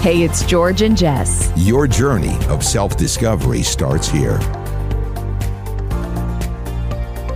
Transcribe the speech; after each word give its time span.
Hey, 0.00 0.22
it's 0.22 0.46
George 0.46 0.80
and 0.80 0.96
Jess. 0.96 1.52
Your 1.56 1.86
journey 1.86 2.34
of 2.46 2.64
self 2.64 2.96
discovery 2.96 3.62
starts 3.62 4.08
here. 4.08 4.40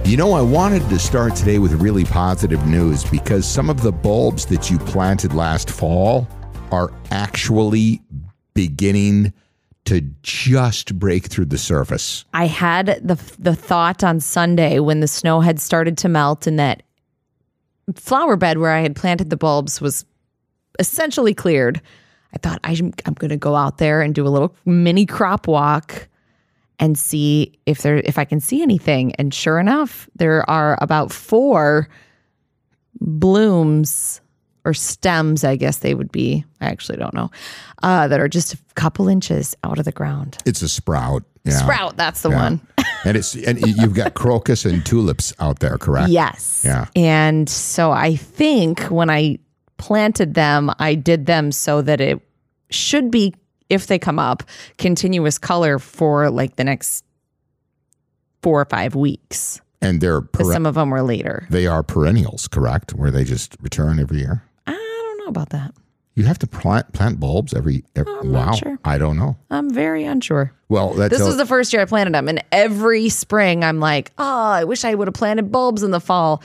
You 0.07 0.17
know, 0.17 0.33
I 0.33 0.41
wanted 0.41 0.89
to 0.89 0.99
start 0.99 1.37
today 1.37 1.59
with 1.59 1.75
really 1.75 2.07
positive 2.07 2.67
news 2.67 3.05
because 3.05 3.47
some 3.47 3.69
of 3.69 3.83
the 3.83 3.93
bulbs 3.93 4.47
that 4.47 4.71
you 4.71 4.79
planted 4.79 5.35
last 5.35 5.69
fall 5.69 6.27
are 6.73 6.91
actually 7.11 8.01
beginning 8.55 9.35
to 9.85 10.01
just 10.23 10.99
break 10.99 11.27
through 11.27 11.45
the 11.45 11.59
surface. 11.59 12.25
I 12.33 12.47
had 12.47 12.99
the 13.07 13.17
the 13.39 13.55
thought 13.55 14.03
on 14.03 14.21
Sunday 14.21 14.79
when 14.79 15.01
the 15.01 15.09
snow 15.09 15.41
had 15.41 15.61
started 15.61 15.99
to 15.99 16.09
melt 16.09 16.47
and 16.47 16.59
that 16.59 16.83
flower 17.95 18.37
bed 18.37 18.57
where 18.57 18.73
I 18.73 18.81
had 18.81 18.97
planted 18.97 19.29
the 19.29 19.37
bulbs 19.37 19.83
was 19.83 20.07
essentially 20.79 21.35
cleared. 21.35 21.83
I 22.35 22.39
thought 22.39 22.59
I'm, 22.65 22.93
I'm 23.07 23.15
going 23.15 23.31
to 23.31 23.37
go 23.37 23.55
out 23.55 23.79
there 23.79 24.03
and 24.03 24.15
do 24.15 24.27
a 24.27 24.29
little 24.29 24.55
mini 24.65 25.07
crop 25.07 25.47
walk 25.47 26.09
and 26.81 26.99
see 26.99 27.57
if 27.67 27.83
there 27.83 27.99
if 27.99 28.19
I 28.19 28.25
can 28.25 28.41
see 28.41 28.61
anything. 28.61 29.15
And 29.15 29.33
sure 29.33 29.59
enough, 29.61 30.09
there 30.17 30.49
are 30.51 30.77
about 30.83 31.13
four 31.13 31.89
blooms 33.01 34.21
or 34.65 34.73
stems, 34.75 35.45
I 35.45 35.57
guess 35.57 35.79
they 35.79 35.95
would 35.95 36.11
be. 36.11 36.45
I 36.61 36.67
actually 36.67 36.97
don't 36.99 37.15
know. 37.15 37.31
Uh, 37.83 38.09
that 38.09 38.19
are 38.19 38.29
just 38.29 38.55
a 38.55 38.59
couple 38.75 39.09
inches 39.09 39.55
out 39.63 39.79
of 39.79 39.85
the 39.85 39.93
ground. 39.93 40.39
It's 40.47 40.63
a 40.63 40.69
sprout. 40.69 41.23
Yeah. 41.45 41.59
Sprout, 41.59 41.97
that's 41.99 42.23
the 42.23 42.31
Yeah. 42.31 42.43
one. 42.43 42.61
And 43.07 43.19
it's 43.19 43.35
and 43.35 43.61
you've 43.61 43.93
got 43.95 44.15
crocus 44.15 44.65
and 44.65 44.83
tulips 44.87 45.35
out 45.39 45.59
there, 45.59 45.77
correct? 45.77 46.09
Yes. 46.09 46.63
Yeah. 46.65 46.87
And 46.97 47.47
so 47.51 47.91
I 47.93 48.17
think 48.17 48.81
when 48.85 49.11
I 49.11 49.39
planted 49.77 50.35
them, 50.35 50.71
I 50.79 50.95
did 50.95 51.27
them 51.27 51.53
so 51.53 51.83
that 51.83 52.01
it 52.01 52.21
should 52.71 53.11
be, 53.11 53.35
if 53.69 53.87
they 53.87 53.99
come 53.99 54.19
up, 54.19 54.43
continuous 54.79 55.39
color 55.39 55.79
for 55.79 56.31
like 56.31 56.57
the 56.57 56.65
next 56.65 57.05
four 58.43 58.61
or 58.61 58.65
five 58.67 58.95
weeks. 58.95 59.61
And 59.81 60.01
they're 60.01 60.23
per- 60.23 60.51
some 60.53 60.67
of 60.67 60.75
them 60.75 60.91
were 60.91 61.03
later. 61.03 61.47
they 61.51 61.67
are 61.67 61.83
perennials, 61.83 62.49
correct? 62.49 62.95
Where 62.95 63.11
they 63.11 63.25
just 63.25 63.57
return 63.61 63.99
every 63.99 64.19
year. 64.19 64.43
I 64.67 64.73
don't 64.73 65.19
know 65.19 65.27
about 65.27 65.51
that. 65.51 65.75
You 66.15 66.25
have 66.25 66.39
to 66.39 66.47
plant 66.47 66.93
plant 66.93 67.19
bulbs 67.19 67.53
every, 67.53 67.85
every 67.97 68.13
oh, 68.13 68.21
I'm 68.21 68.33
not 68.33 68.47
wow. 68.47 68.53
sure. 68.55 68.79
I 68.85 68.99
don't 68.99 69.19
know. 69.19 69.37
I'm 69.51 69.69
very 69.69 70.05
unsure. 70.05 70.53
Well, 70.69 70.93
This 70.95 71.21
was 71.21 71.37
the 71.37 71.45
first 71.47 71.73
year 71.73 71.83
I 71.83 71.87
planted 71.87 72.15
them. 72.15 72.29
And 72.29 72.43
every 72.53 73.09
spring, 73.09 73.65
I'm 73.65 73.81
like, 73.81 74.13
oh, 74.17 74.51
I 74.51 74.63
wish 74.65 74.85
I 74.85 74.95
would 74.95 75.09
have 75.09 75.15
planted 75.15 75.51
bulbs 75.51 75.83
in 75.83 75.91
the 75.91 76.01
fall. 76.01 76.41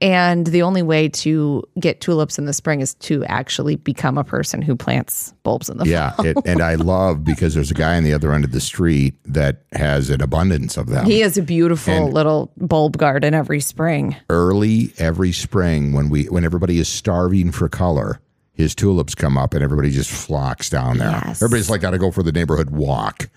And 0.00 0.46
the 0.46 0.62
only 0.62 0.82
way 0.82 1.08
to 1.10 1.62
get 1.78 2.00
tulips 2.00 2.38
in 2.38 2.46
the 2.46 2.54
spring 2.54 2.80
is 2.80 2.94
to 2.94 3.22
actually 3.26 3.76
become 3.76 4.16
a 4.16 4.24
person 4.24 4.62
who 4.62 4.74
plants 4.74 5.34
bulbs 5.42 5.68
in 5.68 5.76
the 5.76 5.84
fall. 5.84 6.26
yeah, 6.26 6.32
and 6.46 6.62
I 6.62 6.74
love 6.76 7.22
because 7.22 7.54
there's 7.54 7.70
a 7.70 7.74
guy 7.74 7.96
on 7.96 8.04
the 8.04 8.14
other 8.14 8.32
end 8.32 8.44
of 8.44 8.52
the 8.52 8.60
street 8.62 9.14
that 9.26 9.62
has 9.72 10.08
an 10.08 10.22
abundance 10.22 10.78
of 10.78 10.86
them. 10.86 11.04
He 11.04 11.20
has 11.20 11.36
a 11.36 11.42
beautiful 11.42 11.92
And- 12.06 12.14
little 12.14 12.50
bulb 12.56 12.96
garden 12.96 13.34
every 13.34 13.60
spring. 13.60 14.16
Early 14.30 14.92
every 14.98 15.32
spring, 15.32 15.92
when 15.92 16.08
we 16.08 16.24
when 16.26 16.44
everybody 16.44 16.78
is 16.78 16.88
starving 16.88 17.52
for 17.52 17.68
color, 17.68 18.20
his 18.54 18.74
tulips 18.74 19.14
come 19.14 19.36
up 19.36 19.52
and 19.54 19.62
everybody 19.62 19.90
just 19.90 20.10
flocks 20.10 20.70
down 20.70 20.96
there. 20.98 21.10
Yes. 21.10 21.42
Everybody's 21.42 21.68
like 21.68 21.80
got 21.82 21.90
to 21.90 21.98
go 21.98 22.10
for 22.10 22.22
the 22.22 22.32
neighborhood 22.32 22.70
walk 22.70 23.28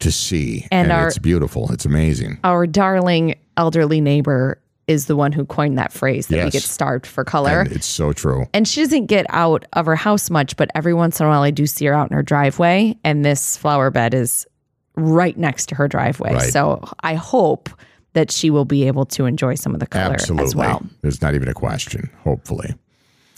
to 0.00 0.10
see, 0.10 0.66
And 0.72 0.90
and, 0.90 0.92
our- 0.92 1.06
it's 1.08 1.18
beautiful. 1.18 1.70
It's 1.72 1.84
amazing. 1.84 2.40
Our 2.42 2.66
darling 2.66 3.36
elderly 3.56 4.00
neighbor 4.00 4.60
is 4.90 5.06
the 5.06 5.14
one 5.14 5.30
who 5.30 5.46
coined 5.46 5.78
that 5.78 5.92
phrase 5.92 6.26
that 6.26 6.44
we 6.44 6.50
get 6.50 6.64
starved 6.64 7.06
for 7.06 7.24
color. 7.24 7.60
And 7.60 7.70
it's 7.70 7.86
so 7.86 8.12
true. 8.12 8.46
And 8.52 8.66
she 8.66 8.80
doesn't 8.80 9.06
get 9.06 9.24
out 9.28 9.64
of 9.74 9.86
her 9.86 9.94
house 9.94 10.30
much, 10.30 10.56
but 10.56 10.68
every 10.74 10.92
once 10.92 11.20
in 11.20 11.26
a 11.26 11.28
while 11.28 11.42
I 11.42 11.52
do 11.52 11.64
see 11.64 11.86
her 11.86 11.94
out 11.94 12.10
in 12.10 12.16
her 12.16 12.24
driveway, 12.24 12.98
and 13.04 13.24
this 13.24 13.56
flower 13.56 13.92
bed 13.92 14.14
is 14.14 14.48
right 14.96 15.38
next 15.38 15.66
to 15.66 15.76
her 15.76 15.86
driveway. 15.86 16.34
Right. 16.34 16.52
So 16.52 16.82
I 17.04 17.14
hope 17.14 17.70
that 18.14 18.32
she 18.32 18.50
will 18.50 18.64
be 18.64 18.88
able 18.88 19.06
to 19.06 19.26
enjoy 19.26 19.54
some 19.54 19.74
of 19.74 19.80
the 19.80 19.86
color 19.86 20.14
Absolutely. 20.14 20.44
as 20.44 20.56
well. 20.56 20.84
There's 21.02 21.22
not 21.22 21.36
even 21.36 21.46
a 21.46 21.54
question, 21.54 22.10
hopefully. 22.24 22.74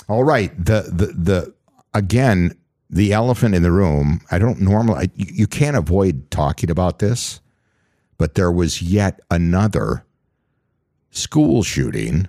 All 0.09 0.25
right. 0.25 0.53
The 0.57 0.91
the 0.91 1.07
the 1.07 1.55
again, 1.93 2.57
the 2.89 3.13
elephant 3.13 3.55
in 3.55 3.63
the 3.63 3.73
room, 3.73 4.23
I 4.31 4.39
don't 4.39 4.59
normally 4.63 5.01
I, 5.01 5.11
you 5.15 5.47
can't 5.47 5.77
avoid 5.77 6.31
talking 6.31 6.71
about 6.71 6.99
this, 6.99 7.43
but 8.17 8.37
there 8.37 8.51
was 8.51 8.81
yet 8.81 9.21
another 9.31 10.07
school 11.13 11.63
shooting 11.63 12.27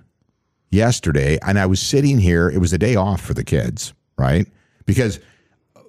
yesterday 0.69 1.39
and 1.45 1.57
I 1.57 1.66
was 1.66 1.79
sitting 1.81 2.19
here, 2.19 2.49
it 2.49 2.59
was 2.59 2.73
a 2.73 2.77
day 2.77 2.95
off 2.95 3.21
for 3.21 3.33
the 3.33 3.44
kids, 3.44 3.94
right? 4.17 4.47
Because 4.85 5.19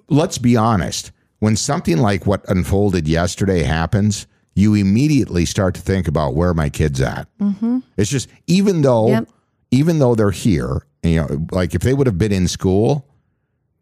let's 0.09 0.37
be 0.37 0.55
honest, 0.55 1.11
when 1.39 1.55
something 1.55 1.97
like 1.97 2.25
what 2.25 2.47
unfolded 2.49 3.07
yesterday 3.07 3.63
happens, 3.63 4.25
you 4.55 4.73
immediately 4.73 5.45
start 5.45 5.75
to 5.75 5.81
think 5.81 6.07
about 6.07 6.33
where 6.33 6.49
are 6.49 6.53
my 6.53 6.69
kids 6.69 7.01
at. 7.01 7.27
Mm-hmm. 7.39 7.79
It's 7.97 8.09
just 8.09 8.29
even 8.47 8.81
though 8.81 9.09
Yep. 9.09 9.29
even 9.71 9.99
though 9.99 10.15
they're 10.15 10.31
here, 10.31 10.85
you 11.03 11.15
know, 11.17 11.45
like 11.51 11.75
if 11.75 11.81
they 11.81 11.93
would 11.93 12.07
have 12.07 12.17
been 12.17 12.31
in 12.31 12.47
school, 12.47 13.05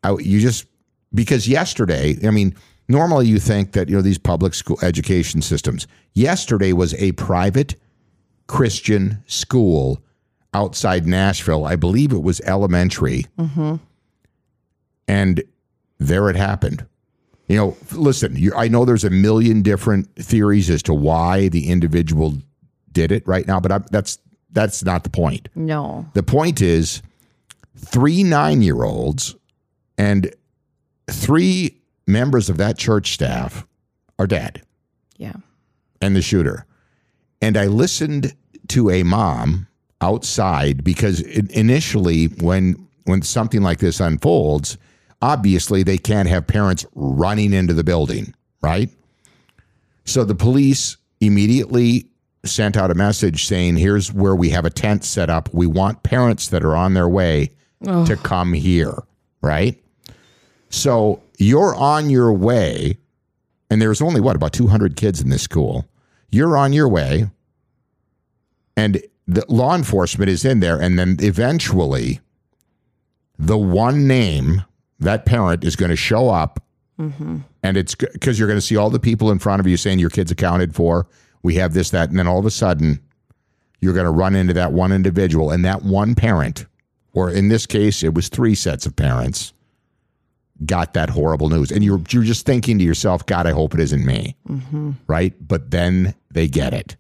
I, 0.04 0.18
you 0.18 0.40
just 0.40 0.66
because 1.14 1.48
yesterday, 1.48 2.18
I 2.26 2.32
mean, 2.32 2.56
normally 2.90 3.28
you 3.28 3.38
think 3.40 3.74
that 3.74 3.88
you 3.88 3.96
know 3.96 4.02
these 4.02 4.18
public 4.18 4.56
school 4.56 4.80
education 4.82 5.42
systems. 5.44 5.86
Yesterday 6.14 6.74
was 6.74 6.96
a 6.96 7.12
private 7.14 7.76
Christian 8.48 9.24
school 9.28 10.02
outside 10.54 11.06
Nashville. 11.08 11.66
I 11.66 11.76
believe 11.76 12.12
it 12.12 12.22
was 12.24 12.42
elementary, 12.42 13.26
and 15.08 15.44
there 16.00 16.30
it 16.30 16.36
happened. 16.36 16.86
You 17.48 17.58
know, 17.58 17.78
listen, 17.92 18.36
you, 18.38 18.54
I 18.56 18.68
know 18.68 18.86
there's 18.86 19.04
a 19.04 19.10
million 19.10 19.62
different 19.62 20.14
theories 20.16 20.70
as 20.70 20.82
to 20.84 20.94
why 20.94 21.50
the 21.50 21.70
individual 21.70 22.36
did 22.92 23.12
it 23.12 23.28
right 23.28 23.46
now, 23.48 23.60
but 23.60 23.72
I, 23.72 23.80
that's 23.92 24.18
that's 24.52 24.84
not 24.84 25.04
the 25.04 25.10
point. 25.10 25.50
No. 25.56 26.06
The 26.14 26.24
point 26.24 26.62
is 26.62 27.02
three 27.78 28.24
nine 28.24 28.62
year 28.62 28.84
olds 28.84 29.36
and 29.98 30.34
three 31.10 31.82
members 32.08 32.50
of 32.50 32.58
that 32.58 32.78
church 32.78 33.14
staff 33.14 33.66
are 34.20 34.28
dead 34.28 34.62
Yeah. 35.18 35.34
and 36.02 36.16
the 36.16 36.22
shooter. 36.22 36.66
And 37.44 37.58
I 37.58 37.66
listened 37.66 38.34
to 38.70 38.90
a 38.90 39.04
mom 39.04 39.68
outside 40.00 40.82
because 40.82 41.20
initially 41.20 42.28
when 42.28 42.88
when 43.04 43.22
something 43.22 43.62
like 43.62 43.80
this 43.80 44.00
unfolds, 44.00 44.78
obviously 45.22 45.84
they 45.84 45.98
can't 45.98 46.30
have 46.30 46.48
parents 46.48 46.86
running 46.96 47.52
into 47.52 47.74
the 47.74 47.84
building, 47.84 48.34
right? 48.62 48.90
So 50.06 50.24
the 50.24 50.36
police 50.36 50.96
immediately 51.20 52.08
sent 52.46 52.78
out 52.78 52.92
a 52.92 52.96
message 52.96 53.46
saying, 53.46 53.76
"Here's 53.76 54.14
where 54.14 54.38
we 54.38 54.52
have 54.52 54.64
a 54.64 54.70
tent 54.70 55.04
set 55.04 55.30
up. 55.30 55.54
We 55.54 55.68
want 55.68 56.04
parents 56.04 56.48
that 56.48 56.64
are 56.64 56.78
on 56.78 56.94
their 56.94 57.10
way 57.10 57.52
to 58.06 58.16
come 58.16 58.54
here." 58.54 59.04
Right? 59.42 59.84
So 60.70 61.22
you're 61.38 61.76
on 61.76 62.10
your 62.10 62.32
way, 62.32 63.00
and 63.70 63.82
there's 63.82 64.02
only 64.02 64.22
what 64.22 64.38
about 64.38 64.54
200 64.54 64.96
kids 64.96 65.20
in 65.20 65.28
this 65.28 65.42
school. 65.42 65.86
You're 66.34 66.58
on 66.58 66.74
your 66.74 66.90
way, 66.90 67.30
and 68.76 69.04
the 69.28 69.46
law 69.48 69.76
enforcement 69.76 70.32
is 70.32 70.44
in 70.44 70.62
there, 70.62 70.82
and 70.82 70.98
then 70.98 71.18
eventually, 71.20 72.22
the 73.38 73.58
one 73.58 74.08
name 74.08 74.64
that 75.00 75.28
parent 75.28 75.64
is 75.64 75.76
going 75.76 75.92
to 75.92 75.96
show 75.96 76.32
up, 76.32 76.60
mm-hmm. 77.00 77.38
and 77.62 77.78
it's 77.78 77.94
because 77.94 78.40
you're 78.40 78.48
going 78.48 78.58
to 78.58 78.66
see 78.66 78.76
all 78.76 78.90
the 78.90 79.00
people 79.00 79.30
in 79.30 79.38
front 79.38 79.60
of 79.60 79.68
you 79.68 79.78
saying 79.78 80.00
your 80.00 80.10
kid's 80.10 80.32
accounted 80.32 80.74
for. 80.74 81.06
We 81.44 81.54
have 81.56 81.76
this, 81.76 81.92
that, 81.92 82.10
and 82.10 82.18
then 82.18 82.28
all 82.28 82.40
of 82.40 82.48
a 82.48 82.52
sudden, 82.52 83.00
you're 83.80 83.94
going 83.94 84.06
to 84.06 84.12
run 84.12 84.34
into 84.34 84.54
that 84.54 84.74
one 84.74 84.92
individual, 84.92 85.52
and 85.52 85.64
that 85.66 85.84
one 85.84 86.16
parent, 86.16 86.66
or 87.14 87.30
in 87.30 87.50
this 87.50 87.68
case, 87.68 88.02
it 88.02 88.16
was 88.16 88.28
three 88.28 88.56
sets 88.56 88.88
of 88.88 88.96
parents 88.96 89.54
got 90.66 90.94
that 90.94 91.10
horrible 91.10 91.50
news 91.50 91.72
and 91.72 91.84
you're 91.84 92.02
you're 92.10 92.24
just 92.24 92.46
thinking 92.46 92.78
to 92.78 92.84
yourself 92.84 93.26
god 93.26 93.48
i 93.48 93.52
hope 93.52 93.74
it 93.74 93.80
isn't 93.80 94.06
me 94.06 94.36
mm-hmm. 94.48 94.92
right 95.08 95.34
but 95.46 95.72
then 95.72 96.14
they 96.32 96.48
get 96.48 96.74
it 96.74 96.96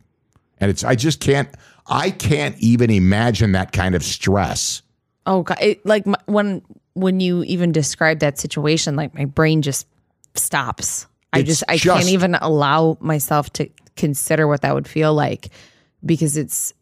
and 0.59 0.69
it's 0.71 0.83
i 0.83 0.95
just 0.95 1.19
can't 1.19 1.49
i 1.87 2.09
can't 2.09 2.57
even 2.59 2.89
imagine 2.89 3.51
that 3.53 3.71
kind 3.71 3.95
of 3.95 4.03
stress 4.03 4.81
Oh 5.25 5.43
god! 5.43 5.57
It, 5.61 5.85
like 5.85 6.05
my, 6.05 6.17
when 6.25 6.61
when 6.95 7.21
you 7.21 7.43
even 7.45 7.71
describe 7.71 8.19
that 8.19 8.37
situation, 8.37 8.97
like 8.97 9.13
my 9.13 9.23
brain 9.23 9.61
just 9.61 9.87
stops. 10.35 11.07
I 11.31 11.39
It's 11.39 11.47
just 11.47 11.63
I 11.69 11.77
just- 11.77 11.97
can't 11.97 12.09
even 12.09 12.35
allow 12.35 12.97
myself 12.99 13.49
to 13.53 13.69
consider 13.95 14.49
what 14.49 14.63
that 14.63 14.73
would 14.73 14.85
feel 14.85 15.13
like 15.13 15.47
because 16.05 16.35
it's. 16.35 16.73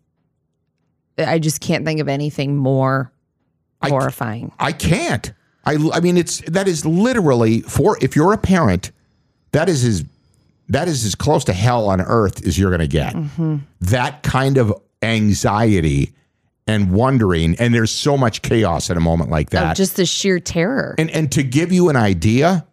I 1.20 1.38
just 1.38 1.62
can't 1.62 1.86
think 1.86 2.00
of 2.00 2.08
anything 2.08 2.58
more 2.58 3.12
horrifying. 3.84 4.52
i 4.60 4.72
can't 4.72 5.34
i 5.66 5.78
i 5.94 6.00
mean 6.00 6.18
it's 6.18 6.42
that 6.42 6.68
is 6.68 6.86
literally 6.86 7.62
for 7.62 7.98
if 8.02 8.16
you're 8.16 8.34
a 8.34 8.38
parent 8.38 8.92
that 9.52 9.70
is 9.70 9.84
as 9.84 10.04
that 10.70 10.88
is 10.88 11.06
as 11.06 11.16
close 11.16 11.44
to 11.44 11.54
hell 11.54 11.90
on 11.90 12.00
earth 12.02 12.46
as 12.48 12.58
you're 12.58 12.70
going 12.70 12.80
to 12.80 12.88
get 12.88 13.14
mm-hmm. 13.14 13.58
that 13.82 14.24
kind 14.24 14.58
of 14.58 14.74
anxiety 15.02 16.14
and 16.68 16.92
wondering, 16.92 17.56
and 17.60 17.74
there's 17.74 17.92
so 17.92 18.18
much 18.18 18.42
chaos 18.42 18.90
in 18.90 18.98
a 18.98 19.02
moment 19.02 19.30
like 19.30 19.50
that. 19.50 19.72
Of 19.72 19.78
just 19.78 19.96
the 19.96 20.06
sheer 20.06 20.40
terror. 20.40 20.96
And 20.98 21.10
and 21.12 21.32
to 21.34 21.44
give 21.44 21.72
you 21.72 21.90
an 21.90 21.96
idea, 21.96 22.66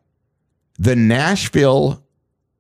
the 0.79 0.95
Nashville 0.95 2.03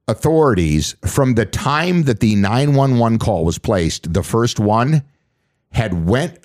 authorities 0.09 0.97
from 1.05 1.35
the 1.35 1.45
time 1.45 2.05
that 2.05 2.21
the 2.21 2.35
911 2.35 3.19
call 3.19 3.45
was 3.45 3.59
placed, 3.59 4.13
the 4.13 4.23
first 4.23 4.59
one 4.59 5.03
had 5.71 6.09
went 6.09 6.39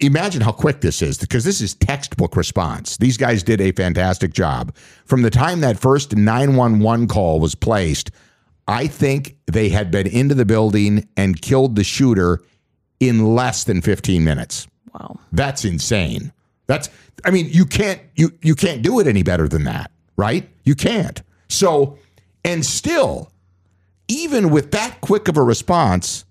imagine 0.00 0.40
how 0.40 0.52
quick 0.52 0.80
this 0.80 1.02
is 1.02 1.18
because 1.18 1.44
this 1.44 1.60
is 1.60 1.74
textbook 1.74 2.36
response. 2.36 2.96
These 2.96 3.16
guys 3.16 3.42
did 3.42 3.60
a 3.60 3.72
fantastic 3.72 4.32
job. 4.32 4.74
From 5.04 5.22
the 5.22 5.30
time 5.30 5.60
that 5.60 5.78
first 5.78 6.16
911 6.16 7.08
call 7.08 7.40
was 7.40 7.54
placed, 7.54 8.10
I 8.66 8.86
think 8.86 9.36
they 9.46 9.68
had 9.68 9.90
been 9.90 10.06
into 10.06 10.34
the 10.34 10.44
building 10.44 11.08
and 11.16 11.40
killed 11.40 11.76
the 11.76 11.84
shooter 11.84 12.42
in 13.00 13.34
less 13.34 13.64
than 13.64 13.80
15 13.80 14.22
minutes. 14.22 14.66
Wow. 14.94 15.18
That's 15.32 15.64
insane. 15.64 16.32
That's 16.66 16.90
I 17.24 17.30
mean, 17.30 17.48
you 17.50 17.64
can't 17.64 18.00
you 18.14 18.32
you 18.42 18.54
can't 18.54 18.82
do 18.82 19.00
it 19.00 19.06
any 19.06 19.22
better 19.22 19.48
than 19.48 19.64
that, 19.64 19.90
right? 20.16 20.48
You 20.64 20.74
can't. 20.74 21.20
So, 21.48 21.98
and 22.44 22.64
still 22.64 23.32
even 24.06 24.50
with 24.50 24.70
that 24.72 25.00
quick 25.00 25.28
of 25.28 25.36
a 25.36 25.42
response, 25.42 26.24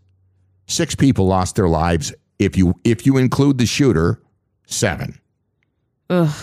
six 0.66 0.96
people 0.96 1.28
lost 1.28 1.56
their 1.56 1.68
lives 1.68 2.14
if 2.40 2.58
you 2.58 2.80
if 2.84 3.06
you 3.06 3.18
include 3.18 3.58
the 3.58 3.66
shooter, 3.66 4.22
7. 4.68 5.20
Ugh. 6.10 6.36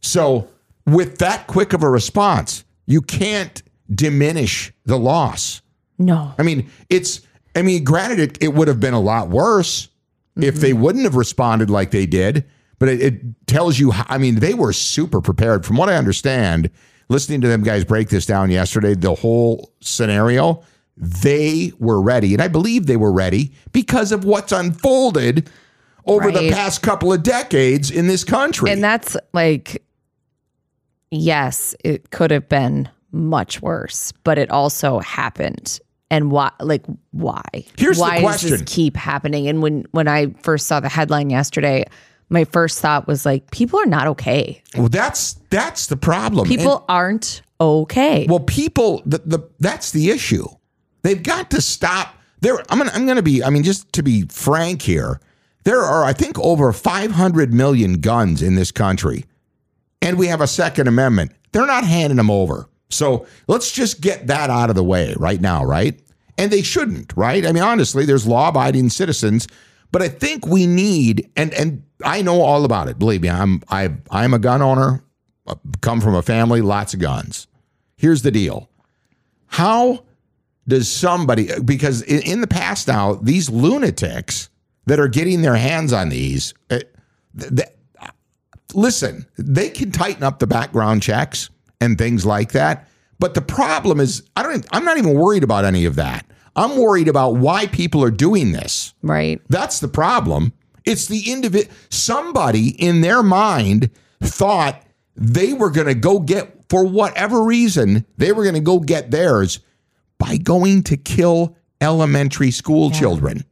So, 0.00 0.48
with 0.86 1.18
that 1.18 1.46
quick 1.46 1.72
of 1.72 1.82
a 1.82 1.88
response, 1.88 2.64
you 2.86 3.00
can't 3.00 3.62
diminish 3.92 4.72
the 4.84 4.98
loss. 4.98 5.62
No. 5.98 6.32
I 6.38 6.42
mean, 6.42 6.70
it's, 6.90 7.22
I 7.56 7.62
mean, 7.62 7.84
granted, 7.84 8.18
it, 8.18 8.42
it 8.42 8.54
would 8.54 8.68
have 8.68 8.80
been 8.80 8.94
a 8.94 9.00
lot 9.00 9.28
worse 9.28 9.88
if 10.36 10.54
mm-hmm. 10.54 10.60
they 10.60 10.72
wouldn't 10.72 11.04
have 11.04 11.16
responded 11.16 11.70
like 11.70 11.90
they 11.90 12.06
did, 12.06 12.44
but 12.78 12.88
it, 12.88 13.00
it 13.00 13.46
tells 13.46 13.78
you, 13.78 13.92
how, 13.92 14.04
I 14.08 14.18
mean, 14.18 14.36
they 14.36 14.54
were 14.54 14.72
super 14.72 15.20
prepared. 15.20 15.64
From 15.64 15.76
what 15.76 15.88
I 15.88 15.96
understand, 15.96 16.70
listening 17.08 17.40
to 17.42 17.48
them 17.48 17.62
guys 17.62 17.84
break 17.84 18.08
this 18.08 18.26
down 18.26 18.50
yesterday, 18.50 18.94
the 18.94 19.14
whole 19.14 19.72
scenario, 19.80 20.62
they 20.96 21.72
were 21.78 22.00
ready. 22.00 22.34
And 22.34 22.42
I 22.42 22.48
believe 22.48 22.86
they 22.86 22.96
were 22.96 23.12
ready 23.12 23.52
because 23.72 24.12
of 24.12 24.24
what's 24.24 24.52
unfolded 24.52 25.50
over 26.06 26.30
the 26.30 26.50
past 26.52 26.82
couple 26.82 27.12
of 27.12 27.22
decades 27.22 27.90
in 27.90 28.06
this 28.06 28.24
country. 28.24 28.70
And 28.70 28.82
that's 28.82 29.16
like, 29.32 29.82
yes, 31.10 31.74
it 31.84 32.10
could 32.10 32.30
have 32.30 32.48
been 32.48 32.88
much 33.12 33.62
worse, 33.62 34.12
but 34.24 34.38
it 34.38 34.50
also 34.50 34.98
happened. 35.00 35.80
And 36.10 36.30
why? 36.30 36.50
Like, 36.60 36.84
why? 37.12 37.42
Here's 37.76 37.96
the 37.96 38.02
why 38.02 38.20
does 38.20 38.42
this 38.42 38.50
question. 38.50 38.66
keep 38.66 38.96
happening? 38.96 39.48
And 39.48 39.62
when 39.62 39.84
when 39.92 40.06
I 40.06 40.28
first 40.42 40.66
saw 40.66 40.78
the 40.78 40.88
headline 40.88 41.30
yesterday, 41.30 41.86
my 42.28 42.44
first 42.44 42.80
thought 42.80 43.06
was 43.08 43.24
like, 43.26 43.50
people 43.50 43.80
are 43.80 43.86
not 43.86 44.06
okay. 44.08 44.62
well, 44.76 44.88
that's 44.88 45.34
that's 45.50 45.86
the 45.86 45.96
problem. 45.96 46.46
And- 46.46 46.56
People 46.56 46.84
aren't 46.88 47.42
okay. 47.60 48.26
Well, 48.28 48.40
people, 48.40 49.02
the, 49.06 49.18
the 49.24 49.50
that's 49.58 49.90
the 49.90 50.10
issue. 50.10 50.46
They've 51.04 51.22
got 51.22 51.50
to 51.52 51.60
stop. 51.62 52.16
There, 52.40 52.58
I'm 52.68 52.78
gonna, 52.78 52.90
I'm 52.92 53.06
gonna 53.06 53.22
be. 53.22 53.44
I 53.44 53.50
mean, 53.50 53.62
just 53.62 53.92
to 53.92 54.02
be 54.02 54.22
frank 54.22 54.82
here, 54.82 55.20
there 55.62 55.80
are, 55.82 56.02
I 56.04 56.12
think, 56.12 56.38
over 56.40 56.72
500 56.72 57.54
million 57.54 58.00
guns 58.00 58.42
in 58.42 58.56
this 58.56 58.72
country, 58.72 59.24
and 60.02 60.18
we 60.18 60.26
have 60.26 60.40
a 60.40 60.46
Second 60.48 60.88
Amendment. 60.88 61.30
They're 61.52 61.66
not 61.66 61.84
handing 61.84 62.16
them 62.16 62.30
over. 62.30 62.68
So 62.90 63.26
let's 63.48 63.70
just 63.70 64.00
get 64.00 64.26
that 64.26 64.50
out 64.50 64.68
of 64.70 64.76
the 64.76 64.84
way 64.84 65.14
right 65.18 65.40
now, 65.40 65.64
right? 65.64 65.98
And 66.36 66.50
they 66.50 66.62
shouldn't, 66.62 67.12
right? 67.16 67.46
I 67.46 67.52
mean, 67.52 67.62
honestly, 67.62 68.04
there's 68.04 68.26
law-abiding 68.26 68.90
citizens, 68.90 69.46
but 69.92 70.02
I 70.02 70.08
think 70.08 70.46
we 70.46 70.66
need, 70.66 71.30
and 71.36 71.52
and 71.54 71.82
I 72.04 72.22
know 72.22 72.40
all 72.40 72.64
about 72.64 72.88
it. 72.88 72.98
Believe 72.98 73.22
me, 73.22 73.28
I'm 73.30 73.62
I 73.68 73.90
I'm 74.10 74.34
a 74.34 74.38
gun 74.38 74.62
owner. 74.62 75.04
uh, 75.46 75.54
Come 75.80 76.00
from 76.00 76.14
a 76.14 76.22
family, 76.22 76.60
lots 76.60 76.92
of 76.94 77.00
guns. 77.00 77.46
Here's 77.96 78.22
the 78.22 78.30
deal: 78.30 78.68
How 79.46 80.04
does 80.66 80.90
somebody? 80.90 81.48
Because 81.64 82.02
in, 82.02 82.40
the 82.40 82.46
past 82.46 82.88
now, 82.88 83.14
these 83.14 83.50
lunatics 83.50 84.48
that 84.86 84.98
are 84.98 85.08
getting 85.08 85.42
their 85.42 85.56
hands 85.56 85.92
on 85.92 86.08
these, 86.08 86.54
uh, 86.70 86.80
th- 87.38 87.54
th- 87.54 88.10
listen, 88.72 89.26
they 89.36 89.68
can 89.70 89.90
tighten 89.90 90.22
up 90.22 90.38
the 90.38 90.46
background 90.46 91.02
checks 91.02 91.50
and 91.80 91.98
things 91.98 92.24
like 92.24 92.52
that. 92.52 92.88
But 93.18 93.34
the 93.34 93.42
problem 93.42 94.00
is, 94.00 94.22
I 94.36 94.42
don't. 94.42 94.66
I'm 94.72 94.84
not 94.84 94.98
even 94.98 95.14
worried 95.14 95.44
about 95.44 95.64
any 95.64 95.84
of 95.84 95.96
that. 95.96 96.26
I'm 96.56 96.76
worried 96.76 97.08
about 97.08 97.36
why 97.36 97.66
people 97.66 98.02
are 98.04 98.10
doing 98.10 98.52
this. 98.52 98.94
right. 99.02 99.40
That's 99.48 99.80
the 99.80 99.88
problem. 99.88 100.52
It's 100.84 101.06
the 101.06 101.32
individual. 101.32 101.74
Somebody 101.90 102.68
in 102.68 103.00
their 103.00 103.22
mind 103.22 103.90
thought 104.20 104.82
they 105.16 105.52
were 105.52 105.70
going 105.70 105.86
to 105.86 105.94
go 105.94 106.20
get, 106.20 106.64
for 106.68 106.84
whatever 106.84 107.42
reason, 107.42 108.04
they 108.18 108.32
were 108.32 108.42
going 108.42 108.54
to 108.54 108.60
go 108.60 108.78
get 108.78 109.10
theirs 109.10 109.60
by 110.24 110.36
going 110.38 110.82
to 110.84 110.96
kill 110.96 111.56
elementary 111.80 112.50
school 112.50 112.90
children. 112.90 113.44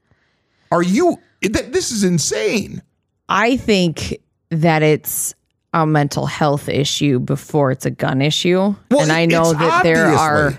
Are 0.71 0.83
you? 0.83 1.19
th- 1.43 1.67
This 1.67 1.91
is 1.91 2.03
insane. 2.05 2.83
I 3.29 3.57
think 3.57 4.17
that 4.51 4.83
it's 4.83 5.35
a 5.75 5.87
mental 5.87 6.27
health 6.27 6.69
issue 6.69 7.19
before 7.19 7.71
it's 7.71 7.85
a 7.87 7.91
gun 7.91 8.23
issue. 8.23 8.75
Well, 8.91 9.01
and 9.03 9.13
I 9.13 9.27
know 9.27 9.53
that 9.53 9.83
there 9.83 10.07
are 10.07 10.59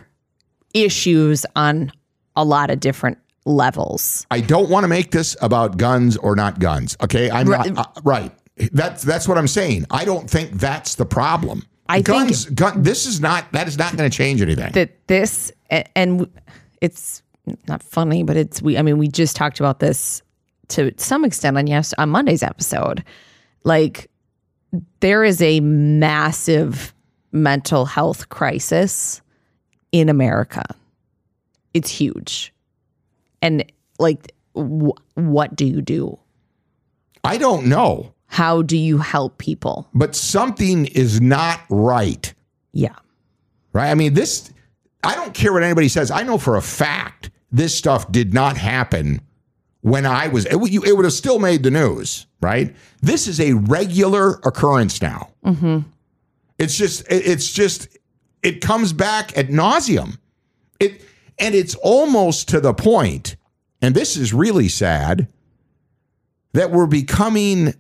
issues 0.74 1.46
on 1.56 1.92
a 2.36 2.44
lot 2.44 2.70
of 2.70 2.80
different 2.80 3.18
levels. 3.46 4.26
I 4.32 4.40
don't 4.42 4.70
want 4.70 4.84
to 4.84 4.88
make 4.88 5.12
this 5.12 5.36
about 5.42 5.78
guns 5.78 6.18
or 6.18 6.36
not 6.36 6.60
guns. 6.60 6.96
Okay, 7.04 7.30
I'm 7.30 7.48
Right. 7.48 7.74
not 7.74 7.98
uh, 7.98 8.02
right. 8.04 8.32
That's 8.72 9.02
that's 9.04 9.28
what 9.28 9.38
I'm 9.38 9.48
saying. 9.48 9.86
I 9.90 10.06
don't 10.06 10.30
think 10.30 10.52
that's 10.54 10.96
the 10.96 11.06
problem. 11.06 11.64
I 11.90 11.96
think- 11.98 12.08
guns, 12.08 12.46
gun, 12.46 12.82
this 12.84 13.06
is 13.06 13.20
not 13.20 13.52
that 13.52 13.68
is 13.68 13.78
not 13.78 13.96
going 13.98 14.10
to 14.10 14.16
change 14.16 14.42
anything. 14.42 14.72
That 14.74 15.08
this 15.08 15.52
a- 15.74 15.98
and 15.98 16.28
it's 16.82 17.22
not 17.68 17.84
funny, 17.84 18.24
but 18.24 18.38
it's 18.38 18.62
we 18.62 18.78
I 18.78 18.82
mean 18.82 18.98
we 18.98 19.08
just 19.08 19.36
talked 19.36 19.60
about 19.60 19.80
this 19.80 20.22
to 20.70 20.94
some 20.98 21.26
extent 21.26 21.58
on 21.58 21.68
yes 21.68 21.94
on 21.98 22.10
Monday's 22.10 22.44
episode. 22.44 23.04
Like 23.64 24.10
there 25.02 25.24
is 25.24 25.42
a 25.42 25.60
massive 25.60 26.94
mental 27.32 27.86
health 27.86 28.30
crisis 28.30 29.22
in 29.92 30.10
America. 30.10 30.64
It's 31.74 31.90
huge. 31.90 32.54
And 33.42 33.66
like 34.00 34.32
wh- 34.56 34.98
what 35.16 35.56
do 35.56 35.66
you 35.66 35.82
do? 35.82 36.18
I 37.26 37.38
don't 37.38 37.68
know, 37.68 38.14
How 38.28 38.62
do 38.64 38.78
you 38.78 38.98
help 38.98 39.38
people? 39.38 39.88
but 39.94 40.16
something 40.16 40.88
is 40.88 41.22
not 41.22 41.62
right. 41.70 42.34
Yeah. 42.74 42.96
Right? 43.74 43.90
I 43.92 43.96
mean, 43.96 44.14
this. 44.14 44.52
I 45.04 45.16
don't 45.16 45.34
care 45.34 45.54
what 45.54 45.64
anybody 45.64 45.88
says. 45.90 46.12
I 46.12 46.24
know 46.24 46.38
for 46.38 46.56
a 46.58 46.62
fact 46.62 47.30
this 47.52 47.76
stuff 47.78 48.12
did 48.12 48.34
not 48.34 48.58
happen 48.58 49.22
when 49.82 50.06
I 50.06 50.28
was. 50.28 50.46
It, 50.46 50.56
would- 50.56 50.74
it 50.74 50.96
would 50.96 51.06
have 51.06 51.14
still 51.14 51.40
made 51.40 51.64
the 51.64 51.72
news, 51.72 52.26
right? 52.42 52.76
This 53.02 53.28
is 53.28 53.40
a 53.40 53.54
regular 53.54 54.36
occurrence 54.46 55.02
now. 55.02 55.30
Mm-hmm. 55.46 55.80
It's 56.58 56.78
just. 56.78 57.02
it- 57.12 57.28
It's 57.28 57.52
just. 57.52 57.88
It 58.42 58.60
comes 58.62 58.92
back 58.94 59.38
at 59.38 59.48
nauseum. 59.48 60.18
It 60.80 61.02
and 61.40 61.56
it's 61.56 61.76
almost 61.76 62.50
to 62.50 62.60
the 62.60 62.74
point, 62.74 63.36
and 63.82 63.96
this 63.96 64.18
is 64.18 64.34
really 64.34 64.68
sad, 64.70 65.28
that 66.54 66.70
we're 66.72 66.86
becoming 66.88 67.74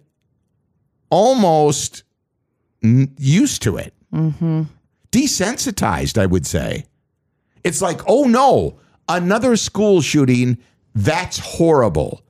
almost 1.09 2.03
n- 2.83 3.13
used 3.17 3.61
to 3.63 3.77
it 3.77 3.93
mm-hmm. 4.13 4.63
desensitized, 5.11 6.17
I 6.17 6.25
would 6.25 6.45
say. 6.45 6.85
It's 7.63 7.81
like, 7.81 8.01
oh 8.07 8.25
no, 8.25 8.79
another 9.07 9.55
school 9.55 10.01
shooting. 10.01 10.57
That's 10.95 11.39
horrible. 11.39 12.21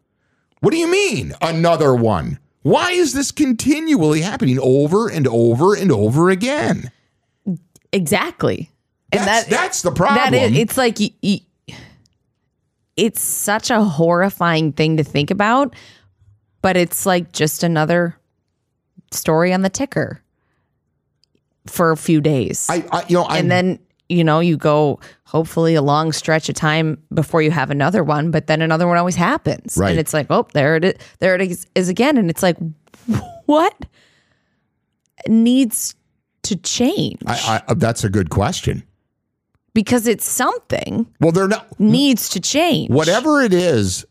What 0.61 0.71
do 0.71 0.77
you 0.77 0.89
mean, 0.89 1.33
another 1.41 1.93
one? 1.93 2.39
Why 2.61 2.91
is 2.91 3.13
this 3.13 3.31
continually 3.31 4.21
happening 4.21 4.57
over 4.59 5.09
and 5.09 5.27
over 5.27 5.75
and 5.75 5.91
over 5.91 6.29
again? 6.29 6.89
Exactly. 7.91 8.71
And 9.11 9.21
That's, 9.21 9.47
that 9.47 9.49
that's 9.49 9.81
the 9.81 9.91
problem. 9.91 10.33
is, 10.33 10.57
it's 10.57 10.77
like 10.77 10.97
it's 12.95 13.21
such 13.21 13.69
a 13.69 13.83
horrifying 13.83 14.71
thing 14.71 14.97
to 14.97 15.03
think 15.03 15.29
about, 15.29 15.75
but 16.61 16.77
it's 16.77 17.05
like 17.05 17.31
just 17.31 17.63
another 17.63 18.17
story 19.11 19.53
on 19.53 19.61
the 19.61 19.69
ticker 19.69 20.21
for 21.67 21.91
a 21.91 21.97
few 21.97 22.21
days. 22.21 22.67
I, 22.69 22.85
I, 22.91 23.05
you 23.07 23.17
know, 23.17 23.23
I, 23.23 23.37
and 23.37 23.51
then 23.51 23.79
you 24.09 24.23
know 24.23 24.39
you 24.39 24.57
go 24.57 24.99
hopefully 25.33 25.73
a 25.75 25.81
long 25.81 26.11
stretch 26.11 26.47
of 26.47 26.55
time 26.55 26.97
before 27.13 27.41
you 27.41 27.49
have 27.51 27.71
another 27.71 28.03
one 28.03 28.29
but 28.31 28.45
then 28.47 28.61
another 28.61 28.87
one 28.87 28.97
always 28.97 29.15
happens 29.15 29.75
Right. 29.77 29.89
and 29.91 29.99
it's 29.99 30.13
like 30.13 30.27
oh 30.29 30.47
there 30.53 30.75
it 30.75 30.85
is 30.85 30.93
there 31.19 31.33
it 31.35 31.41
is, 31.41 31.65
is 31.75 31.89
again 31.89 32.17
and 32.17 32.29
it's 32.29 32.43
like 32.43 32.55
what 33.47 33.73
needs 35.27 35.95
to 36.43 36.55
change 36.55 37.19
I, 37.25 37.61
I, 37.67 37.71
uh, 37.71 37.73
that's 37.75 38.03
a 38.03 38.09
good 38.09 38.29
question. 38.29 38.83
because 39.73 40.05
it's 40.07 40.27
something 40.29 41.07
Well, 41.19 41.31
they're 41.31 41.47
not. 41.47 41.79
needs 41.79 42.29
to 42.29 42.39
change 42.39 42.89
Whatever 42.91 43.41
it 43.41 43.53
is, 43.53 44.05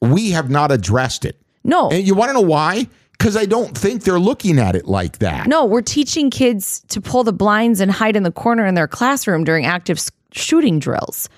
we 0.00 0.30
have 0.30 0.48
not 0.48 0.72
addressed 0.72 1.24
it. 1.26 1.36
No, 1.62 1.90
And 1.90 2.06
you 2.06 2.14
want 2.14 2.30
to 2.30 2.34
know 2.34 2.40
why? 2.40 2.88
Because 3.20 3.36
I 3.36 3.44
don't 3.44 3.76
think 3.76 4.04
they're 4.04 4.18
looking 4.18 4.58
at 4.58 4.74
it 4.74 4.86
like 4.86 5.18
that. 5.18 5.46
no, 5.46 5.66
we're 5.66 5.82
teaching 5.82 6.30
kids 6.30 6.80
to 6.88 7.02
pull 7.02 7.22
the 7.22 7.34
blinds 7.34 7.78
and 7.78 7.90
hide 7.90 8.16
in 8.16 8.22
the 8.22 8.32
corner 8.32 8.64
in 8.64 8.74
their 8.74 8.88
classroom 8.88 9.44
during 9.44 9.66
active 9.66 10.00
shooting 10.32 10.78
drills. 10.78 11.28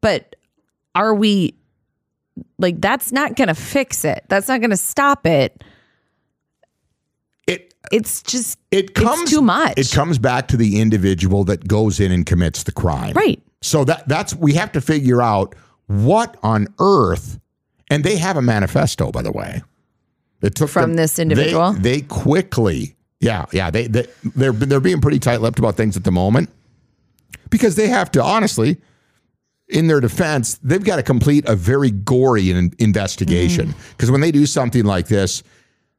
But 0.00 0.36
are 0.94 1.12
we 1.12 1.56
like 2.58 2.80
that's 2.80 3.10
not 3.10 3.34
going 3.34 3.48
to 3.48 3.56
fix 3.56 4.04
it? 4.04 4.24
That's 4.28 4.46
not 4.46 4.60
going 4.60 4.70
to 4.70 4.76
stop 4.76 5.26
it. 5.26 5.64
It 7.48 7.74
It's 7.90 8.22
just 8.22 8.60
it 8.70 8.94
comes 8.94 9.28
too 9.28 9.42
much. 9.42 9.74
It 9.76 9.90
comes 9.90 10.20
back 10.20 10.46
to 10.48 10.56
the 10.56 10.80
individual 10.80 11.42
that 11.44 11.66
goes 11.66 11.98
in 11.98 12.12
and 12.12 12.24
commits 12.24 12.62
the 12.62 12.72
crime. 12.72 13.14
right. 13.14 13.42
So 13.62 13.82
that 13.82 14.06
that's 14.06 14.32
we 14.32 14.52
have 14.52 14.70
to 14.72 14.80
figure 14.80 15.20
out 15.20 15.56
what 15.88 16.36
on 16.44 16.68
earth, 16.78 17.40
and 17.90 18.04
they 18.04 18.16
have 18.16 18.36
a 18.36 18.42
manifesto, 18.42 19.10
by 19.10 19.22
the 19.22 19.32
way. 19.32 19.62
It 20.42 20.54
took 20.54 20.70
From 20.70 20.90
them- 20.90 20.96
this 20.96 21.18
individual? 21.18 21.72
They, 21.72 22.00
quickly, 22.00 22.96
yeah, 23.20 23.46
yeah, 23.52 23.70
they, 23.70 23.86
they 23.86 24.06
they're 24.24 24.52
they're 24.52 24.80
being 24.80 25.00
pretty 25.00 25.20
tight-lipped 25.20 25.58
about 25.58 25.76
things 25.76 25.96
at 25.96 26.04
the 26.04 26.10
moment 26.10 26.50
because 27.50 27.76
they 27.76 27.88
have 27.88 28.10
to 28.12 28.22
honestly. 28.22 28.78
In 29.68 29.86
their 29.86 30.00
defense, 30.00 30.58
they've 30.62 30.84
got 30.84 30.96
to 30.96 31.02
complete 31.02 31.48
a 31.48 31.56
very 31.56 31.90
gory 31.90 32.50
in- 32.50 32.74
investigation 32.78 33.68
mm-hmm. 33.68 33.90
because 33.92 34.10
when 34.10 34.20
they 34.20 34.30
do 34.30 34.44
something 34.44 34.84
like 34.84 35.06
this, 35.06 35.42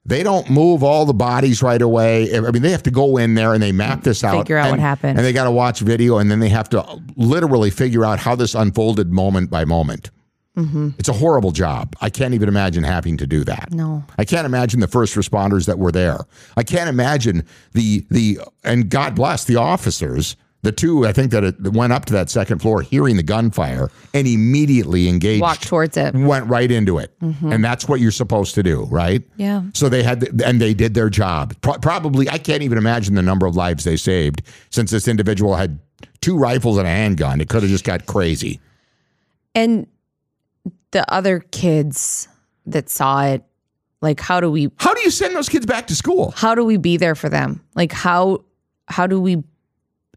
they 0.05 0.21
don't 0.21 0.49
move 0.49 0.83
all 0.83 1.05
the 1.05 1.13
bodies 1.13 1.63
right 1.63 1.81
away. 1.81 2.35
I 2.35 2.51
mean, 2.51 2.61
they 2.61 2.71
have 2.71 2.83
to 2.83 2.91
go 2.91 3.17
in 3.17 3.35
there 3.35 3.53
and 3.53 3.63
they 3.63 3.71
map 3.71 4.03
this 4.03 4.23
out, 4.23 4.39
Figure 4.39 4.57
out 4.57 4.71
what 4.71 4.79
happened. 4.79 5.17
and 5.17 5.25
they 5.25 5.33
got 5.33 5.45
to 5.45 5.51
watch 5.51 5.79
video, 5.79 6.17
and 6.17 6.29
then 6.29 6.39
they 6.39 6.49
have 6.49 6.69
to 6.69 7.01
literally 7.15 7.69
figure 7.69 8.03
out 8.03 8.19
how 8.19 8.35
this 8.35 8.53
unfolded 8.53 9.11
moment 9.11 9.49
by 9.49 9.65
moment. 9.65 10.11
Mm-hmm. 10.57 10.89
It's 10.99 11.09
a 11.09 11.13
horrible 11.13 11.51
job. 11.51 11.95
I 11.99 12.09
can't 12.09 12.33
even 12.33 12.47
imagine 12.47 12.83
having 12.83 13.17
to 13.17 13.25
do 13.27 13.43
that. 13.45 13.71
No. 13.71 14.03
I 14.17 14.25
can't 14.25 14.45
imagine 14.45 14.79
the 14.81 14.87
first 14.87 15.15
responders 15.15 15.65
that 15.65 15.79
were 15.79 15.91
there. 15.91 16.19
I 16.55 16.63
can't 16.63 16.89
imagine 16.89 17.45
the 17.73 18.05
the 18.09 18.39
and 18.63 18.89
God 18.89 19.15
bless 19.15 19.45
the 19.45 19.55
officers. 19.55 20.35
The 20.61 20.71
two, 20.71 21.05
I 21.05 21.11
think 21.11 21.31
that 21.31 21.43
it 21.43 21.73
went 21.73 21.91
up 21.91 22.05
to 22.05 22.13
that 22.13 22.29
second 22.29 22.59
floor, 22.59 22.81
hearing 22.81 23.17
the 23.17 23.23
gunfire, 23.23 23.89
and 24.13 24.25
immediately 24.25 25.09
engaged 25.09 25.41
walked 25.41 25.67
towards 25.67 25.97
it. 25.97 26.15
went 26.15 26.45
right 26.47 26.71
into 26.71 26.99
it. 26.99 27.13
And 27.19 27.61
that's 27.61 27.89
what 27.89 27.99
you're 27.99 28.11
supposed 28.11 28.55
to 28.55 28.63
do, 28.63 28.85
right? 28.85 29.21
Yeah. 29.35 29.63
So 29.73 29.89
they 29.89 30.03
had, 30.03 30.41
and 30.41 30.61
they 30.61 30.73
did 30.73 30.93
their 30.93 31.09
job. 31.09 31.53
Pro- 31.59 31.79
probably, 31.79 32.29
I 32.29 32.37
can't 32.37 32.63
even 32.63 32.77
imagine 32.77 33.15
the 33.15 33.21
number 33.21 33.45
of 33.45 33.57
lives 33.57 33.83
they 33.83 33.97
saved 33.97 34.41
since 34.69 34.89
this 34.89 35.09
individual 35.09 35.55
had 35.55 35.79
two 36.21 36.37
rifles 36.37 36.77
and 36.77 36.87
a 36.87 36.91
handgun. 36.91 37.41
It 37.41 37.49
could 37.49 37.63
have 37.63 37.69
just 37.69 37.83
got 37.83 38.05
crazy. 38.05 38.61
And 39.53 39.85
the 40.91 41.11
other 41.11 41.39
kids 41.39 42.27
that 42.65 42.89
saw 42.89 43.23
it, 43.25 43.43
like 44.01 44.19
how 44.19 44.39
do 44.39 44.49
we 44.51 44.69
How 44.77 44.93
do 44.93 45.01
you 45.01 45.09
send 45.11 45.35
those 45.35 45.49
kids 45.49 45.65
back 45.65 45.87
to 45.87 45.95
school? 45.95 46.31
how 46.35 46.55
do 46.55 46.63
we 46.65 46.77
be 46.77 46.97
there 46.97 47.15
for 47.15 47.29
them? 47.29 47.63
Like 47.75 47.91
how 47.91 48.43
how 48.87 49.07
do 49.07 49.19
we 49.19 49.43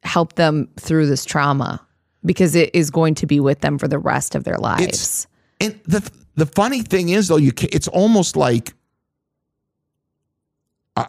help 0.03 0.35
them 0.35 0.69
through 0.79 1.07
this 1.07 1.25
trauma? 1.25 1.81
Because 2.25 2.55
it 2.55 2.75
is 2.75 2.91
going 2.91 3.15
to 3.17 3.27
be 3.27 3.39
with 3.41 3.61
them 3.61 3.79
for 3.79 3.87
the 3.89 3.99
rest 3.99 4.35
of 4.35 4.45
their 4.45 4.59
lives. 4.59 4.83
It's- 4.83 5.27
And 5.61 5.81
the 5.85 6.09
the 6.35 6.47
funny 6.47 6.83
thing 6.83 7.09
is, 7.09 7.29
though, 7.29 7.39
you 7.39 7.53
it's 7.73 7.89
almost 7.89 8.37
like 8.37 8.75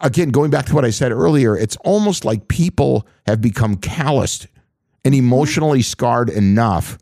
again 0.02 0.30
going 0.30 0.50
back 0.50 0.66
to 0.66 0.74
what 0.74 0.84
I 0.84 0.90
said 0.90 1.12
earlier. 1.12 1.56
It's 1.56 1.76
almost 1.84 2.24
like 2.24 2.48
people 2.48 3.06
have 3.26 3.40
become 3.40 3.76
calloused 3.76 4.46
and 5.04 5.14
emotionally 5.14 5.82
scarred 5.82 6.28
enough 6.30 6.98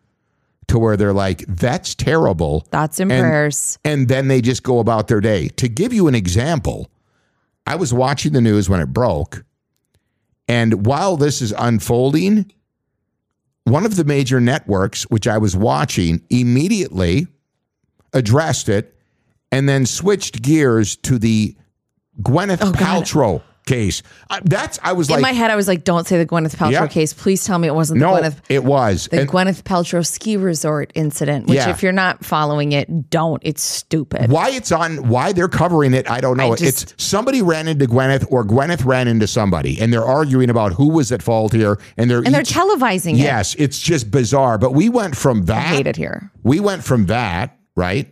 to 0.69 0.79
where 0.79 0.97
they're 0.97 1.13
like, 1.13 1.45
"That's 1.49 1.95
terrible." 1.95 2.61
Thoughts 2.71 2.99
and, 3.01 3.11
And- 3.13 3.23
prayers. 3.23 3.79
and 3.85 4.09
then 4.09 4.29
they 4.29 4.41
just 4.41 4.63
go 4.63 4.79
about 4.79 5.09
their 5.09 5.21
day. 5.21 5.49
To 5.49 5.69
give 5.69 5.93
you 5.93 6.09
an 6.09 6.15
example, 6.15 6.91
I 7.67 7.77
was 7.77 7.93
watching 7.93 8.33
the 8.33 8.41
news 8.41 8.69
when 8.69 8.81
it 8.81 8.93
broke, 8.93 9.45
and 10.49 10.87
while 10.87 11.17
this 11.17 11.41
is 11.43 11.53
unfolding, 11.57 12.51
one 13.65 13.85
of 13.85 13.97
the 13.97 14.05
major 14.05 14.41
networks, 14.41 15.03
which 15.05 15.27
I 15.27 15.39
was 15.39 15.57
watching, 15.57 16.23
immediately 16.31 17.27
addressed 18.13 18.69
it 18.69 18.95
and 19.53 19.69
then 19.69 19.87
switched 19.87 20.43
gears 20.43 20.97
to 20.97 21.19
the 21.19 21.57
Gwyneth 22.23 22.59
Oh. 22.63 22.73
Paltrow 22.73 23.43
case. 23.67 24.03
I, 24.31 24.41
that's 24.45 24.79
I 24.83 24.93
was 24.95 25.09
In 25.11 25.15
like, 25.15 25.23
my 25.23 25.33
head, 25.33 25.51
I 25.51 25.57
was 25.57 25.69
like, 25.69 25.85
"Don't 25.85 26.07
say 26.07 26.17
the 26.17 26.25
Gwyneth 26.25 26.57
Paltrow 26.57 26.71
Yeah. 26.71 26.87
case. 26.87 27.13
Please 27.13 27.45
tell 27.45 27.59
me 27.59 27.69
it 27.69 27.75
wasn't 27.75 28.01
no, 28.01 28.15
the 28.17 28.23
Gwyneth 28.23 28.37
it 28.49 28.65
was. 28.65 29.09
the 29.11 29.21
And- 29.23 29.29
Gwyneth 29.31 29.63
Paltrow 29.65 30.07
ski 30.07 30.37
resort 30.39 30.91
incident." 30.95 31.47
Which, 31.49 31.57
Yeah. 31.57 31.69
if 31.71 31.83
you're 31.83 31.93
not 31.93 32.25
following 32.25 32.73
it, 32.73 33.11
don't. 33.11 33.43
It's 33.45 33.63
stupid. 33.63 34.31
Why 34.31 34.51
it's 34.51 34.73
on, 34.73 35.09
why 35.09 35.33
they're 35.33 35.49
covering 35.49 35.93
it, 35.93 36.11
I 36.11 36.21
don't 36.21 36.37
know. 36.37 36.53
I 36.53 36.57
just- 36.57 36.93
it's 36.93 36.95
somebody 37.05 37.43
ran 37.43 37.69
into 37.69 37.87
Gwyneth 37.87 38.27
or 38.31 38.45
Gwyneth 38.45 38.85
ran 38.87 39.09
into 39.09 39.27
somebody, 39.27 39.81
and 39.81 39.93
they're 39.93 40.05
arguing 40.05 40.49
about 40.49 40.73
who 40.75 40.89
was 40.89 41.13
at 41.13 41.21
fault 41.23 41.53
here, 41.53 41.79
and 41.99 42.09
they're 42.11 42.19
And 42.25 42.33
they're 42.33 42.43
each- 42.43 42.53
televising 42.55 43.15
it. 43.15 43.19
yes, 43.19 43.55
it's 43.59 43.79
just 43.81 44.11
bizarre. 44.11 44.59
But 44.59 44.75
we 44.75 44.89
went 44.89 45.17
from 45.17 45.39
I 45.43 45.45
that, 45.47 45.67
hate 45.67 45.87
it 45.87 45.97
here. 45.97 46.31
we 46.45 46.61
went 46.61 46.85
from 46.85 47.07
that 47.07 47.57
right 47.77 48.09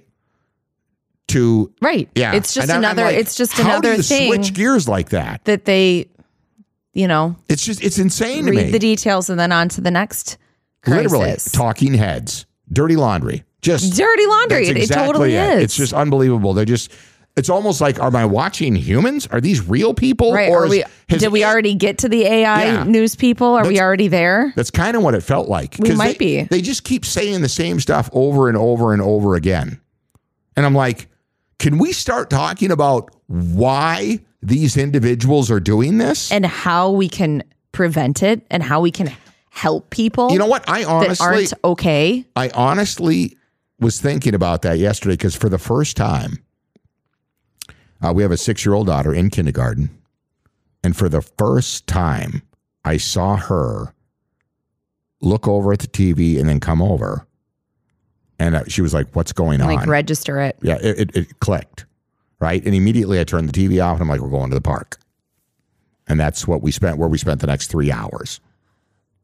to 1.28 1.73
Right. 1.81 2.09
yeah. 2.14 2.35
It's 2.35 2.52
just 2.54 2.64
And 2.69 2.73
I'm- 2.73 2.85
I'm 2.85 2.99
another. 2.99 3.11
like, 3.12 3.21
it's 3.21 3.35
just 3.35 3.52
how 3.54 3.64
another 3.64 3.93
do 3.93 3.97
you 3.97 4.02
thing 4.02 4.28
Switch 4.33 4.52
gears 4.54 4.88
like 4.88 5.09
that. 5.11 5.40
that 5.45 5.64
they, 5.64 6.07
you 6.93 7.09
know, 7.09 7.37
It's 7.49 7.64
just 7.64 7.83
it's 7.83 7.99
insane 7.99 8.45
to 8.47 8.50
read 8.50 8.73
the 8.73 8.78
details 8.78 9.31
and 9.31 9.38
then 9.40 9.50
on 9.52 9.69
to 9.71 9.81
the 9.81 9.90
next 9.90 10.37
crisis. 10.83 11.12
Literally, 11.12 11.37
talking 11.52 11.95
heads, 11.95 12.47
dirty 12.73 12.97
laundry, 12.97 13.43
just 13.62 13.97
Dirty 13.97 14.26
laundry. 14.26 14.66
That's 14.73 14.78
It- 14.87 14.90
it 14.90 14.95
totally 14.95 15.35
it. 15.35 15.57
is. 15.59 15.62
It's 15.64 15.76
just 15.76 15.93
unbelievable. 15.93 16.52
They're 16.54 16.64
just. 16.64 16.90
It's 17.37 17.49
almost 17.50 17.81
like, 17.81 17.99
am 17.99 18.14
I 18.14 18.26
watching 18.26 18.76
humans? 18.76 19.26
Are 19.33 19.40
these 19.40 19.61
real 19.66 19.93
people? 19.93 20.33
Right. 20.33 20.49
Or 20.50 20.69
we, 20.69 20.85
has 21.09 21.19
did 21.21 21.33
we 21.33 21.45
already 21.45 21.75
get 21.75 21.99
to 21.99 22.09
the 22.09 22.23
AI 22.26 22.64
Yeah. 22.66 22.85
news 22.85 23.16
people? 23.16 23.49
Are 23.54 23.66
we 23.66 23.81
already 23.81 24.07
there? 24.07 24.52
That's 24.54 24.71
kind 24.71 24.97
of 24.97 25.02
what 25.02 25.14
it 25.16 25.23
felt 25.25 25.49
like. 25.49 25.75
We 25.81 25.97
might 25.97 26.21
they, 26.21 26.43
be. 26.43 26.49
They 26.49 26.61
just 26.62 26.85
keep 26.85 27.04
saying 27.04 27.40
the 27.40 27.49
same 27.49 27.81
stuff 27.81 28.09
over 28.12 28.49
and 28.49 28.57
over 28.57 28.93
and 28.93 29.02
over 29.02 29.35
again. 29.35 29.81
And 30.57 30.64
I'm 30.64 30.76
like, 30.76 31.09
can 31.58 31.78
we 31.78 31.92
start 31.92 32.30
talking 32.30 32.70
about 32.70 33.11
why 33.26 34.20
these 34.42 34.76
individuals 34.76 35.50
are 35.50 35.61
doing 35.61 35.99
this? 35.99 36.30
And 36.30 36.44
how 36.44 36.90
we 36.90 37.08
can 37.08 37.42
prevent 37.73 38.23
it 38.23 38.42
and 38.50 38.62
how 38.62 38.80
we 38.80 38.90
can 38.90 39.12
help 39.50 39.90
people 39.90 40.32
you 40.32 40.38
know 40.38 40.46
what? 40.46 40.68
I 40.68 40.84
honestly, 40.84 41.25
aren't 41.25 41.54
okay. 41.64 42.25
I 42.34 42.50
honestly 42.50 43.37
was 43.78 44.00
thinking 44.00 44.34
about 44.34 44.62
that 44.62 44.78
yesterday 44.78 45.14
because 45.14 45.37
for 45.37 45.49
the 45.49 45.58
first 45.58 45.96
time, 45.96 46.42
uh, 48.02 48.12
we 48.12 48.23
have 48.23 48.32
a 48.32 48.37
six 48.37 48.64
year 48.64 48.75
old 48.75 48.88
daughter 48.88 49.14
in 49.14 49.30
kindergarten. 49.30 49.90
And 50.82 50.96
for 50.96 51.08
the 51.08 51.23
first 51.23 51.87
time, 51.87 52.42
I 52.84 52.96
saw 52.96 53.37
her 53.37 53.94
look 55.20 55.49
over 55.49 55.73
at 55.73 55.78
the 55.78 55.87
TV 55.87 56.38
and 56.38 56.49
then 56.49 56.61
come 56.61 56.82
over. 56.82 57.26
And 58.38 58.70
she 58.70 58.82
was 58.82 58.92
like, 58.94 59.14
What's 59.14 59.32
going 59.32 59.60
on? 59.60 59.72
Like 59.74 59.86
register 59.86 60.40
it. 60.40 60.56
yeah, 60.62 60.78
it, 60.82 60.98
it, 61.00 61.16
it 61.16 61.40
clicked. 61.40 61.86
Right. 62.40 62.64
And 62.64 62.74
immediately 62.74 63.20
I 63.20 63.24
turned 63.24 63.48
the 63.48 63.52
TV 63.52 63.82
off 63.84 63.94
and 63.94 64.02
I'm 64.02 64.08
like, 64.08 64.20
We're 64.20 64.30
going 64.30 64.50
to 64.50 64.54
the 64.56 64.60
park. 64.60 64.98
And 66.06 66.18
that's 66.20 66.46
what 66.46 66.60
we 66.62 66.70
spent, 66.70 66.98
where 66.98 67.08
we 67.08 67.16
spent 67.18 67.40
the 67.40 67.46
next 67.46 67.68
three 67.68 67.90
hours. 67.90 68.40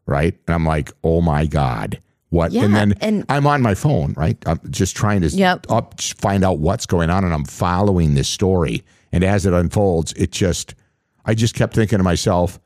Right. 0.06 0.34
And 0.46 0.54
I'm 0.54 0.64
like, 0.64 0.90
Oh 1.04 1.20
my 1.20 1.46
God. 1.46 2.00
What? 2.30 2.52
Yeah, 2.52 2.64
and 2.64 2.74
then 2.74 2.94
and- 3.00 3.24
I'm 3.28 3.46
on 3.48 3.60
my 3.60 3.74
phone, 3.74 4.14
right? 4.16 4.36
I'm 4.46 4.60
just 4.70 4.94
trying 4.96 5.20
to 5.22 5.28
Yep. 5.28 5.66
up, 5.68 6.00
find 6.00 6.44
out 6.44 6.58
what's 6.60 6.86
going 6.86 7.10
on, 7.10 7.24
and 7.24 7.34
I'm 7.34 7.44
following 7.44 8.14
this 8.14 8.28
story. 8.28 8.84
And 9.10 9.24
as 9.24 9.46
it 9.46 9.52
unfolds, 9.52 10.12
it 10.12 10.30
just, 10.30 10.76
I 11.24 11.34
just 11.34 11.56
kept 11.56 11.74
thinking 11.74 11.98
to 11.98 12.04
myself, 12.04 12.60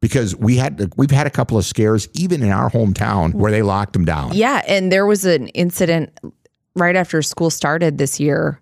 because 0.00 0.34
we 0.36 0.56
had, 0.56 0.92
we've 0.96 1.10
had 1.10 1.26
a 1.26 1.30
couple 1.30 1.58
of 1.58 1.64
scares 1.64 2.08
even 2.14 2.42
in 2.42 2.50
our 2.50 2.70
hometown 2.70 3.34
where 3.34 3.50
they 3.52 3.62
locked 3.62 3.92
them 3.92 4.04
down. 4.04 4.32
Yeah, 4.34 4.62
and 4.66 4.90
there 4.90 5.06
was 5.06 5.24
an 5.24 5.48
incident 5.48 6.10
right 6.74 6.96
after 6.96 7.20
school 7.22 7.50
started 7.50 7.98
this 7.98 8.18
year 8.18 8.60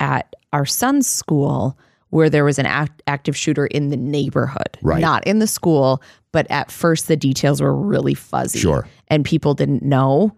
at 0.00 0.34
our 0.52 0.66
son's 0.66 1.06
school 1.06 1.78
where 2.08 2.28
there 2.28 2.44
was 2.44 2.58
an 2.58 2.66
act- 2.66 3.02
active 3.06 3.36
shooter 3.36 3.66
in 3.66 3.90
the 3.90 3.96
neighborhood, 3.96 4.76
Right. 4.82 5.00
not 5.00 5.24
in 5.26 5.38
the 5.38 5.46
school. 5.46 6.02
But 6.32 6.48
at 6.50 6.70
first, 6.70 7.06
the 7.08 7.16
details 7.16 7.60
were 7.60 7.74
really 7.74 8.14
fuzzy, 8.14 8.58
Sure. 8.58 8.86
and 9.08 9.24
people 9.24 9.54
didn't 9.54 9.82
know. 9.82 10.32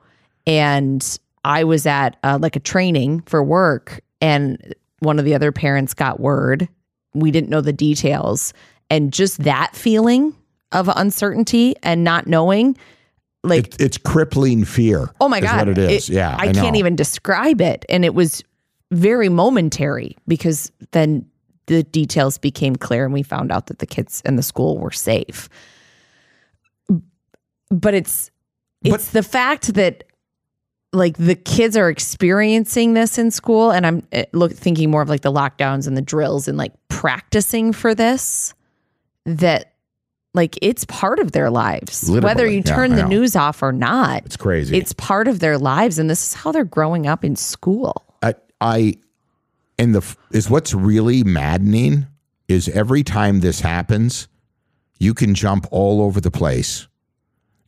And 0.47 1.19
I 1.45 1.65
was 1.65 1.87
at 1.87 2.17
uh, 2.23 2.39
like 2.41 2.57
a 2.57 2.61
training 2.61 3.21
for 3.27 3.43
work, 3.43 4.01
and 4.21 4.75
one 5.01 5.19
of 5.19 5.25
the 5.25 5.35
other 5.35 5.53
parents 5.53 5.93
got 5.95 6.19
word. 6.21 6.69
We 7.15 7.31
didn't 7.31 7.51
know 7.51 7.61
the 7.61 7.73
details, 7.73 8.53
and 8.91 9.13
just 9.13 9.43
that 9.45 9.75
feeling 9.77 10.35
of 10.73 10.89
uncertainty 10.89 11.75
and 11.83 12.05
not 12.05 12.27
knowing, 12.27 12.77
like 13.45 13.75
It, 13.75 13.81
it's 13.81 13.99
crippling 13.99 14.65
fear. 14.65 15.11
Oh 15.21 15.29
my 15.29 15.41
god! 15.41 15.69
what 15.69 15.69
it 15.69 15.79
is. 15.79 16.09
yeah, 16.09 16.37
I, 16.39 16.49
I, 16.49 16.53
can't 16.53 16.77
even 16.77 16.97
describe 16.97 17.61
it, 17.61 17.85
and 17.89 18.05
it 18.05 18.15
was 18.15 18.43
very 18.91 19.29
momentary 19.29 20.17
because 20.29 20.71
then 20.93 21.27
the 21.67 21.83
details 21.83 22.39
became 22.39 22.77
clear, 22.77 23.05
and 23.05 23.13
we 23.13 23.23
found 23.23 23.51
out 23.51 23.67
that 23.67 23.79
the 23.79 23.87
kids 23.87 24.23
in 24.25 24.37
the 24.37 24.43
school 24.43 24.79
were 24.79 24.91
safe. 24.91 25.49
But 27.71 27.95
it's 27.95 28.31
But- 28.83 28.93
it's 28.95 29.11
the 29.11 29.23
fact 29.23 29.75
that 29.75 30.05
like 30.93 31.17
the 31.17 31.35
kids 31.35 31.77
are 31.77 31.89
experiencing 31.89 32.93
this 32.95 33.19
in 33.19 33.31
school 33.31 33.71
and 33.71 33.87
i'm 33.87 34.07
eh, 34.13 34.25
look 34.33 34.53
thinking 34.53 34.91
more 34.91 35.01
of 35.01 35.09
like 35.09 35.23
the 35.23 35.33
lockdowns 35.33 35.87
and 35.87 35.97
the 35.97 36.03
drills 36.03 36.49
and 36.49 36.59
like 36.59 36.73
practicing 36.89 37.73
for 37.73 37.95
this 37.95 38.53
that 39.25 39.72
like 40.35 40.59
it's 40.63 40.85
part 40.87 41.19
of 41.19 41.33
their 41.33 41.51
lives 41.51 42.09
Literally, 42.09 42.25
whether 42.25 42.47
you 42.47 42.63
turn 42.63 42.93
I 42.93 42.97
the 42.97 43.09
news 43.09 43.37
off 43.37 43.63
or 43.63 43.73
not. 43.73 44.25
It's 44.25 44.37
crazy. 44.37 44.77
it's 44.77 44.93
part 44.95 45.29
of 45.29 45.41
their 45.41 45.59
lives 45.59 45.99
and 45.99 46.09
this 46.09 46.23
is 46.29 46.35
how 46.35 46.53
they're 46.53 46.65
growing 46.65 47.07
up 47.07 47.25
in 47.25 47.37
school. 47.37 48.05
I, 48.23 48.35
I 48.61 48.95
and 49.79 49.95
the 49.95 50.17
is 50.31 50.49
what's 50.49 50.75
really 50.75 51.23
maddening 51.25 52.07
is 52.49 52.69
every 52.69 53.03
time 53.03 53.41
this 53.41 53.61
happens, 53.61 54.29
you 54.99 55.15
can 55.15 55.35
jump 55.35 55.67
all 55.71 56.03
over 56.03 56.21
the 56.21 56.31
place 56.31 56.87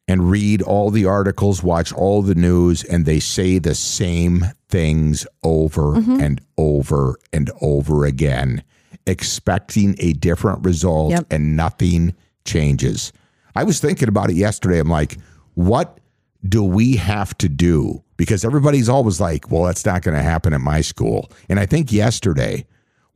and 0.07 0.31
read 0.31 0.61
all 0.61 0.91
the 0.91 1.07
articles, 1.07 1.63
watch 1.63 1.93
all 1.93 2.23
the 2.23 2.35
news, 2.35 2.85
and 2.85 3.07
they 3.07 3.19
say 3.19 3.59
the 3.59 3.75
same 3.75 4.45
things 4.69 5.27
over 5.43 5.95
mm-hmm. 5.95 6.21
and 6.21 6.41
over 6.59 7.17
and 7.33 7.51
over 7.63 8.05
again, 8.05 8.63
expecting 9.07 9.97
a 9.99 10.13
different 10.13 10.63
result, 10.65 11.13
Yep. 11.13 11.27
and 11.31 11.57
nothing 11.57 12.15
changes. 12.45 13.13
I 13.55 13.65
was 13.65 13.81
thinking 13.81 14.09
about 14.09 14.31
it 14.31 14.37
yesterday. 14.37 14.79
I'm 14.79 14.89
like, 14.89 15.19
what 15.55 15.99
do 16.47 16.63
we 16.63 16.97
have 16.97 17.37
to 17.39 17.49
do? 17.49 18.03
Because 18.17 18.45
everybody's 18.45 18.89
always 18.89 19.21
like, 19.21 19.51
well, 19.51 19.65
that's 19.65 19.87
not 19.87 20.03
going 20.03 20.17
to 20.17 20.23
happen 20.23 20.53
at 20.53 20.61
my 20.61 20.81
school. 20.81 21.31
And 21.49 21.59
I 21.59 21.67
think 21.67 21.93
yesterday 21.93 22.67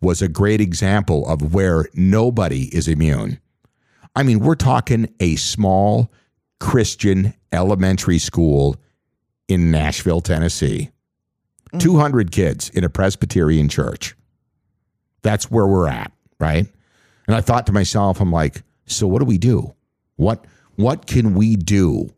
was 0.01 0.23
a 0.23 0.29
great 0.29 0.61
example 0.61 1.27
of 1.29 1.55
where 1.55 1.87
nobody 1.95 2.75
is 2.75 2.89
immune. 2.89 3.41
I 4.15 4.23
mean, 4.23 4.41
we're 4.41 4.55
talking 4.55 5.13
a 5.21 5.37
small 5.37 6.11
Christian 6.61 7.35
elementary 7.53 8.19
school 8.19 8.77
in 9.49 9.71
Nashville, 9.71 10.21
Tennessee. 10.21 10.91
Mm. 11.73 11.81
200 11.81 12.33
kids 12.33 12.71
in 12.71 12.85
a 12.85 12.89
Presbyterian 12.89 13.69
church. 13.69 14.17
That's 15.23 15.51
where 15.51 15.67
we're 15.67 15.89
at, 15.89 16.13
right? 16.39 16.67
And 17.27 17.37
I 17.37 17.41
thought 17.41 17.67
to 17.67 17.73
myself, 17.73 18.21
I'm 18.21 18.33
like, 18.33 18.63
so 18.89 19.07
what 19.07 19.21
do 19.21 19.25
we 19.25 19.39
do? 19.39 19.75
What 20.17 20.45
what 20.77 21.07
can 21.07 21.35
we 21.35 21.57
do? 21.57 22.11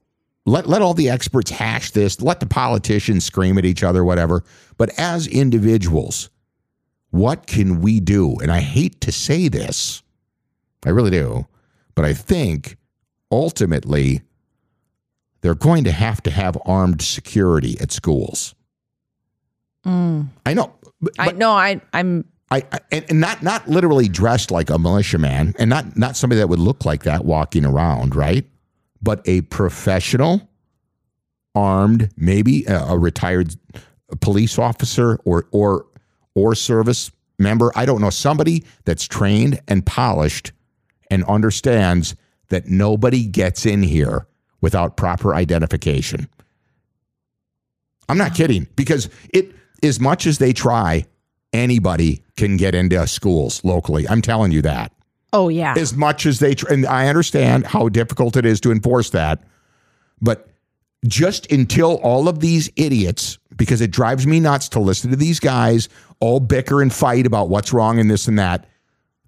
Let 0.46 0.66
let 0.66 0.82
all 0.82 0.94
the 0.94 1.10
experts 1.10 1.50
hash 1.50 1.90
this, 1.90 2.20
let 2.20 2.40
the 2.40 2.46
politicians 2.46 3.24
scream 3.24 3.58
at 3.58 3.64
each 3.64 3.82
other, 3.82 4.04
whatever. 4.04 4.42
But 4.76 4.90
as 4.98 5.26
individuals, 5.26 6.30
what 7.10 7.46
can 7.46 7.80
we 7.80 8.00
do? 8.00 8.36
And 8.36 8.50
I 8.50 8.60
hate 8.60 9.00
to 9.02 9.12
say 9.12 9.48
this, 9.48 10.02
I 10.84 10.90
really 10.90 11.10
do, 11.10 11.46
but 11.94 12.04
I 12.04 12.14
think 12.14 12.76
ultimately 13.30 14.22
they're 15.40 15.54
going 15.54 15.84
to 15.84 15.92
have 15.92 16.22
to 16.22 16.30
have 16.30 16.56
armed 16.64 17.02
security 17.02 17.78
at 17.80 17.92
schools. 17.92 18.54
Mm. 19.84 20.28
I 20.44 20.54
know, 20.54 20.74
but, 21.00 21.14
i 21.18 21.32
know 21.32 21.52
i 21.52 21.80
i'm 21.94 22.24
I, 22.50 22.64
I 22.72 22.80
and, 22.90 23.20
not 23.20 23.42
not 23.42 23.68
literally 23.68 24.08
dressed 24.08 24.50
like 24.50 24.70
a 24.70 24.78
militiaman, 24.78 25.54
and 25.58 25.70
not 25.70 25.96
not 25.96 26.16
somebody 26.16 26.38
that 26.40 26.48
would 26.48 26.58
look 26.58 26.84
like 26.84 27.04
that 27.04 27.24
walking 27.24 27.64
around, 27.64 28.16
right? 28.16 28.44
But 29.02 29.22
a 29.26 29.42
professional, 29.42 30.48
armed, 31.54 32.10
maybe 32.16 32.64
a, 32.64 32.78
a 32.86 32.98
retired 32.98 33.54
police 34.20 34.58
officer 34.58 35.20
or 35.24 35.46
or 35.52 35.86
or 36.34 36.54
service 36.54 37.10
member. 37.38 37.72
I 37.76 37.86
don't 37.86 38.00
know 38.00 38.10
somebody 38.10 38.64
that's 38.84 39.06
trained 39.06 39.60
and 39.68 39.84
polished 39.86 40.52
and 41.10 41.24
understands 41.24 42.14
that 42.48 42.66
nobody 42.66 43.26
gets 43.26 43.64
in 43.64 43.82
here 43.82 44.26
without 44.60 44.96
proper 44.96 45.34
identification. 45.34 46.28
I'm 48.08 48.18
not 48.18 48.34
kidding 48.34 48.66
because 48.76 49.08
it 49.32 49.52
as 49.82 50.00
much 50.00 50.26
as 50.26 50.38
they 50.38 50.52
try, 50.52 51.06
anybody 51.52 52.22
can 52.36 52.56
get 52.56 52.74
into 52.74 53.06
schools 53.06 53.62
locally. 53.64 54.08
I'm 54.08 54.22
telling 54.22 54.52
you 54.52 54.62
that. 54.62 54.92
oh 55.32 55.48
yeah 55.48 55.74
As 55.76 55.94
much 55.94 56.26
as 56.26 56.38
they 56.38 56.54
tr- 56.54 56.72
and 56.72 56.86
I 56.86 57.08
understand 57.08 57.66
how 57.66 57.88
difficult 57.88 58.36
it 58.36 58.46
is 58.46 58.60
to 58.60 58.72
enforce 58.72 59.10
that, 59.10 59.42
but 60.20 60.48
just 61.06 61.50
until 61.50 61.94
all 62.02 62.28
of 62.28 62.40
these 62.40 62.70
idiots 62.76 63.38
because 63.56 63.80
it 63.80 63.90
drives 63.90 64.26
me 64.26 64.40
nuts 64.40 64.68
to 64.70 64.80
listen 64.80 65.10
to 65.10 65.16
these 65.16 65.40
guys 65.40 65.88
all 66.20 66.40
bicker 66.40 66.80
and 66.82 66.92
fight 66.92 67.26
about 67.26 67.48
what's 67.48 67.72
wrong 67.72 67.98
and 67.98 68.10
this 68.10 68.26
and 68.28 68.38
that. 68.38 68.66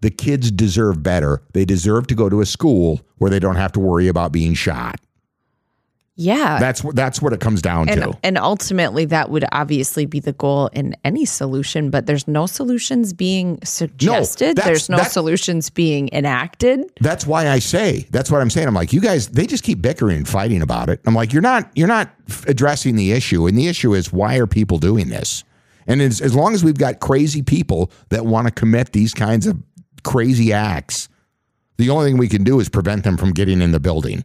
The 0.00 0.10
kids 0.10 0.50
deserve 0.50 1.02
better. 1.02 1.42
They 1.52 1.64
deserve 1.64 2.06
to 2.08 2.14
go 2.14 2.28
to 2.28 2.40
a 2.40 2.46
school 2.46 3.00
where 3.18 3.30
they 3.30 3.38
don't 3.38 3.56
have 3.56 3.72
to 3.72 3.80
worry 3.80 4.08
about 4.08 4.32
being 4.32 4.54
shot. 4.54 5.00
Yeah 6.16 6.58
That's 6.60 6.84
what 6.84 6.94
that's 6.94 7.22
what 7.22 7.32
it 7.32 7.40
comes 7.40 7.62
down 7.62 7.88
and, 7.88 8.02
to. 8.02 8.18
and 8.22 8.36
ultimately 8.36 9.06
that 9.06 9.30
would 9.30 9.44
obviously 9.50 10.04
be 10.04 10.20
the 10.20 10.34
goal 10.34 10.68
in 10.74 10.94
any 11.04 11.24
solution 11.24 11.88
but 11.90 12.04
there's 12.06 12.28
no 12.28 12.44
solutions 12.46 13.12
being 13.14 13.58
suggested 13.64 14.56
that's- 14.56 14.66
there's 14.66 14.88
no 14.90 15.02
solutions 15.04 15.70
being 15.70 16.10
enacted 16.12 16.80
That's 17.00 17.26
why 17.26 17.48
I 17.48 17.58
say 17.60 18.06
that's 18.10 18.30
what 18.30 18.40
I'm 18.42 18.50
saying. 18.50 18.68
I'm 18.68 18.74
like, 18.74 18.92
you 18.92 19.00
guys, 19.00 19.28
they 19.28 19.46
just 19.46 19.64
keep 19.64 19.80
bickering 19.80 20.18
and 20.18 20.28
fighting 20.28 20.60
about 20.62 20.88
it. 20.90 21.00
I'm 21.06 21.14
like, 21.14 21.32
you're 21.32 21.42
not, 21.42 21.70
you're 21.74 21.88
not 21.88 22.10
addressing 22.46 22.96
the 22.96 23.12
issue, 23.12 23.46
and 23.46 23.56
the 23.56 23.68
issue 23.68 23.94
is 23.94 24.12
why 24.12 24.36
are 24.36 24.46
people 24.46 24.78
doing 24.78 25.08
this? 25.08 25.44
And 25.86 26.00
as, 26.02 26.20
as 26.20 26.34
long 26.34 26.54
as 26.54 26.62
we've 26.62 26.78
got 26.78 27.00
crazy 27.00 27.42
people 27.42 27.90
that 28.10 28.24
want 28.26 28.46
to 28.48 28.52
commit 28.52 28.92
these 28.92 29.14
kinds 29.14 29.46
of 29.46 29.56
crazy 30.04 30.52
acts, 30.52 31.08
the 31.78 31.90
only 31.90 32.10
thing 32.10 32.18
we 32.18 32.28
can 32.28 32.44
do 32.44 32.60
is 32.60 32.68
prevent 32.68 33.02
them 33.04 33.16
from 33.16 33.32
getting 33.32 33.60
in 33.62 33.72
the 33.72 33.80
building. 33.80 34.24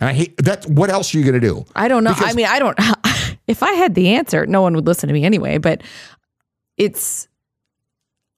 Uh, 0.00 0.04
and 0.04 0.10
I 0.10 0.12
hate 0.12 0.36
that. 0.38 0.66
What 0.66 0.90
else 0.90 1.14
are 1.14 1.18
you 1.18 1.24
going 1.24 1.40
to 1.40 1.46
do? 1.46 1.64
I 1.74 1.88
don't 1.88 2.04
know. 2.04 2.12
I 2.16 2.32
mean, 2.34 2.46
I 2.46 2.58
don't. 2.58 2.78
If 3.48 3.62
I 3.62 3.72
had 3.74 3.94
the 3.94 4.08
answer, 4.14 4.44
no 4.44 4.60
one 4.60 4.74
would 4.74 4.86
listen 4.88 5.06
to 5.06 5.12
me 5.12 5.22
anyway. 5.24 5.58
But 5.58 5.82
it's. 6.76 7.28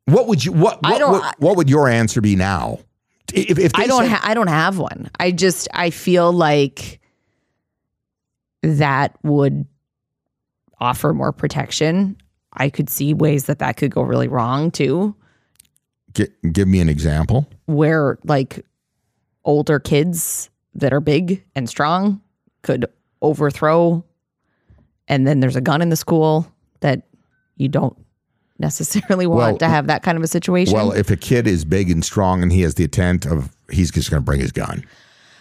What 0.04 0.26
would 0.28 0.44
you? 0.44 0.52
What? 0.52 0.80
I 0.84 0.92
What, 0.92 0.98
don't- 0.98 1.12
what, 1.12 1.40
what 1.40 1.56
would 1.56 1.70
your 1.70 1.88
answer 1.88 2.20
be 2.20 2.36
now? 2.36 2.80
If, 3.32 3.58
if 3.58 3.72
I 3.74 3.86
don't. 3.86 4.02
said- 4.02 4.10
Ha- 4.10 4.20
I 4.24 4.34
don't 4.34 4.48
have 4.48 4.76
one. 4.78 5.10
I 5.18 5.30
just. 5.30 5.66
I 5.72 5.88
feel 5.88 6.30
like 6.30 7.00
that 8.62 9.16
would 9.22 9.66
offer 10.80 11.14
more 11.14 11.32
protection. 11.32 12.16
I 12.52 12.68
could 12.70 12.90
see 12.90 13.14
ways 13.14 13.44
that 13.44 13.58
that 13.60 13.76
could 13.76 13.90
go 13.90 14.02
really 14.02 14.28
wrong 14.28 14.70
too, 14.70 15.14
Gi- 16.14 16.28
give 16.52 16.66
me 16.68 16.80
an 16.80 16.88
example. 16.88 17.48
where 17.66 18.18
like 18.24 18.64
older 19.44 19.78
kids 19.78 20.50
that 20.78 20.92
are 20.92 21.00
big 21.00 21.44
and 21.54 21.68
strong 21.68 22.20
could 22.62 22.86
overthrow, 23.22 24.04
and 25.06 25.26
then 25.26 25.40
there's 25.40 25.56
a 25.56 25.60
gun 25.60 25.82
in 25.82 25.88
the 25.88 25.96
school 25.96 26.50
that 26.80 27.02
you 27.56 27.68
don't 27.68 27.96
necessarily 28.58 29.26
want 29.26 29.38
Well, 29.38 29.58
to 29.58 29.68
have 29.68 29.86
that 29.88 30.02
kind 30.02 30.16
of 30.18 30.24
a 30.24 30.28
situation. 30.28 30.74
Well, 30.74 30.92
if 30.92 31.10
a 31.10 31.16
kid 31.16 31.46
is 31.46 31.64
big 31.64 31.90
and 31.90 32.04
strong 32.04 32.42
and 32.42 32.52
he 32.52 32.62
has 32.62 32.74
the 32.74 32.84
intent 32.84 33.26
of, 33.26 33.56
he's 33.70 33.90
just 33.90 34.10
going 34.10 34.20
to 34.20 34.24
bring 34.24 34.40
his 34.40 34.52
gun. 34.52 34.84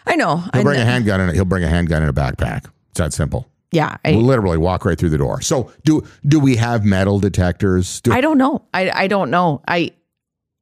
I 0.06 0.16
know. 0.16 0.44
I 0.54 0.58
He'll 0.58 0.64
bring 0.64 0.78
kn- 0.78 0.88
a 0.88 0.92
handgun 0.92 1.20
and 1.22 1.32
He'll 1.34 1.46
bring 1.46 1.64
a 1.64 1.68
handgun 1.68 2.04
in 2.04 2.10
a 2.10 2.14
backpack. 2.14 2.66
It's 2.92 3.00
that 3.00 3.14
simple. 3.14 3.48
yeah, 3.72 3.98
I, 4.06 4.12
We'll 4.12 4.22
literally 4.22 4.58
walk 4.58 4.86
right 4.86 4.98
through 4.98 5.10
the 5.10 5.18
door. 5.18 5.42
So 5.42 5.72
do 5.84 6.04
do 6.26 6.40
we 6.40 6.56
have 6.56 6.86
metal 6.86 7.20
detectors? 7.20 8.02
Do, 8.02 8.12
I 8.14 8.22
don't 8.22 8.38
know. 8.38 8.64
I 8.74 8.90
I 8.92 9.08
don't 9.08 9.30
know. 9.30 9.62
I 9.68 9.92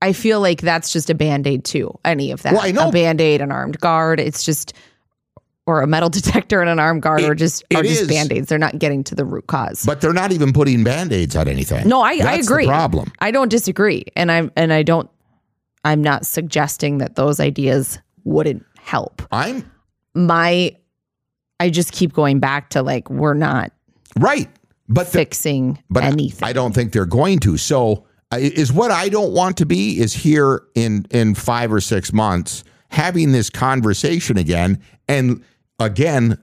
I 0.02 0.14
feel 0.14 0.40
like 0.40 0.62
that's 0.62 0.92
just 0.94 1.10
a 1.10 1.16
band 1.16 1.48
aid 1.48 1.64
too. 1.64 1.98
Any 2.06 2.32
of 2.32 2.42
that. 2.44 2.54
Well, 2.54 2.62
I 2.64 2.72
know- 2.72 2.90
a 2.90 2.92
band 2.92 3.22
aid, 3.22 3.42
an 3.42 3.52
armed 3.52 3.80
guard. 3.80 4.20
It's 4.20 4.44
just 4.44 4.74
or 5.68 5.82
a 5.82 5.88
metal 5.88 6.10
detector 6.20 6.62
and 6.62 6.70
an 6.70 6.80
armed 6.80 7.02
guard 7.02 7.22
It- 7.22 7.30
are 7.30 7.36
just 7.36 7.64
are 7.74 7.82
just 7.82 8.02
is. 8.04 8.08
band 8.08 8.32
aids. 8.32 8.48
They're 8.50 8.60
not 8.60 8.78
getting 8.78 9.04
to 9.06 9.16
the 9.16 9.26
root 9.26 9.48
cause. 9.48 9.84
but 9.86 10.02
they're 10.02 10.14
not 10.14 10.32
even 10.32 10.54
putting 10.54 10.84
band 10.84 11.12
aids 11.12 11.36
on 11.36 11.48
anything. 11.48 11.88
no, 11.88 12.02
I, 12.02 12.10
I 12.12 12.18
That's 12.18 12.48
the 12.48 12.54
agree. 12.54 12.68
problem. 12.68 13.12
I 13.20 13.32
don't 13.32 13.50
disagree. 13.50 14.06
And 14.16 14.32
I'm 14.32 14.52
and 14.56 14.72
I 14.72 14.84
don't 14.84 15.10
I'm 15.84 16.02
not 16.04 16.26
suggesting 16.26 16.98
that 17.00 17.16
those 17.16 17.40
ideas 17.40 18.00
wouldn't 18.26 18.64
help. 18.78 19.22
I'm 19.32 19.70
My 20.14 20.76
I 21.60 21.70
just 21.70 21.94
keep 21.94 22.12
going 22.14 22.40
back 22.40 22.70
to 22.72 22.84
like 22.84 23.10
we're 23.10 23.34
not 23.34 23.72
right, 24.20 24.50
but 24.90 25.06
the, 25.08 25.12
fixing 25.20 25.82
but 25.90 26.04
I- 26.04 26.08
anything. 26.08 26.48
I 26.48 26.54
don't 26.54 26.74
think 26.76 26.92
they're 26.92 27.06
going 27.08 27.40
to. 27.40 27.58
So 27.58 27.94
I- 27.94 28.02
is 28.40 28.72
what 28.74 28.92
I 28.92 29.10
don't 29.10 29.34
want 29.34 29.58
to 29.58 29.66
be 29.66 30.00
is 30.00 30.14
here 30.14 30.64
in 30.76 31.06
in 31.12 31.36
five 31.36 31.72
or 31.74 31.82
six 31.82 32.12
months 32.14 32.64
having 32.90 33.32
this 33.32 33.50
conversation 33.50 34.38
again 34.38 34.82
and 35.08 35.44
again 35.80 36.38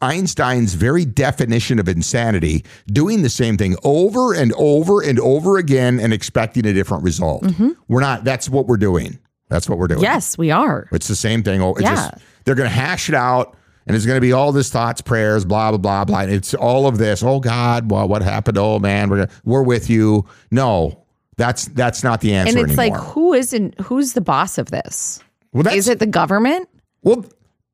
Einstein's 0.00 0.74
very 0.74 1.04
definition 1.04 1.78
of 1.78 1.88
insanity, 1.88 2.64
doing 2.86 3.22
the 3.22 3.28
same 3.28 3.56
thing 3.56 3.76
over 3.84 4.32
and 4.34 4.52
over 4.56 5.02
and 5.02 5.20
over 5.20 5.58
again 5.58 6.00
and 6.00 6.12
expecting 6.12 6.66
a 6.66 6.72
different 6.72 7.04
result. 7.04 7.42
Mm-hmm. 7.44 7.70
We're 7.88 8.00
not, 8.00 8.24
that's 8.24 8.48
what 8.48 8.66
we're 8.66 8.78
doing. 8.78 9.18
That's 9.48 9.68
what 9.68 9.78
we're 9.78 9.86
doing. 9.88 10.00
Yes, 10.00 10.38
we 10.38 10.50
are. 10.50 10.88
It's 10.90 11.06
the 11.08 11.14
same 11.16 11.42
thing. 11.42 11.60
Oh, 11.62 11.72
It's 11.74 11.82
Yeah. 11.82 11.94
just, 11.94 12.14
they're 12.44 12.54
going 12.54 12.68
to 12.68 12.74
hash 12.74 13.08
it 13.08 13.14
out 13.14 13.56
and 13.86 13.94
it's 13.96 14.06
going 14.06 14.16
to 14.16 14.20
be 14.20 14.32
all 14.32 14.52
this 14.52 14.70
thoughts, 14.70 15.00
prayers, 15.00 15.44
blah, 15.44 15.70
blah, 15.70 15.78
blah, 15.78 16.04
blah. 16.04 16.20
And 16.20 16.32
it's 16.32 16.54
all 16.54 16.86
of 16.86 16.98
this. 16.98 17.22
Oh 17.22 17.40
God, 17.40 17.90
well, 17.90 18.08
what 18.08 18.22
happened? 18.22 18.58
Oh 18.58 18.78
man, 18.78 19.10
we're, 19.10 19.26
gonna, 19.26 19.30
we're 19.44 19.62
with 19.62 19.90
you. 19.90 20.26
No, 20.50 21.04
that's, 21.36 21.66
that's 21.66 22.02
not 22.04 22.20
the 22.20 22.34
answer 22.34 22.58
And 22.58 22.70
it's 22.70 22.78
anymore. 22.78 22.98
like, 22.98 23.06
who 23.08 23.34
isn't? 23.34 23.78
Who's 23.80 24.12
the 24.14 24.20
boss 24.20 24.58
of 24.58 24.70
this? 24.70 25.20
well, 25.52 25.62
that's, 25.64 25.76
Is 25.76 25.88
it 25.88 25.98
the 25.98 26.06
government? 26.06 26.68
well, 27.02 27.24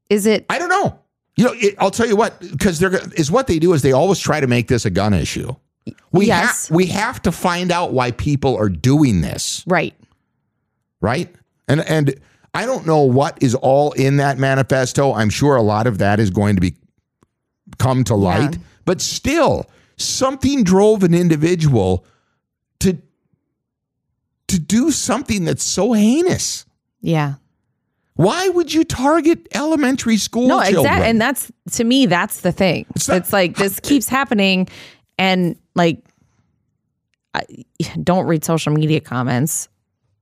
Is 0.09 0.27
it? 0.27 0.47
I 0.51 0.59
don't 0.59 0.69
know. 0.71 0.99
You 1.37 1.45
know, 1.47 1.53
it, 1.55 1.75
I'll 1.79 1.91
tell 1.93 2.07
you 2.09 2.17
what, 2.17 2.39
because 2.41 2.79
they're 2.81 2.95
is 3.15 3.31
what 3.31 3.47
they 3.47 3.59
do 3.59 3.73
is 3.73 3.81
they 3.83 3.93
always 3.93 4.19
try 4.19 4.41
to 4.41 4.47
make 4.47 4.69
this 4.69 4.85
a 4.85 4.91
gun 4.91 5.15
issue. 5.15 5.55
We 6.13 6.27
Yes. 6.27 6.67
have 6.69 6.75
we 6.77 6.87
have 6.87 7.23
to 7.23 7.33
find 7.33 7.71
out 7.73 7.93
why 7.93 8.11
people 8.11 8.57
are 8.57 8.69
doing 8.69 9.23
this, 9.23 9.65
Right. 9.67 9.95
right? 11.01 11.35
And 11.69 11.81
and 11.83 12.15
I 12.53 12.67
don't 12.67 12.87
know 12.87 13.03
what 13.03 13.39
is 13.43 13.55
all 13.55 13.93
in 13.93 14.17
that 14.17 14.39
manifesto. 14.39 15.13
I'm 15.15 15.31
sure 15.31 15.57
a 15.57 15.63
lot 15.63 15.87
of 15.87 15.99
that 15.99 16.19
is 16.19 16.31
going 16.31 16.57
to 16.57 16.61
be 16.61 16.75
come 17.79 18.03
to 18.05 18.15
light, 18.17 18.59
but 18.85 19.01
still, 19.01 19.71
something 19.97 20.65
drove 20.65 21.03
an 21.05 21.15
individual 21.15 22.05
to 22.81 22.99
to 24.49 24.59
do 24.59 24.91
something 24.91 25.45
that's 25.45 25.63
so 25.63 25.93
heinous. 25.93 26.67
Yeah. 27.01 27.35
Why 28.15 28.49
would 28.49 28.75
you 28.75 28.85
target 28.85 29.47
elementary 29.55 30.17
school 30.17 30.49
No, 30.49 30.61
children? 30.63 30.81
exactly. 30.81 31.09
And 31.09 31.21
that's 31.21 31.53
to 31.73 31.85
me, 31.85 32.07
that's 32.07 32.41
the 32.41 32.53
thing. 32.53 32.85
It's, 32.97 33.09
not- 33.09 33.33
like 33.33 33.57
this 33.57 33.79
keeps 33.83 34.09
happening, 34.09 34.69
and 35.19 35.57
like, 35.77 36.05
I, 37.33 37.45
don't 38.03 38.27
read 38.27 38.45
social 38.45 38.73
media 38.73 39.01
comments. 39.01 39.69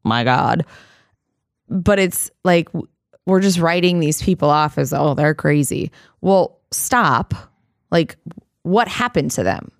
My 0.04 0.24
God, 0.24 0.64
but 1.68 1.98
it's 1.98 2.30
like 2.44 2.68
we're 3.26 3.40
just 3.40 3.58
writing 3.58 4.00
these 4.00 4.22
people 4.22 4.48
off 4.48 4.78
as 4.78 4.92
oh 4.92 5.14
they're 5.14 5.34
crazy. 5.34 5.90
Well, 6.20 6.58
stop. 6.70 7.34
Like, 7.90 8.16
what 8.62 8.88
happened 8.88 9.30
to 9.32 9.42
them? 9.42 9.70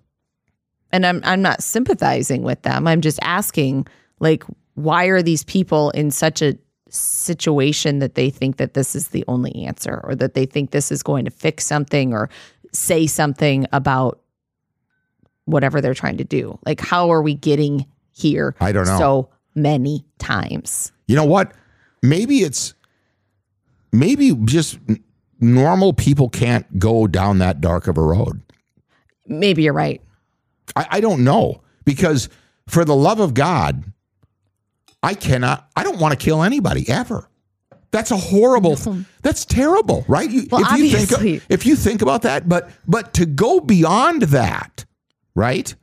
And 0.91 1.05
I'm 1.05 1.21
I'm 1.23 1.41
not 1.41 1.63
sympathizing 1.63 2.43
with 2.43 2.61
them. 2.63 2.87
I'm 2.87 3.01
just 3.01 3.19
asking, 3.21 3.87
like, 4.19 4.43
why 4.75 5.05
are 5.05 5.21
these 5.21 5.43
people 5.43 5.91
in 5.91 6.11
such 6.11 6.41
a 6.41 6.57
situation 6.89 7.99
that 7.99 8.15
they 8.15 8.29
think 8.29 8.57
that 8.57 8.73
this 8.73 8.95
is 8.95 9.09
the 9.09 9.23
only 9.27 9.53
answer 9.65 10.01
or 10.03 10.15
that 10.15 10.33
they 10.33 10.45
think 10.45 10.71
this 10.71 10.91
is 10.91 11.03
going 11.03 11.25
to 11.25 11.31
fix 11.31 11.65
something 11.65 12.13
or 12.13 12.29
say 12.73 13.05
something 13.07 13.67
about 13.71 14.21
whatever 15.45 15.81
they're 15.81 15.93
trying 15.93 16.17
to 16.17 16.23
do. 16.23 16.57
Like 16.65 16.79
how 16.79 17.11
are 17.11 17.21
we 17.21 17.35
getting 17.35 17.85
here 18.11 18.55
I 18.59 18.71
don't 18.71 18.87
know. 18.87 18.97
so 18.97 19.29
many 19.55 20.05
times? 20.17 20.91
You 21.07 21.15
know 21.15 21.25
what? 21.25 21.53
Maybe 22.01 22.39
it's 22.39 22.73
maybe 23.91 24.33
just 24.45 24.77
normal 25.39 25.93
people 25.93 26.29
can't 26.29 26.79
go 26.79 27.07
down 27.07 27.39
that 27.39 27.61
dark 27.61 27.87
of 27.87 27.97
a 27.97 28.01
road. 28.01 28.41
Maybe 29.27 29.63
you're 29.63 29.73
right. 29.73 30.01
I, 30.75 30.87
I 30.91 31.01
don't 31.01 31.23
know 31.23 31.61
because 31.85 32.29
for 32.67 32.85
the 32.85 32.95
love 32.95 33.19
of 33.19 33.33
God, 33.33 33.83
I 35.01 35.13
cannot. 35.13 35.69
I 35.75 35.83
don't 35.83 35.99
want 35.99 36.17
to 36.17 36.23
kill 36.23 36.43
anybody 36.43 36.89
ever. 36.89 37.27
That's 37.91 38.11
a 38.11 38.17
horrible. 38.17 38.77
That's 39.23 39.45
terrible, 39.45 40.05
right? 40.07 40.29
You, 40.29 40.47
Well, 40.51 40.61
if 40.61 40.67
you 40.67 40.85
obviously. 40.97 41.39
think 41.39 41.43
if 41.49 41.65
you 41.65 41.75
think 41.75 42.01
about 42.01 42.21
that, 42.23 42.47
but 42.47 42.69
but 42.87 43.13
to 43.15 43.25
go 43.25 43.59
beyond 43.59 44.23
that, 44.23 44.85
right, 45.35 45.73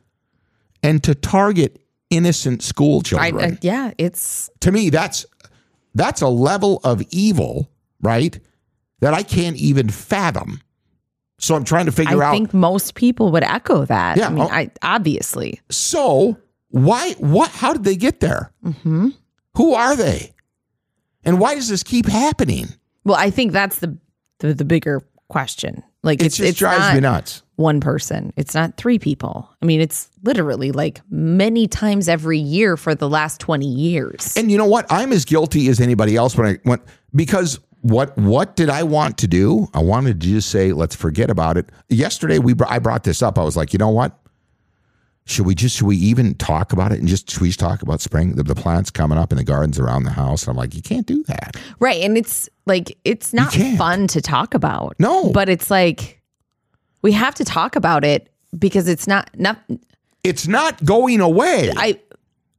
and 0.83 1.03
to 1.03 1.15
target 1.15 1.81
innocent 2.11 2.63
school 2.63 2.99
I, 2.99 3.03
children. 3.03 3.55
uh, 3.55 3.57
yeah, 3.61 3.91
it's 3.99 4.51
to 4.61 4.71
me 4.71 4.91
that's 4.91 5.27
that's 5.97 6.21
a 6.23 6.29
level 6.29 6.81
of 6.85 7.03
evil 7.11 7.71
right 8.03 8.39
that 9.01 9.15
i 9.15 9.23
can't 9.23 9.57
even 9.57 9.89
fathom 9.89 10.61
so 11.39 11.55
i'm 11.55 11.65
trying 11.65 11.87
to 11.87 11.93
figure 11.93 12.23
I 12.23 12.27
out 12.27 12.33
I 12.33 12.37
think 12.37 12.55
most 12.55 12.95
people 12.95 13.31
would 13.33 13.45
echo 13.45 13.85
that. 13.87 14.17
Yeah, 14.17 14.27
I 14.29 14.31
mean, 14.31 14.45
oh. 14.45 14.49
I 14.49 14.71
obviously. 14.83 15.61
so 15.71 16.37
why 16.69 17.13
what 17.19 17.51
how 17.51 17.73
did 17.73 17.85
they 17.85 17.97
get 17.97 18.21
there 18.21 18.53
Mm-hmm. 18.65 19.09
who 19.57 19.75
are 19.75 19.97
they 19.97 20.33
and 21.25 21.41
why 21.41 21.55
does 21.55 21.69
this 21.69 21.83
keep 21.83 22.07
happening 22.07 22.67
Well, 23.05 23.17
I 23.19 23.31
think 23.31 23.53
that's 23.53 23.79
the 23.81 23.97
the, 24.41 24.53
the 24.55 24.65
bigger 24.65 25.03
question. 25.29 25.83
Like 26.07 26.21
it 26.23 26.27
it's 26.27 26.37
just 26.37 26.49
it's 26.51 26.59
drives 26.59 26.81
not 26.81 26.95
me 26.95 27.01
nuts 27.01 27.43
one 27.57 27.81
person. 27.81 28.33
It's 28.37 28.55
not 28.55 28.77
three 28.77 28.99
people. 28.99 29.51
I 29.63 29.67
mean, 29.67 29.81
it's 29.81 30.11
literally 30.23 30.73
like 30.73 31.01
many 31.11 31.67
times 31.67 32.07
every 32.09 32.39
year 32.39 32.77
for 32.77 32.95
the 32.95 33.09
last 33.09 33.41
20 33.41 33.67
years. 33.67 34.37
and 34.37 34.51
you 34.51 34.59
know 34.59 34.67
what 34.67 34.87
i'm 34.91 35.13
as 35.13 35.25
guilty 35.25 35.69
as 35.69 35.81
anybody 35.81 36.17
else 36.17 36.37
when 36.37 36.47
i 36.47 36.59
went 36.65 36.83
because 37.15 37.59
what 37.83 38.17
what 38.19 38.57
did 38.57 38.69
i 38.69 38.83
want 38.83 39.17
to 39.19 39.27
do 39.29 39.69
i 39.75 39.79
wanted 39.81 40.21
to 40.21 40.27
just 40.27 40.51
say 40.51 40.73
let's 40.73 40.95
forget 40.97 41.31
about 41.31 41.57
it 41.57 41.71
yesterday 41.89 42.39
we 42.39 42.53
br- 42.53 42.65
i 42.69 42.79
brought 42.79 43.05
this 43.05 43.23
up 43.23 43.39
i 43.39 43.43
was 43.43 43.57
like 43.57 43.73
you 43.73 43.79
know 43.79 43.89
what 43.91 44.19
should 45.27 45.47
we 45.47 45.55
just 45.55 45.77
should 45.77 45.87
we 45.87 45.97
even 45.97 46.35
talk 46.35 46.73
about 46.73 46.93
it 46.93 46.99
and 46.99 47.07
just 47.09 47.31
should 47.31 47.43
we 47.43 47.49
just 47.49 47.61
talk 47.61 47.83
about 47.83 48.01
spring 48.01 48.37
the, 48.37 48.43
the 48.43 48.55
plants 48.55 48.91
coming 48.91 49.19
up 49.19 49.33
in 49.33 49.39
the 49.39 49.45
gardens 49.45 49.79
around 49.79 50.05
the 50.05 50.11
house 50.11 50.43
and 50.43 50.51
i'm 50.51 50.57
like 50.57 50.75
you 50.75 50.83
can't 50.83 51.07
do 51.07 51.23
that 51.25 51.57
right. 51.79 52.03
And 52.03 52.17
it's 52.17 52.49
like, 52.67 52.97
it's 53.05 53.33
not 53.33 53.53
fun 53.53 54.07
to 54.09 54.21
talk 54.21 54.55
about. 54.55 54.97
No. 54.99 55.31
But 55.31 55.49
it's 55.49 55.71
like, 55.71 56.21
we 57.03 57.13
have 57.13 57.35
to 57.37 57.45
talk 57.45 57.77
about 57.77 58.05
it 58.05 58.29
because 58.59 58.89
it's 58.89 59.07
not, 59.07 59.31
not, 59.39 59.59
it's 60.25 60.49
not 60.49 60.85
going 60.85 61.21
away 61.21 61.71
I, 61.77 62.01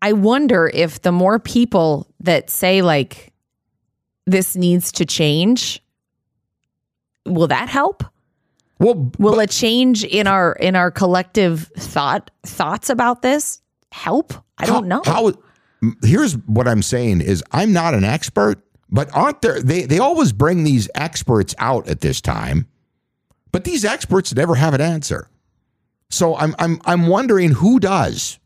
I 0.01 0.13
wonder 0.13 0.71
if 0.73 1.01
the 1.01 1.12
more 1.12 1.39
people 1.39 2.08
that 2.21 2.49
say 2.49 2.82
like 2.82 3.34
this 4.25 4.56
needs 4.56 4.91
to 4.93 5.06
change, 5.06 5.82
will 7.25 7.47
that 7.47 7.67
help? 7.67 8.03
Well 8.80 9.12
Will 9.18 9.40
a 9.40 9.48
change 9.48 10.04
in 10.04 10.28
our 10.28 10.54
in 10.54 10.76
our 10.76 10.92
collective 10.92 11.72
thought 11.78 12.32
thoughts 12.44 12.90
about 12.90 13.22
this 13.22 13.62
help? 13.92 14.34
I 14.58 14.66
don't 14.66 14.88
know. 14.88 15.02
how 15.06 15.34
here's 16.02 16.34
what 16.48 16.68
i'm 16.68 16.82
saying 16.82 17.22
is 17.22 17.44
i'm 17.52 17.72
not 17.72 17.94
an 17.94 18.04
expert 18.04 18.60
but 18.90 19.08
aren't 19.16 19.42
there 19.44 19.62
they 19.62 19.84
they 19.84 20.00
always 20.00 20.32
bring 20.32 20.63
these 20.63 20.90
experts 20.96 21.54
out 21.60 21.88
at 21.88 22.02
this 22.02 22.20
time 22.20 22.66
but 23.52 23.63
these 23.63 23.86
experts 23.86 24.34
never 24.34 24.56
have 24.56 24.74
an 24.74 24.82
answer 24.82 25.30
so 26.10 26.36
i'm 26.38 26.56
i'm 26.58 26.82
i'm 26.86 27.06
wondering 27.06 27.52
who 27.52 27.80
does 27.80 28.40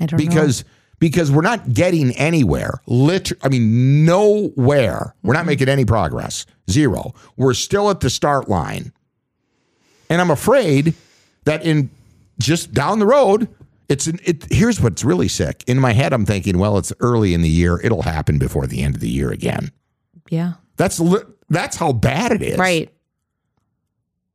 I 0.00 0.06
don't 0.06 0.20
know. 0.20 0.24
because 0.24 0.64
because 0.98 1.30
we're 1.30 1.42
not 1.42 1.72
getting 1.72 2.10
anywhere. 2.16 2.80
Lit- 2.86 3.32
I 3.42 3.48
mean, 3.48 4.04
nowhere. 4.04 5.14
We're 5.22 5.34
not 5.34 5.40
mm-hmm. 5.40 5.46
making 5.46 5.68
any 5.68 5.84
progress. 5.84 6.44
Zero. 6.70 7.14
We're 7.36 7.54
still 7.54 7.90
at 7.90 8.00
the 8.00 8.10
start 8.10 8.48
line, 8.48 8.92
and 10.08 10.20
I'm 10.20 10.30
afraid 10.30 10.94
that 11.44 11.64
in 11.64 11.90
just 12.40 12.72
down 12.72 12.98
the 12.98 13.06
road, 13.06 13.48
it's 13.88 14.06
an, 14.06 14.18
it. 14.24 14.46
Here's 14.50 14.80
what's 14.80 15.04
really 15.04 15.28
sick. 15.28 15.64
In 15.66 15.78
my 15.78 15.92
head, 15.92 16.12
I'm 16.12 16.26
thinking, 16.26 16.58
well, 16.58 16.78
it's 16.78 16.92
early 17.00 17.34
in 17.34 17.42
the 17.42 17.48
year. 17.48 17.80
It'll 17.80 18.02
happen 18.02 18.38
before 18.38 18.66
the 18.66 18.82
end 18.82 18.94
of 18.94 19.00
the 19.00 19.08
year 19.08 19.30
again. 19.30 19.70
Yeah. 20.30 20.54
That's 20.76 21.00
li- 21.00 21.24
that's 21.48 21.76
how 21.76 21.92
bad 21.92 22.32
it 22.32 22.42
is. 22.42 22.58
Right. 22.58 22.92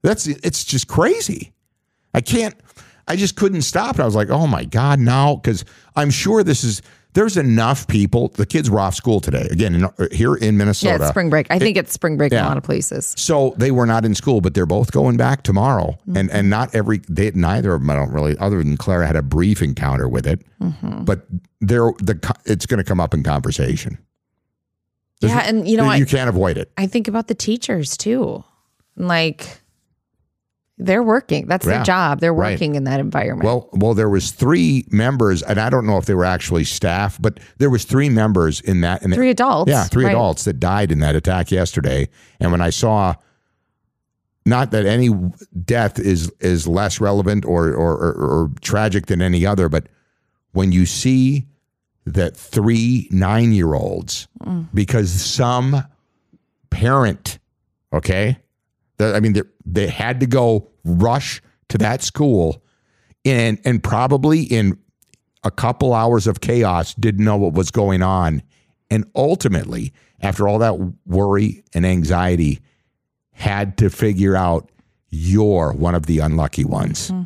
That's 0.01 0.27
it's 0.27 0.63
just 0.63 0.87
crazy. 0.87 1.53
I 2.13 2.21
can't. 2.21 2.55
I 3.07 3.15
just 3.15 3.35
couldn't 3.35 3.61
stop. 3.63 3.99
it. 3.99 4.01
I 4.01 4.05
was 4.05 4.15
like, 4.15 4.29
oh 4.29 4.47
my 4.47 4.65
god, 4.65 4.99
now 4.99 5.35
because 5.35 5.65
I'm 5.95 6.09
sure 6.09 6.43
this 6.43 6.63
is. 6.63 6.81
There's 7.13 7.37
enough 7.37 7.87
people. 7.87 8.29
The 8.29 8.45
kids 8.45 8.69
were 8.69 8.79
off 8.79 8.95
school 8.95 9.19
today 9.19 9.47
again 9.51 9.75
in, 9.75 10.07
here 10.11 10.35
in 10.35 10.43
Yeah, 10.43 10.51
Minnesota. 10.51 10.95
it's 10.95 11.09
spring 11.09 11.29
break. 11.29 11.47
I 11.51 11.59
think 11.59 11.77
it's 11.77 11.93
spring 11.93 12.17
break 12.17 12.31
in 12.31 12.39
a 12.39 12.43
lot 12.47 12.57
of 12.57 12.63
places. 12.63 13.13
So 13.17 13.53
they 13.57 13.69
were 13.71 13.85
not 13.85 14.03
in 14.03 14.15
school, 14.15 14.41
but 14.41 14.53
they're 14.55 14.65
both 14.65 14.91
going 14.91 15.15
back 15.17 15.43
tomorrow. 15.43 15.91
Mm-hmm. 16.07 16.17
And 16.17 16.31
and 16.31 16.49
not 16.49 16.73
every 16.73 17.01
they 17.07 17.29
neither 17.31 17.73
of 17.75 17.81
them 17.81 17.89
I 17.89 17.95
don't 17.95 18.11
really 18.11 18.37
other 18.39 18.57
than 18.63 18.77
Clara 18.77 19.05
had 19.05 19.15
a 19.15 19.21
brief 19.21 19.61
encounter 19.61 20.09
with 20.09 20.25
it. 20.25 20.41
Mm-hmm. 20.59 21.03
But 21.03 21.27
they're 21.61 21.91
the 21.99 22.35
it's 22.45 22.65
going 22.65 22.79
to 22.79 22.83
come 22.83 22.99
up 22.99 23.13
in 23.13 23.23
conversation. 23.23 23.97
There's- 25.21 25.35
Yeah, 25.35 25.47
and 25.49 25.67
you 25.67 25.77
know, 25.77 25.85
you 25.93 26.03
I, 26.05 26.07
can't 26.07 26.29
avoid 26.29 26.57
it. 26.57 26.71
I 26.77 26.87
think 26.87 27.07
about 27.07 27.27
the 27.27 27.35
teachers 27.35 27.95
too. 27.95 28.43
Like 28.95 29.61
they're 30.85 31.03
working. 31.03 31.47
That's 31.47 31.65
Yeah, 31.65 31.75
their 31.77 31.83
job. 31.83 32.19
They're 32.19 32.33
right. 32.33 32.53
working 32.53 32.75
in 32.75 32.83
that 32.85 32.99
environment. 32.99 33.45
Well, 33.45 33.69
well, 33.73 33.93
there 33.93 34.09
was 34.09 34.31
three 34.31 34.85
members, 34.91 35.41
and 35.43 35.59
I 35.59 35.69
don't 35.69 35.85
know 35.85 35.97
if 35.97 36.05
they 36.05 36.13
were 36.15 36.25
actually 36.25 36.63
staff, 36.63 37.19
but 37.21 37.39
there 37.57 37.69
was 37.69 37.85
three 37.85 38.09
members 38.09 38.59
in 38.61 38.81
that. 38.81 39.01
And 39.01 39.13
three 39.13 39.29
adults. 39.29 39.69
Yeah, 39.69 39.85
three 39.85 40.05
right. 40.05 40.11
adults 40.11 40.43
that 40.45 40.59
died 40.59 40.91
in 40.91 40.99
that 40.99 41.15
attack 41.15 41.51
yesterday. 41.51 42.09
And 42.39 42.51
when 42.51 42.61
I 42.61 42.69
saw, 42.69 43.15
not 44.45 44.71
that 44.71 44.85
any 44.85 45.09
death 45.65 45.99
is 45.99 46.31
is 46.39 46.67
less 46.67 46.99
relevant 46.99 47.45
or 47.45 47.69
or, 47.73 47.93
or, 47.93 48.13
or 48.13 48.51
tragic 48.61 49.05
than 49.05 49.21
any 49.21 49.45
other, 49.45 49.69
but 49.69 49.87
when 50.51 50.71
you 50.71 50.85
see 50.85 51.47
that 52.05 52.35
three 52.35 53.07
nine 53.11 53.53
year 53.53 53.73
olds, 53.73 54.27
Mm. 54.43 54.67
because 54.73 55.09
some 55.09 55.85
parent, 56.69 57.39
okay, 57.93 58.37
I 58.99 59.19
mean, 59.21 59.33
they, 59.33 59.41
they 59.65 59.87
had 59.87 60.19
to 60.19 60.25
go 60.25 60.69
rush 60.83 61.41
to 61.69 61.77
that 61.79 62.01
school, 62.01 62.63
and 63.25 63.59
and 63.65 63.83
probably 63.83 64.43
in 64.43 64.77
a 65.43 65.51
couple 65.51 65.93
hours 65.93 66.27
of 66.27 66.41
chaos 66.41 66.93
didn't 66.93 67.23
know 67.23 67.37
what 67.37 67.53
was 67.53 67.71
going 67.71 68.01
on, 68.01 68.43
and 68.89 69.05
ultimately, 69.15 69.93
after 70.21 70.47
all 70.47 70.59
that 70.59 70.75
worry 71.05 71.63
and 71.73 71.85
anxiety, 71.85 72.59
had 73.31 73.77
to 73.77 73.89
figure 73.89 74.35
out 74.35 74.69
you're 75.09 75.73
one 75.73 75.95
of 75.95 76.05
the 76.05 76.19
unlucky 76.19 76.65
ones. 76.65 77.11
Mm-hmm. 77.11 77.23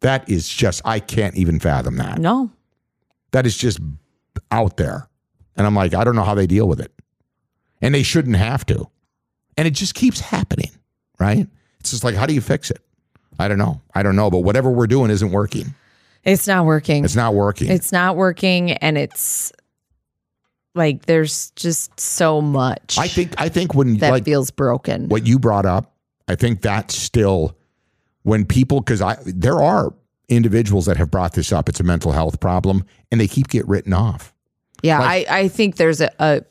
That 0.00 0.28
is 0.28 0.48
just 0.48 0.82
I 0.84 1.00
can't 1.00 1.36
even 1.36 1.60
fathom 1.60 1.96
that. 1.96 2.18
No. 2.18 2.50
That 3.32 3.46
is 3.46 3.56
just 3.56 3.78
out 4.50 4.76
there. 4.76 5.08
And 5.56 5.66
I'm 5.66 5.74
like, 5.74 5.94
I 5.94 6.04
don't 6.04 6.16
know 6.16 6.24
how 6.24 6.34
they 6.34 6.46
deal 6.46 6.66
with 6.66 6.80
it. 6.80 6.92
And 7.80 7.94
they 7.94 8.02
shouldn't 8.02 8.36
have 8.36 8.64
to. 8.66 8.88
And 9.56 9.68
it 9.68 9.72
just 9.72 9.94
keeps 9.94 10.20
happening, 10.20 10.70
right? 11.18 11.48
It's 11.82 11.90
just 11.90 12.04
like, 12.04 12.14
how 12.14 12.26
do 12.26 12.32
you 12.34 12.40
fix 12.40 12.70
it? 12.70 12.78
I 13.40 13.48
don't 13.48 13.58
know. 13.58 13.80
I 13.92 14.04
don't 14.04 14.14
know. 14.14 14.30
But 14.30 14.40
whatever 14.40 14.70
we're 14.70 14.86
doing 14.86 15.10
isn't 15.10 15.32
working. 15.32 15.74
It's 16.22 16.46
not 16.46 16.64
working. 16.64 17.04
It's 17.04 17.16
not 17.16 17.34
working. 17.34 17.68
It's 17.72 17.90
not 17.90 18.14
working 18.14 18.70
and 18.70 18.96
it's 18.96 19.50
like 20.76 21.06
there's 21.06 21.50
just 21.56 21.98
so 21.98 22.40
much 22.40 22.96
I 22.98 23.08
think 23.08 23.34
I 23.36 23.48
think 23.48 23.74
when 23.74 23.96
that 23.96 24.10
like 24.12 24.24
feels 24.24 24.52
broken. 24.52 25.08
what 25.08 25.26
you 25.26 25.40
brought 25.40 25.66
up, 25.66 25.92
I 26.28 26.36
think 26.36 26.60
that's 26.62 26.94
still 26.94 27.56
when 28.22 28.44
people 28.46 28.80
because 28.80 29.02
I 29.02 29.16
there 29.26 29.60
are 29.60 29.92
individuals 30.28 30.86
that 30.86 30.96
have 30.98 31.10
brought 31.10 31.32
this 31.32 31.50
up. 31.50 31.68
It's 31.68 31.80
a 31.80 31.84
mental 31.84 32.12
health 32.12 32.38
problem, 32.38 32.84
and 33.10 33.20
they 33.20 33.26
keep 33.26 33.48
get 33.48 33.66
written 33.66 33.92
off. 33.92 34.32
yeah, 34.84 35.00
like- 35.00 35.28
I, 35.28 35.40
I 35.40 35.48
think 35.48 35.74
there's 35.74 36.00
a, 36.00 36.10
a 36.20 36.42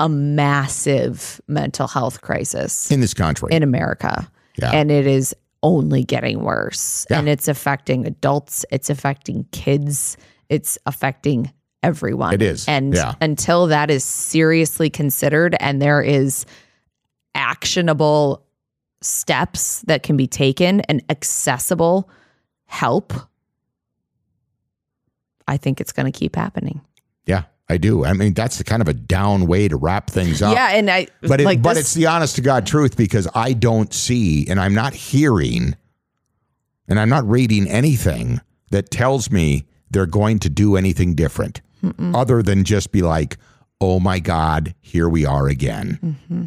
a 0.00 0.08
massive 0.08 1.40
mental 1.46 1.86
health 1.86 2.22
crisis 2.22 2.90
in 2.90 3.00
this 3.00 3.12
country. 3.12 3.50
in 3.52 3.62
America. 3.62 4.28
Yeah. 4.60 4.70
And 4.72 4.90
it 4.90 5.06
is 5.06 5.34
only 5.62 6.04
getting 6.04 6.42
worse. 6.42 7.06
Yeah. 7.10 7.18
And 7.20 7.28
it's 7.28 7.48
affecting 7.48 8.06
adults, 8.06 8.64
it's 8.70 8.90
affecting 8.90 9.44
kids, 9.52 10.16
it's 10.48 10.76
affecting 10.86 11.52
everyone. 11.82 12.34
It 12.34 12.42
is. 12.42 12.66
And 12.68 12.94
Yeah. 12.94 13.14
until 13.20 13.66
that 13.68 13.90
is 13.90 14.04
seriously 14.04 14.90
considered 14.90 15.56
and 15.60 15.80
there 15.80 16.02
is 16.02 16.46
actionable 17.34 18.44
steps 19.00 19.80
that 19.82 20.02
can 20.02 20.16
be 20.16 20.26
taken 20.26 20.80
and 20.82 21.02
accessible 21.08 22.08
help, 22.66 23.12
I 25.48 25.56
think 25.56 25.80
it's 25.80 25.92
going 25.92 26.10
to 26.10 26.16
keep 26.16 26.36
happening. 26.36 26.80
yeah, 27.26 27.44
I 27.68 27.78
do. 27.78 28.04
I 28.04 28.12
mean, 28.12 28.34
that's 28.34 28.58
the 28.58 28.64
kind 28.64 28.82
of 28.82 28.88
a 28.88 28.92
down 28.92 29.46
way 29.46 29.68
to 29.68 29.76
wrap 29.76 30.10
things 30.10 30.42
up. 30.42 30.54
Yeah, 30.54 30.70
and 30.70 30.90
I 30.90 31.06
but 31.22 31.40
it, 31.40 31.44
like 31.44 31.62
but 31.62 31.74
this- 31.74 31.84
it's 31.84 31.94
the 31.94 32.06
honest 32.06 32.36
to 32.36 32.42
God 32.42 32.66
truth 32.66 32.96
because 32.96 33.28
I 33.34 33.52
don't 33.52 33.92
see 33.94 34.46
and 34.48 34.60
I'm 34.60 34.74
not 34.74 34.92
hearing 34.92 35.76
and 36.88 37.00
I'm 37.00 37.08
not 37.08 37.26
reading 37.28 37.68
anything 37.68 38.40
that 38.70 38.90
tells 38.90 39.30
me 39.30 39.66
they're 39.90 40.06
going 40.06 40.38
to 40.40 40.50
do 40.50 40.76
anything 40.76 41.14
different 41.14 41.60
other 42.14 42.42
than 42.42 42.64
just 42.64 42.92
be 42.92 43.02
like, 43.02 43.36
oh 43.80 43.98
my 43.98 44.20
God, 44.20 44.74
here 44.80 45.08
we 45.08 45.26
are 45.26 45.48
again. 45.48 45.98
Mm-hmm. 46.02 46.44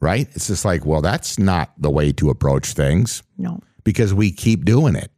Right? 0.00 0.28
It's 0.34 0.48
just 0.48 0.64
like, 0.64 0.84
well, 0.84 1.00
that's 1.00 1.38
not 1.38 1.72
the 1.78 1.90
way 1.90 2.12
to 2.12 2.28
approach 2.28 2.72
things 2.72 3.22
no. 3.38 3.60
because 3.84 4.12
we 4.12 4.30
keep 4.30 4.64
doing 4.64 4.94
it. 4.94 5.10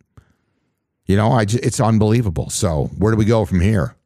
You 1.06 1.16
know, 1.16 1.32
I 1.32 1.44
just, 1.44 1.64
it's 1.64 1.80
unbelievable. 1.80 2.50
So 2.50 2.90
where 2.98 3.10
do 3.10 3.18
we 3.18 3.24
go 3.24 3.44
from 3.44 3.60
here? 3.60 3.96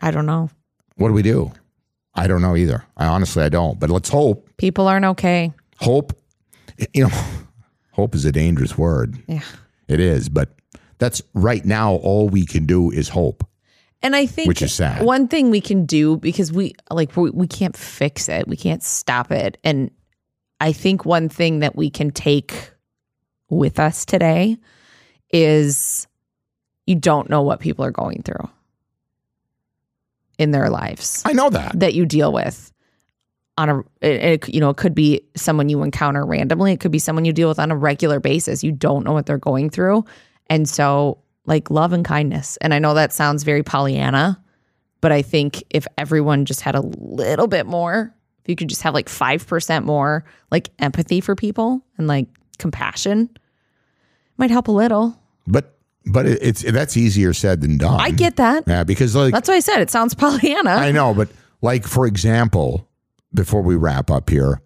I 0.00 0.10
don't 0.10 0.26
know. 0.26 0.50
What 0.96 1.08
do 1.08 1.14
we 1.14 1.22
do? 1.22 1.52
I 2.14 2.26
don't 2.26 2.42
know 2.42 2.56
either. 2.56 2.84
I 2.96 3.06
honestly 3.06 3.42
I 3.42 3.48
don't. 3.48 3.78
But 3.78 3.90
let's 3.90 4.08
hope 4.08 4.48
People 4.56 4.88
aren't 4.88 5.04
okay. 5.04 5.52
hope 5.80 6.12
you 6.94 7.04
know 7.08 7.24
hope 7.92 8.14
is 8.14 8.24
a 8.24 8.32
dangerous 8.32 8.76
word 8.78 9.16
Yeah. 9.26 9.42
it 9.88 9.98
is 10.00 10.28
but 10.28 10.50
that's 10.98 11.20
right 11.34 11.64
now 11.64 11.94
all 11.94 12.28
we 12.28 12.44
can 12.46 12.66
do 12.66 12.90
is 12.92 13.08
hope 13.08 13.44
And 14.02 14.14
I 14.14 14.26
think 14.26 14.46
Which 14.48 14.62
is 14.62 14.72
sad. 14.74 15.04
one 15.04 15.26
thing 15.28 15.50
we 15.50 15.60
can 15.60 15.86
do 15.86 16.16
because 16.16 16.52
we 16.52 16.74
like 16.90 17.16
we, 17.16 17.30
we 17.30 17.46
can't 17.48 17.76
fix 17.76 18.28
it, 18.28 18.46
we 18.46 18.56
can't 18.56 18.82
stop 18.82 19.30
it. 19.32 19.58
And 19.64 19.90
I 20.60 20.72
think 20.72 21.04
one 21.04 21.28
thing 21.28 21.60
that 21.60 21.74
we 21.76 21.90
can 21.90 22.10
take 22.12 22.54
with 23.50 23.78
us 23.80 24.04
today 24.04 24.56
is 25.32 26.06
you 26.86 26.94
don't 26.94 27.28
know 27.28 27.42
what 27.42 27.60
people 27.60 27.84
are 27.84 27.90
going 27.92 28.22
through 28.22 28.48
in 30.38 30.50
their 30.52 30.70
lives 30.70 31.22
i 31.26 31.32
know 31.32 31.50
that. 31.50 31.78
that 31.78 31.94
you 31.94 32.06
deal 32.06 32.32
with 32.32 32.72
on 33.56 33.68
a 33.68 33.78
it, 34.00 34.44
it- 34.44 34.54
you 34.54 34.60
know 34.60 34.70
it 34.70 34.76
could 34.76 34.94
be 34.94 35.20
someone 35.34 35.68
you 35.68 35.82
encounter 35.82 36.24
randomly. 36.24 36.72
It 36.72 36.78
could 36.80 36.92
be 36.92 37.00
someone 37.00 37.24
you 37.24 37.32
deal 37.32 37.48
with 37.48 37.58
on 37.58 37.72
a 37.72 37.76
regular 37.76 38.20
basis. 38.20 38.62
You 38.62 38.70
don't 38.70 39.04
know 39.04 39.12
what 39.12 39.26
they're 39.26 39.36
going 39.36 39.68
through. 39.68 40.04
And 40.48 40.68
so 40.68 41.18
like 41.44 41.68
love 41.70 41.92
and 41.92 42.04
kindness. 42.04 42.56
And 42.60 42.72
i 42.72 42.78
know 42.78 42.94
that 42.94 43.12
sounds 43.12 43.42
very 43.42 43.62
pollyanna 43.64 44.40
but 45.00 45.10
i 45.12 45.22
think 45.22 45.64
if 45.70 45.86
everyone 45.96 46.44
just 46.44 46.60
had 46.60 46.74
a 46.76 46.80
little 46.80 47.48
bit 47.48 47.66
more 47.66 48.14
if 48.42 48.48
you 48.48 48.54
could 48.56 48.68
just 48.68 48.82
have 48.82 48.94
like 48.94 49.08
5% 49.08 49.84
more 49.84 50.24
like 50.52 50.70
empathy 50.78 51.20
for 51.20 51.34
people 51.34 51.84
and 51.98 52.06
like 52.06 52.26
compassion 52.58 53.28
might 54.36 54.50
help 54.50 54.68
a 54.68 54.72
little. 54.72 55.20
But 55.46 55.76
but 56.10 56.26
it, 56.26 56.38
it's 56.42 56.62
that's 56.62 56.96
easier 56.96 57.32
said 57.32 57.60
than 57.60 57.78
done. 57.78 58.00
I 58.00 58.10
get 58.10 58.36
that. 58.36 58.64
Yeah 58.66 58.84
because 58.84 59.14
like 59.14 59.32
that's 59.32 59.48
why 59.48 59.56
i 59.56 59.60
said 59.60 59.80
it 59.80 59.90
sounds 59.90 60.14
pollyanna. 60.14 60.70
I 60.70 60.92
know 60.92 61.14
but 61.14 61.28
like 61.62 61.86
for 61.86 62.06
example 62.06 62.88
before 63.34 63.62
we 63.62 63.76
wrap 63.76 64.10
up 64.10 64.30
here 64.30 64.60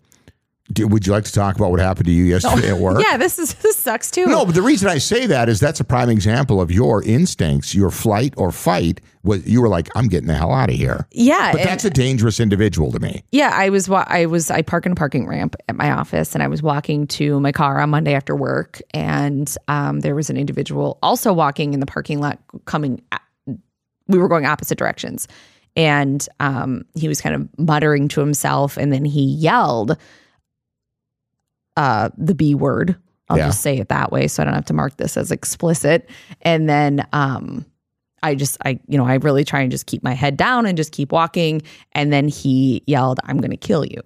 would 0.79 1.07
you 1.07 1.13
like 1.13 1.25
to 1.25 1.33
talk 1.33 1.57
about 1.57 1.71
what 1.71 1.81
happened 1.81 2.07
to 2.07 2.13
you 2.13 2.25
yesterday 2.25 2.71
at 2.71 2.79
work 2.79 3.03
yeah 3.03 3.17
this 3.17 3.39
is 3.39 3.55
this 3.63 3.77
sucks 3.77 4.11
too 4.11 4.27
No, 4.27 4.45
but 4.47 4.55
the 4.55 4.63
reason 4.63 4.89
I 4.89 4.99
say 4.99 5.27
that 5.27 5.49
is 5.49 5.61
that's 5.61 5.81
a 5.81 5.85
prime 5.85 6.09
example 6.09 6.61
of 6.61 6.71
your 6.71 7.03
instincts, 7.03 7.75
your 7.75 7.91
flight 7.91 8.35
or 8.37 8.53
fight. 8.53 9.01
Was 9.25 9.47
you 9.47 9.61
were 9.63 9.69
like, 9.69 9.89
I'm 9.95 10.09
getting 10.09 10.27
the 10.27 10.35
hell 10.35 10.53
out 10.53 10.69
of 10.69 10.75
here. 10.75 11.07
yeah 11.13 11.53
But 11.53 11.63
that's 11.63 11.85
a 11.85 11.91
dangerous 11.91 12.41
individual 12.41 12.91
to 12.93 12.99
me. 12.99 13.23
Yeah, 13.31 13.51
I 13.53 13.71
was 13.71 13.89
I 13.91 14.27
was 14.27 14.51
I 14.51 14.63
park 14.63 14.87
in 14.87 14.93
a 14.93 14.95
parking 14.97 15.29
ramp 15.29 15.55
at 15.69 15.77
my 15.77 15.93
office, 15.93 16.35
and 16.35 16.43
I 16.43 16.49
was 16.49 16.63
walking 16.63 17.07
to 17.09 17.39
my 17.39 17.53
car 17.53 17.81
on 17.81 17.91
Monday 17.91 18.15
after 18.15 18.35
work, 18.35 18.81
and 18.95 19.55
um, 19.69 20.01
there 20.01 20.15
was 20.15 20.31
an 20.31 20.37
individual 20.37 20.99
also 21.03 21.33
walking 21.33 21.75
in 21.75 21.81
the 21.81 21.87
parking 21.87 22.21
lot, 22.21 22.41
coming. 22.65 23.03
We 24.09 24.19
were 24.19 24.29
going 24.29 24.45
opposite 24.45 24.79
directions, 24.79 25.29
and 25.77 26.27
um, 26.41 26.85
he 26.95 27.07
was 27.07 27.21
kind 27.21 27.35
of 27.35 27.49
muttering 27.59 28.09
to 28.09 28.21
himself, 28.21 28.77
and 28.77 28.93
then 28.93 29.05
he 29.05 29.23
yelled 29.23 29.97
uh, 31.77 32.11
the 32.17 32.35
B 32.35 32.55
word. 32.55 32.97
I'll 33.29 33.39
Yeah. 33.39 33.47
just 33.47 33.61
say 33.63 33.79
it 33.79 33.89
that 33.89 34.13
way, 34.13 34.29
so 34.29 34.43
I 34.43 34.45
don't 34.45 34.55
have 34.55 34.67
to 34.67 34.75
mark 34.75 34.97
this 34.99 35.17
as 35.17 35.31
explicit. 35.31 36.09
And 36.43 36.69
then 36.69 37.07
um, 37.13 37.65
I 38.23 38.35
just 38.35 38.59
I 38.65 38.79
you 38.89 38.99
know 38.99 39.07
I 39.07 39.15
really 39.15 39.45
try 39.45 39.61
and 39.61 39.71
just 39.71 39.87
keep 39.87 40.03
my 40.03 40.13
head 40.15 40.37
down 40.37 40.67
and 40.67 40.77
just 40.77 40.93
keep 40.93 41.13
walking. 41.13 41.63
And 41.93 42.13
then 42.13 42.29
he 42.29 42.83
yelled, 42.87 43.21
"I'm 43.25 43.39
going 43.39 43.51
to 43.53 43.57
kill 43.57 43.85
you." 43.87 44.01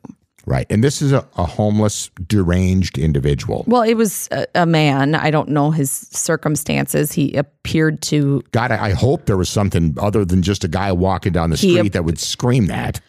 Right. 0.48 0.66
And 0.70 0.85
this 0.85 1.02
is 1.02 1.11
a, 1.11 1.26
a 1.37 1.44
homeless, 1.44 2.09
deranged 2.29 2.98
individual. 2.98 3.64
Well, 3.66 3.83
it 3.83 3.94
was 3.94 4.29
a, 4.31 4.46
a 4.55 4.64
man. 4.64 5.16
I 5.16 5.33
don't 5.33 5.48
know 5.48 5.72
his 5.72 5.90
circumstances. 5.90 7.11
He 7.11 7.35
appeared 7.35 8.00
to 8.02 8.42
God, 8.52 8.70
I, 8.70 8.87
I 8.87 8.90
hope 8.92 9.26
there 9.26 9.37
was 9.37 9.48
something 9.48 9.96
other 10.00 10.24
than 10.24 10.42
just 10.42 10.62
a 10.62 10.68
guy 10.68 10.92
walking 10.92 11.33
down 11.33 11.50
the 11.50 11.57
He- 11.57 11.74
street 11.76 11.92
that 11.94 12.05
would 12.05 12.20
scream 12.20 12.66
that. 12.66 13.00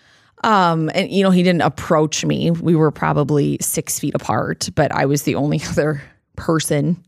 Um 0.44 0.90
and 0.94 1.10
you 1.12 1.24
know 1.24 1.32
he 1.32 1.44
didn't 1.44 1.62
approach 1.62 2.24
me. 2.26 2.52
We 2.52 2.76
were 2.76 2.92
probably 2.92 3.58
six 3.62 4.00
feet 4.00 4.14
apart, 4.16 4.70
but 4.76 4.92
I 4.92 5.06
was 5.06 5.24
the 5.24 5.36
only 5.36 5.62
other 5.70 6.02
person 6.36 7.04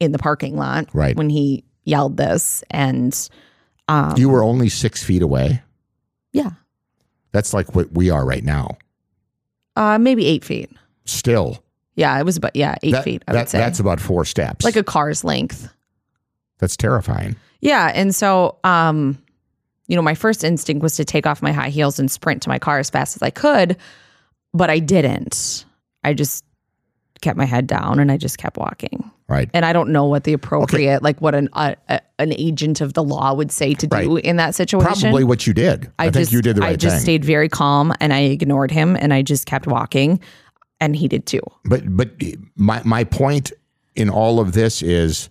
in 0.00 0.12
the 0.12 0.18
parking 0.18 0.56
lot 0.56 0.88
Right. 0.92 1.16
when 1.16 1.30
he 1.30 1.64
yelled 1.84 2.16
this. 2.16 2.64
And 2.70 3.16
um, 3.88 4.14
You 4.16 4.28
were 4.28 4.42
only 4.42 4.68
six 4.68 5.02
feet 5.04 5.22
away. 5.22 5.62
yeah, 6.32 6.50
That's 7.30 7.54
like 7.54 7.74
what 7.74 7.92
we 7.92 8.10
are 8.10 8.24
right 8.24 8.42
now. 8.44 8.76
uh, 9.76 9.98
maybe 9.98 10.26
eight 10.26 10.44
feet. 10.44 10.70
Still, 11.04 11.62
Yeah, 11.94 12.18
it 12.18 12.24
was 12.24 12.36
about 12.36 12.54
yeah 12.56 12.74
eight 12.82 12.92
that, 12.92 13.04
feet. 13.04 13.22
I 13.28 13.32
that- 13.32 13.38
would 13.42 13.48
say 13.48 13.58
that's 13.58 13.78
about 13.80 14.00
four 14.00 14.24
steps. 14.24 14.64
like 14.64 14.76
a 14.76 14.82
car's 14.84 15.22
length. 15.24 15.68
that's 16.58 16.76
terrifying. 16.76 17.36
Yeah, 17.60 17.92
and 17.94 18.12
so 18.14 18.58
um 18.64 19.18
you 19.88 19.96
know, 19.96 20.02
my 20.02 20.14
first 20.14 20.44
instinct 20.44 20.82
was 20.82 20.96
to 20.96 21.04
take 21.04 21.26
off 21.26 21.42
my 21.42 21.52
high 21.52 21.68
heels 21.70 21.98
and 21.98 22.10
sprint 22.10 22.42
to 22.42 22.48
my 22.48 22.58
car 22.58 22.78
as 22.78 22.88
fast 22.90 23.16
as 23.16 23.22
I 23.22 23.30
could, 23.30 23.76
but 24.54 24.70
I 24.70 24.78
didn't. 24.78 25.64
I 26.04 26.14
just 26.14 26.44
kept 27.20 27.36
my 27.36 27.44
head 27.44 27.66
down 27.66 27.98
and 28.00 28.10
I 28.10 28.16
just 28.16 28.38
kept 28.38 28.56
walking. 28.56 29.08
Right. 29.28 29.48
And 29.54 29.64
I 29.64 29.72
don't 29.72 29.90
know 29.90 30.06
what 30.06 30.24
the 30.24 30.32
appropriate 30.32 31.02
like 31.02 31.20
what 31.20 31.34
an 31.34 31.48
uh, 31.52 31.74
uh, 31.88 32.00
an 32.18 32.32
agent 32.36 32.80
of 32.80 32.94
the 32.94 33.02
law 33.02 33.32
would 33.32 33.50
say 33.52 33.74
to 33.74 33.86
do 33.86 33.96
Right. 34.16 34.24
in 34.24 34.36
that 34.36 34.54
situation. 34.54 35.02
Probably 35.02 35.24
what 35.24 35.46
you 35.46 35.54
did. 35.54 35.90
I, 35.98 36.04
think 36.06 36.14
just, 36.14 36.32
you 36.32 36.42
did 36.42 36.56
the 36.56 36.60
right 36.62 36.72
I 36.72 36.76
just 36.76 36.96
thing. 36.96 37.02
stayed 37.02 37.24
very 37.24 37.48
calm 37.48 37.92
and 38.00 38.12
I 38.12 38.20
ignored 38.20 38.70
him 38.70 38.96
and 38.96 39.14
I 39.14 39.22
just 39.22 39.46
kept 39.46 39.66
walking 39.66 40.20
and 40.80 40.96
he 40.96 41.06
did 41.08 41.26
too. 41.26 41.40
But 41.64 41.96
but 41.96 42.10
my 42.56 42.82
my 42.84 43.04
point 43.04 43.52
in 43.94 44.10
all 44.10 44.40
of 44.40 44.52
this 44.52 44.82
is 44.82 45.30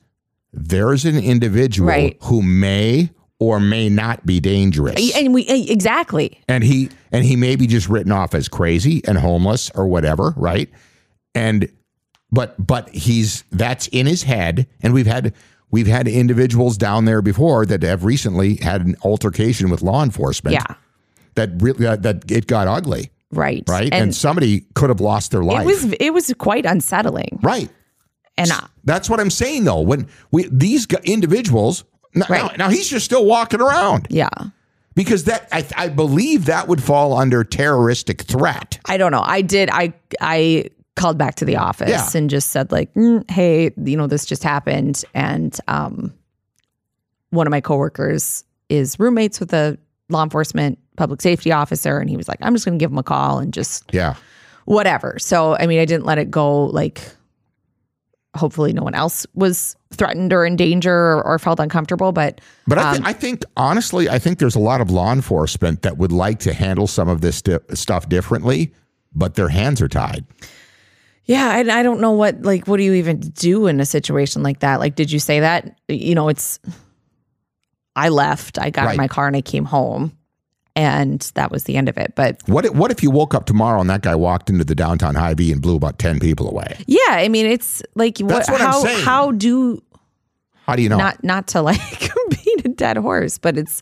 there's 0.53 1.05
an 1.05 1.17
individual 1.17 1.89
Right. 1.89 2.17
who 2.23 2.41
may 2.41 3.11
or 3.41 3.59
may 3.59 3.89
not 3.89 4.23
be 4.23 4.39
dangerous. 4.39 5.17
And 5.17 5.33
we 5.33 5.47
exactly. 5.47 6.39
and 6.47 6.63
he 6.63 6.89
and 7.11 7.25
he 7.25 7.35
may 7.35 7.55
be 7.55 7.65
just 7.65 7.89
written 7.89 8.11
off 8.11 8.35
as 8.35 8.47
crazy 8.47 9.01
and 9.07 9.17
homeless 9.17 9.71
or 9.73 9.87
whatever, 9.87 10.33
right? 10.37 10.69
and 11.33 11.69
but 12.31 12.55
but 12.65 12.89
he's 12.89 13.43
that's 13.51 13.87
in 13.87 14.05
his 14.05 14.23
head 14.23 14.67
and 14.83 14.93
we've 14.93 15.07
had 15.07 15.33
we've 15.71 15.87
had 15.87 16.07
individuals 16.07 16.77
down 16.77 17.05
there 17.05 17.21
before 17.21 17.65
that 17.65 17.81
have 17.83 18.03
recently 18.03 18.55
had 18.57 18.85
an 18.85 18.95
altercation 19.03 19.69
with 19.69 19.81
law 19.81 20.03
enforcement 20.03 20.53
Yeah. 20.53 20.75
that 21.35 21.49
really 21.61 21.79
that, 21.85 22.03
that 22.03 22.29
it 22.29 22.47
got 22.47 22.67
ugly 22.67 23.11
Right. 23.31 23.63
right 23.69 23.85
and, 23.93 24.03
And, 24.03 24.15
somebody 24.15 24.65
could 24.75 24.89
have 24.89 24.99
lost 24.99 25.31
their 25.31 25.41
life 25.43 25.61
it 25.63 25.67
was 25.67 25.93
it 26.01 26.13
was 26.13 26.33
quite 26.37 26.65
unsettling. 26.65 27.39
right 27.41 27.69
And 28.37 28.51
I, 28.51 28.67
that's 28.83 29.09
what 29.09 29.21
i'm 29.21 29.29
saying 29.31 29.63
though 29.63 29.79
when 29.79 30.07
we 30.31 30.49
these 30.51 30.85
individuals 31.05 31.85
now, 32.13 32.25
now, 32.29 32.51
now 32.57 32.69
he's 32.69 32.89
just 32.89 33.05
still 33.05 33.25
walking 33.25 33.61
around 33.61 34.07
yeah. 34.09 34.29
because 34.95 35.23
that 35.25 35.47
I, 35.51 35.65
I 35.75 35.87
believe 35.89 36.45
that 36.45 36.67
would 36.67 36.83
fall 36.83 37.13
under 37.13 37.43
terroristic 37.43 38.21
threat 38.21 38.79
I 38.85 38.97
don't 38.97 39.11
know. 39.11 39.23
I 39.23 39.41
did. 39.41 39.69
I 39.71 39.93
I 40.19 40.69
called 40.95 41.17
back 41.17 41.35
to 41.35 41.45
the 41.45 41.55
office 41.55 41.89
Yeah. 41.89 42.09
and 42.19 42.29
just 42.29 42.49
said 42.51 42.71
like, 42.71 42.93
"Mm, 42.95 43.29
"Hey, 43.31 43.71
you 43.77 43.95
know, 43.95 44.07
this 44.07 44.25
just 44.25 44.43
happened," 44.43 45.03
and 45.13 45.57
um, 45.67 46.13
one 47.29 47.47
of 47.47 47.51
my 47.51 47.61
coworkers 47.61 48.43
is 48.69 48.99
roommates 48.99 49.39
with 49.39 49.53
a 49.53 49.77
law 50.09 50.23
enforcement 50.23 50.77
public 50.97 51.21
safety 51.21 51.51
officer, 51.51 51.97
and 51.97 52.09
he 52.09 52.17
was 52.17 52.27
like, 52.27 52.39
"I'm 52.41 52.53
just 52.53 52.65
going 52.65 52.77
to 52.77 52.83
give 52.83 52.91
him 52.91 52.97
a 52.97 53.03
call 53.03 53.39
and 53.39 53.53
just 53.53 53.85
yeah 53.93 54.15
whatever." 54.65 55.17
So, 55.19 55.55
I 55.57 55.65
mean, 55.67 55.79
I 55.79 55.85
didn't 55.85 56.05
let 56.05 56.17
it 56.17 56.29
go. 56.29 56.65
Like, 56.65 57.01
hopefully, 58.35 58.73
no 58.73 58.83
one 58.83 58.95
else 58.95 59.25
was 59.33 59.75
threatened 59.91 60.31
or 60.31 60.45
in 60.45 60.55
danger 60.55 60.93
or, 60.93 61.25
or 61.25 61.37
felt 61.39 61.59
uncomfortable, 61.59 62.11
but 62.11 62.39
But 62.67 62.77
I, 62.77 62.91
th- 62.91 63.01
um, 63.01 63.07
I 63.07 63.13
think, 63.13 63.43
honestly, 63.57 64.07
I 64.09 64.19
think 64.19 64.39
there's 64.39 64.55
a 64.55 64.59
lot 64.59 64.79
of 64.81 64.89
law 64.89 65.11
enforcement 65.11 65.81
that 65.81 65.97
would 65.97 66.11
like 66.13 66.39
to 66.39 66.53
handle 66.53 66.87
some 66.87 67.09
of 67.09 67.21
this 67.21 67.37
sti- 67.37 67.59
stuff 67.73 68.07
differently, 68.07 68.73
but 69.13 69.35
their 69.35 69.49
hands 69.49 69.81
are 69.81 69.89
tied. 69.89 70.25
Yeah, 71.25 71.49
I, 71.49 71.79
I 71.79 71.83
don't 71.83 71.99
know 72.01 72.11
what 72.11 72.41
like 72.41 72.67
what 72.67 72.77
do 72.77 72.83
you 72.83 72.93
even 72.93 73.19
do 73.19 73.67
in 73.67 73.79
a 73.79 73.85
situation 73.85 74.43
like 74.43 74.59
that? 74.59 74.79
Like, 74.79 74.95
did 74.95 75.11
you 75.11 75.19
say 75.19 75.41
that? 75.41 75.77
You 75.87 76.15
know, 76.15 76.29
it's. 76.29 76.59
I 77.95 78.09
left. 78.09 78.57
I 78.57 78.69
got 78.69 78.85
Right. 78.85 78.91
in 78.93 78.97
my 78.97 79.07
car 79.07 79.27
and 79.27 79.35
I 79.35 79.41
came 79.41 79.65
home, 79.65 80.17
and 80.81 81.19
that 81.35 81.51
was 81.51 81.65
the 81.65 81.75
end 81.77 81.89
of 81.89 81.97
it. 81.97 82.13
But 82.15 82.41
What 82.47 82.65
if, 82.65 82.73
what 82.73 82.91
if 82.91 83.03
you 83.03 83.11
woke 83.11 83.33
up 83.33 83.45
tomorrow 83.45 83.79
and 83.81 83.89
that 83.89 84.01
guy 84.01 84.15
walked 84.15 84.49
into 84.49 84.63
the 84.63 84.75
downtown 84.75 85.15
Hy-Vee 85.15 85.51
and 85.51 85.61
blew 85.61 85.75
about 85.75 85.99
10 85.99 86.19
people 86.19 86.49
away? 86.49 86.77
yeah, 86.87 86.99
I 87.09 87.27
mean, 87.27 87.45
it's 87.45 87.81
like 87.95 88.17
what, 88.19 88.47
what 88.49 88.61
how 88.61 88.85
how 89.03 89.31
do 89.31 89.81
How 90.65 90.75
do 90.75 90.81
you 90.81 90.89
know? 90.89 90.97
not 90.97 91.23
not 91.23 91.47
to 91.49 91.61
like 91.61 91.79
beat 92.29 92.65
a 92.65 92.69
dead 92.69 92.97
horse, 92.97 93.37
but 93.37 93.57
it's 93.57 93.81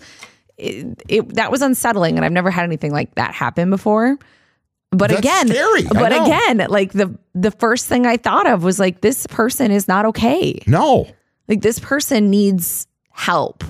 it, 0.58 1.02
it 1.08 1.36
that 1.36 1.52
was 1.52 1.62
unsettling, 1.62 2.18
and 2.18 2.26
I've 2.26 2.32
never 2.32 2.52
had 2.52 2.64
anything 2.64 2.92
like 2.92 3.16
that 3.16 3.34
happen 3.34 3.70
before. 3.70 4.18
But 4.92 5.10
That's 5.12 5.20
again, 5.20 5.48
scary. 5.48 5.84
But 5.84 6.12
again, 6.12 6.66
like 6.70 6.94
the 6.94 7.16
the 7.36 7.52
first 7.52 7.86
thing 7.88 8.06
I 8.06 8.18
thought 8.18 8.48
of 8.48 8.64
was 8.64 8.80
like 8.80 9.02
this 9.02 9.28
person 9.28 9.72
is 9.72 9.88
not 9.88 10.06
okay. 10.06 10.60
no. 10.68 11.08
Like 11.48 11.62
this 11.62 11.80
person 11.80 12.30
needs 12.30 12.86
help. 13.12 13.64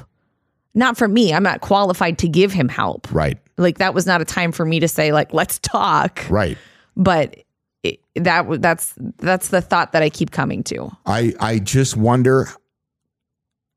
Not 0.76 0.98
for 0.98 1.08
me. 1.08 1.34
I'm 1.34 1.44
not 1.44 1.62
qualified 1.62 2.18
to 2.20 2.28
give 2.28 2.52
him 2.54 2.70
help. 2.70 3.08
Right. 3.12 3.38
Like 3.58 3.80
that 3.80 3.94
was 3.94 4.06
not 4.06 4.22
a 4.22 4.26
time 4.26 4.52
for 4.52 4.66
me 4.66 4.80
to 4.80 4.88
say 4.88 5.12
like 5.12 5.34
let's 5.34 5.60
talk. 5.60 6.26
Right. 6.30 6.58
But 6.96 7.38
it, 7.84 8.00
that 8.16 8.62
that's 8.62 8.94
that's 9.18 9.50
the 9.50 9.62
thought 9.62 9.94
that 9.94 10.04
I 10.04 10.10
keep 10.10 10.32
coming 10.32 10.64
to. 10.66 10.90
I, 11.06 11.34
I 11.40 11.60
just 11.60 11.98
wonder 11.98 12.48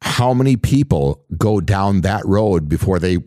how 0.03 0.35
many 0.35 0.57
people 0.57 1.25
go 1.39 1.61
down 1.61 2.01
that 2.03 2.25
road 2.27 2.69
before 2.69 2.99
they 2.99 3.19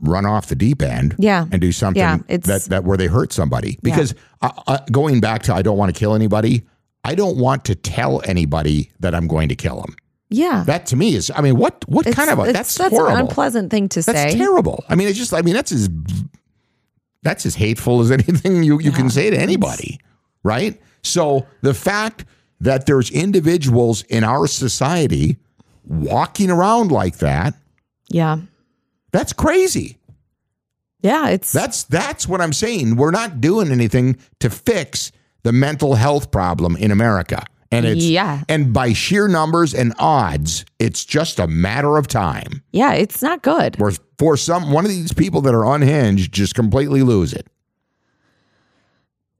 run 0.00 0.26
off 0.26 0.46
the 0.46 0.54
deep 0.54 0.82
end 0.82 1.16
Yeah. 1.18 1.46
and 1.50 1.60
do 1.60 1.72
something 1.72 2.00
Yeah, 2.00 2.18
that, 2.28 2.66
that 2.68 2.84
where 2.84 2.96
they 2.96 3.06
hurt 3.06 3.32
somebody. 3.32 3.78
Because 3.82 4.14
uh, 4.42 4.50
uh, 4.66 4.78
going 4.92 5.20
back 5.20 5.42
to 5.44 5.54
I 5.54 5.62
don't 5.62 5.76
want 5.78 5.94
to 5.94 5.98
kill 5.98 6.14
anybody, 6.14 6.62
I 7.04 7.14
don't 7.14 7.38
want 7.38 7.64
to 7.66 7.74
tell 7.74 8.22
anybody 8.24 8.90
that 9.00 9.14
I'm 9.14 9.26
going 9.26 9.48
to 9.48 9.56
kill 9.56 9.80
them. 9.80 9.96
Yeah. 10.34 10.64
That 10.66 10.86
to 10.86 10.96
me 10.96 11.14
is, 11.14 11.30
I 11.34 11.40
mean, 11.40 11.56
what 11.56 11.84
what 11.88 12.06
It's- 12.06 12.14
kind 12.16 12.30
of 12.30 12.46
a, 12.46 12.52
that's, 12.52 12.76
that's 12.76 12.90
horrible. 12.94 13.14
an 13.16 13.20
unpleasant 13.22 13.70
thing 13.70 13.88
to 13.90 14.02
say. 14.02 14.12
That's 14.12 14.34
terrible. 14.34 14.84
I 14.88 14.94
mean, 14.94 15.08
it's 15.08 15.18
just, 15.18 15.32
I 15.32 15.42
mean, 15.42 15.54
that's 15.54 15.72
as 15.72 15.88
that's 17.22 17.46
as 17.46 17.54
hateful 17.54 18.00
as 18.00 18.10
anything 18.18 18.62
you, 18.62 18.80
you 18.80 18.92
can 18.92 19.08
say 19.10 19.30
to 19.30 19.36
anybody, 19.38 19.98
right? 20.42 20.80
So 21.02 21.46
the 21.62 21.74
fact 21.74 22.24
that 22.60 22.86
there's 22.86 23.10
individuals 23.10 24.02
in 24.04 24.24
our 24.24 24.46
society 24.46 25.36
walking 25.86 26.50
around 26.50 26.90
like 26.92 27.18
that, 27.18 27.54
Yeah. 28.08 28.38
that's 29.12 29.32
crazy. 29.32 29.98
Yeah, 31.00 31.28
it's 31.28 31.52
That's 31.52 31.82
that's 31.84 32.26
what 32.26 32.40
I'm 32.40 32.54
saying. 32.54 32.96
We're 32.96 33.10
not 33.10 33.40
doing 33.42 33.70
anything 33.70 34.16
to 34.40 34.48
fix 34.48 35.12
the 35.42 35.52
mental 35.52 35.94
health 35.96 36.30
problem 36.30 36.76
in 36.76 36.90
America. 36.90 37.44
And 37.70 37.84
it's 37.86 38.04
Yeah. 38.04 38.42
and 38.48 38.72
by 38.72 38.92
sheer 38.92 39.26
numbers 39.28 39.74
and 39.74 39.92
odds, 39.98 40.64
it's 40.78 41.04
just 41.04 41.38
a 41.40 41.46
matter 41.46 41.96
of 41.96 42.06
time. 42.06 42.62
yeah, 42.72 42.92
it's 42.92 43.20
not 43.22 43.42
good. 43.42 43.78
where 43.80 43.92
for 44.18 44.36
some 44.36 44.70
one 44.70 44.84
of 44.84 44.90
these 44.90 45.12
people 45.12 45.40
that 45.42 45.54
are 45.54 45.64
unhinged 45.74 46.32
just 46.32 46.54
completely 46.54 47.02
lose 47.02 47.32
it. 47.32 47.46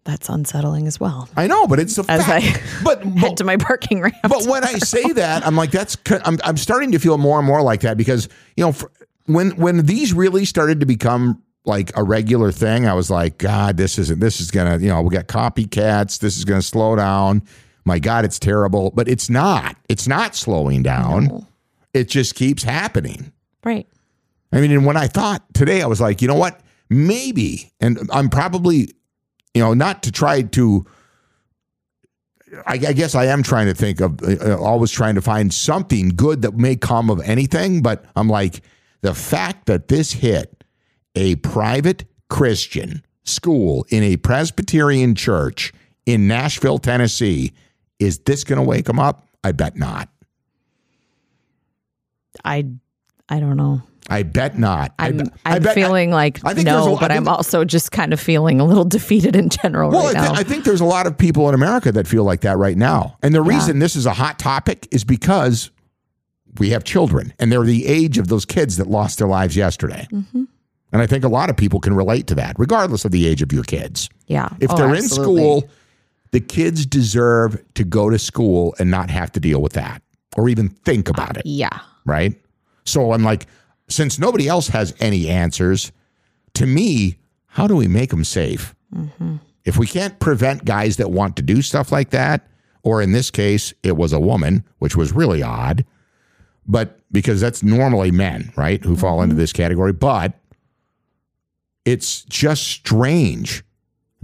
That's 0.04 0.28
unsettling 0.28 0.86
as 0.86 1.00
well. 1.00 1.28
I 1.34 1.46
know, 1.46 1.66
but 1.66 1.78
it's 1.80 1.96
a 1.96 2.04
As 2.08 2.24
fact. 2.26 2.44
I 2.80 2.82
but 2.84 3.02
Head 3.04 3.38
to 3.38 3.44
my 3.44 3.56
parking 3.56 4.00
ramp. 4.02 4.14
but 4.28 4.44
when 4.46 4.62
I 4.62 4.74
say 4.78 5.02
that, 5.12 5.46
I'm 5.46 5.56
like 5.56 5.70
that's 5.70 5.96
I'm 6.24 6.38
I'm 6.44 6.56
starting 6.58 6.92
to 6.92 6.98
feel 6.98 7.16
more 7.16 7.38
and 7.38 7.46
more 7.46 7.62
like 7.62 7.80
that 7.82 7.96
because 7.96 8.28
you 8.56 8.64
know 8.64 8.72
for, 8.72 8.90
when 9.26 9.52
when 9.56 9.86
these 9.86 10.12
really 10.12 10.44
started 10.44 10.80
to 10.80 10.86
become 10.86 11.42
like 11.64 11.96
a 11.96 12.02
regular 12.04 12.52
thing, 12.52 12.86
I 12.86 12.92
was 12.92 13.08
like, 13.10 13.38
God, 13.38 13.78
this 13.78 13.98
isn't 13.98 14.20
this 14.20 14.40
is 14.40 14.50
gonna 14.50 14.76
you 14.78 14.88
know 14.88 15.00
we 15.00 15.08
got 15.14 15.26
copycats. 15.26 16.18
This 16.18 16.36
is 16.36 16.44
gonna 16.44 16.60
slow 16.60 16.96
down. 16.96 17.42
My 17.84 17.98
God, 17.98 18.24
it's 18.24 18.38
terrible, 18.38 18.90
but 18.90 19.08
it's 19.08 19.28
not. 19.28 19.76
It's 19.88 20.08
not 20.08 20.34
slowing 20.34 20.82
down. 20.82 21.46
It 21.92 22.08
just 22.08 22.34
keeps 22.34 22.62
happening. 22.62 23.32
right. 23.64 23.86
I 24.52 24.60
mean, 24.60 24.70
and 24.70 24.86
when 24.86 24.96
I 24.96 25.08
thought 25.08 25.42
today, 25.52 25.82
I 25.82 25.86
was 25.86 26.00
like, 26.00 26.22
you 26.22 26.28
know 26.28 26.36
what? 26.36 26.60
Maybe, 26.88 27.72
and 27.80 27.98
I'm 28.12 28.28
probably, 28.30 28.88
you 29.52 29.60
know, 29.62 29.74
not 29.74 30.04
to 30.04 30.12
try 30.12 30.42
to. 30.42 30.86
I, 32.64 32.74
I 32.74 32.92
guess 32.92 33.16
I 33.16 33.24
am 33.26 33.42
trying 33.42 33.66
to 33.66 33.74
think 33.74 34.00
of 34.00 34.22
uh, 34.22 34.56
always 34.62 34.92
trying 34.92 35.16
to 35.16 35.20
find 35.20 35.52
something 35.52 36.10
good 36.10 36.42
that 36.42 36.54
may 36.54 36.76
come 36.76 37.10
of 37.10 37.20
anything, 37.22 37.82
but 37.82 38.04
I'm 38.14 38.28
like, 38.28 38.60
the 39.00 39.12
fact 39.12 39.66
that 39.66 39.88
this 39.88 40.12
hit 40.12 40.62
a 41.16 41.34
private 41.36 42.04
Christian 42.30 43.04
school 43.24 43.84
in 43.88 44.04
a 44.04 44.16
Presbyterian 44.18 45.16
church 45.16 45.72
in 46.06 46.28
Nashville, 46.28 46.78
Tennessee, 46.78 47.52
is 47.98 48.18
this 48.20 48.44
going 48.44 48.58
to 48.58 48.62
wake 48.64 48.84
them 48.86 48.98
up? 48.98 49.26
I 49.42 49.52
bet 49.52 49.76
not. 49.76 50.08
I 52.44 52.66
I 53.28 53.40
don't 53.40 53.56
know. 53.56 53.82
I 54.10 54.22
bet 54.22 54.58
not. 54.58 54.92
I 54.98 55.06
I'm 55.08 55.20
I 55.46 55.56
I'm 55.56 55.62
bet- 55.62 55.70
I- 55.72 55.74
feeling 55.74 56.10
like 56.10 56.44
I 56.44 56.52
think 56.54 56.68
a- 56.68 56.72
no, 56.72 56.96
I 56.96 57.00
but 57.00 57.10
I'm 57.12 57.26
also 57.28 57.64
just 57.64 57.90
kind 57.92 58.12
of 58.12 58.20
feeling 58.20 58.60
a 58.60 58.64
little 58.64 58.84
defeated 58.98 59.34
in 59.36 59.48
general 59.48 59.90
Well, 59.90 60.04
right 60.06 60.16
I, 60.16 60.24
now. 60.26 60.32
I 60.34 60.42
think 60.42 60.64
there's 60.64 60.80
a 60.82 60.84
lot 60.86 61.06
of 61.06 61.16
people 61.16 61.48
in 61.48 61.54
America 61.54 61.90
that 61.92 62.06
feel 62.06 62.24
like 62.24 62.42
that 62.42 62.58
right 62.58 62.76
now. 62.76 63.16
And 63.22 63.34
the 63.34 63.42
reason 63.42 63.78
this 63.78 63.96
is 63.96 64.04
a 64.06 64.12
hot 64.12 64.38
topic 64.38 64.88
is 64.90 65.04
because 65.04 65.70
we 66.58 66.70
have 66.70 66.84
children 66.84 67.32
and 67.38 67.50
they're 67.50 67.62
the 67.64 67.86
age 67.86 68.18
of 68.18 68.28
those 68.28 68.44
kids 68.44 68.76
that 68.76 68.88
lost 68.88 69.18
their 69.18 69.28
lives 69.28 69.56
yesterday. 69.56 70.06
Mm-hmm. 70.12 70.44
And 70.92 71.02
I 71.02 71.06
think 71.06 71.24
a 71.24 71.28
lot 71.28 71.50
of 71.50 71.56
people 71.56 71.80
can 71.80 71.94
relate 71.94 72.28
to 72.28 72.34
that, 72.36 72.54
regardless 72.58 73.04
of 73.04 73.10
the 73.10 73.26
age 73.26 73.42
of 73.42 73.52
your 73.52 73.64
kids. 73.64 74.08
yeah. 74.28 74.50
If 74.60 74.70
Oh, 74.70 74.76
they're 74.76 74.94
absolutely. 74.94 75.42
in 75.42 75.58
school, 75.60 75.70
the 76.34 76.40
kids 76.40 76.84
deserve 76.84 77.64
to 77.74 77.84
go 77.84 78.10
to 78.10 78.18
school 78.18 78.74
and 78.80 78.90
not 78.90 79.08
have 79.08 79.30
to 79.30 79.38
deal 79.38 79.62
with 79.62 79.74
that 79.74 80.02
or 80.36 80.48
even 80.48 80.68
think 80.68 81.08
uh, 81.08 81.12
about 81.12 81.36
it 81.36 81.46
Yeah. 81.46 81.78
right? 82.04 82.34
So 82.84 83.12
I'm 83.12 83.22
like, 83.22 83.46
since 83.88 84.18
nobody 84.18 84.48
else 84.48 84.66
has 84.66 84.92
any 84.98 85.28
answers, 85.28 85.92
to 86.54 86.66
me, 86.66 87.18
how 87.46 87.68
do 87.68 87.76
we 87.76 87.86
make 87.86 88.10
them 88.10 88.24
safe? 88.24 88.74
Mm-hmm. 88.92 89.36
If 89.64 89.78
we 89.78 89.86
can't 89.86 90.18
prevent 90.18 90.64
guys 90.64 90.96
that 90.96 91.12
want 91.12 91.36
to 91.36 91.42
do 91.42 91.62
stuff 91.62 91.92
like 91.92 92.10
that, 92.10 92.48
or 92.82 93.00
in 93.00 93.12
this 93.12 93.30
case, 93.30 93.72
it 93.84 93.96
was 93.96 94.12
a 94.12 94.18
woman, 94.18 94.64
which 94.80 94.96
was 94.96 95.12
really 95.12 95.40
odd, 95.40 95.84
but 96.66 96.98
because 97.12 97.40
that's 97.40 97.62
normally 97.62 98.10
men, 98.10 98.52
right, 98.56 98.82
who 98.82 98.96
fall 98.96 99.22
into 99.22 99.34
mm-hmm. 99.34 99.40
this 99.40 99.52
category, 99.52 99.92
but 99.92 100.32
it's 101.84 102.24
just 102.24 102.64
strange 102.64 103.62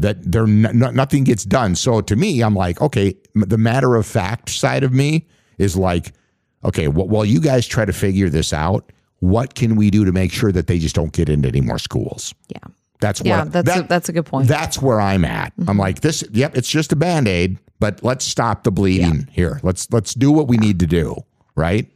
that 0.01 0.17
there 0.31 0.45
n- 0.45 0.67
n- 0.67 0.95
nothing 0.95 1.25
gets 1.25 1.45
done. 1.45 1.77
So 1.77 2.01
to 2.01 2.17
me, 2.17 2.43
I'm 2.43 2.55
like, 2.55 2.81
okay, 2.81 3.15
m- 3.37 3.45
the 3.47 3.59
matter 3.59 3.95
of 3.97 4.07
fact 4.07 4.49
side 4.51 4.83
of 4.83 4.93
me 4.93 5.27
is 5.59 5.77
like, 5.77 6.13
okay, 6.65 6.89
well, 6.89 7.07
while 7.07 7.25
you 7.25 7.41
guys 7.41 7.67
try 7.67 7.85
to 7.85 7.93
figure 7.93 8.29
this 8.29 8.53
out, 8.53 8.91
what 9.21 9.55
can 9.55 9.77
we 9.77 9.91
do 9.91 10.05
to 10.07 10.13
make 10.13 10.33
sure 10.33 10.51
that 10.53 10.67
they 10.67 10.79
just 10.79 10.95
don't 10.95 11.13
get 11.13 11.29
into 11.29 11.49
any 11.49 11.61
more 11.61 11.79
schools? 11.79 12.35
Yeah. 12.49 12.59
That's 13.01 13.23
Yeah, 13.25 13.45
what 13.45 13.53
that's 13.53 13.77
a, 13.77 13.83
that's 13.83 14.09
a 14.09 14.13
good 14.13 14.27
point. 14.27 14.47
that's 14.49 14.81
where 14.83 15.01
I'm 15.01 15.25
at. 15.25 15.55
I'm 15.61 15.65
mm-hmm. 15.65 15.81
like 15.81 16.01
this. 16.01 16.23
Yep, 16.33 16.57
it's 16.57 16.69
just 16.69 16.93
a 16.93 16.97
band 16.97 17.29
aid, 17.29 17.59
but 17.79 18.03
let's 18.03 18.25
stop 18.27 18.63
the 18.65 18.71
bleeding 18.71 19.27
here. 19.33 19.59
Let's 19.63 19.91
let's 19.91 20.13
do 20.13 20.31
what 20.31 20.49
we 20.49 20.59
need 20.59 20.79
to 20.81 20.87
do. 20.87 21.17
Right. 21.55 21.91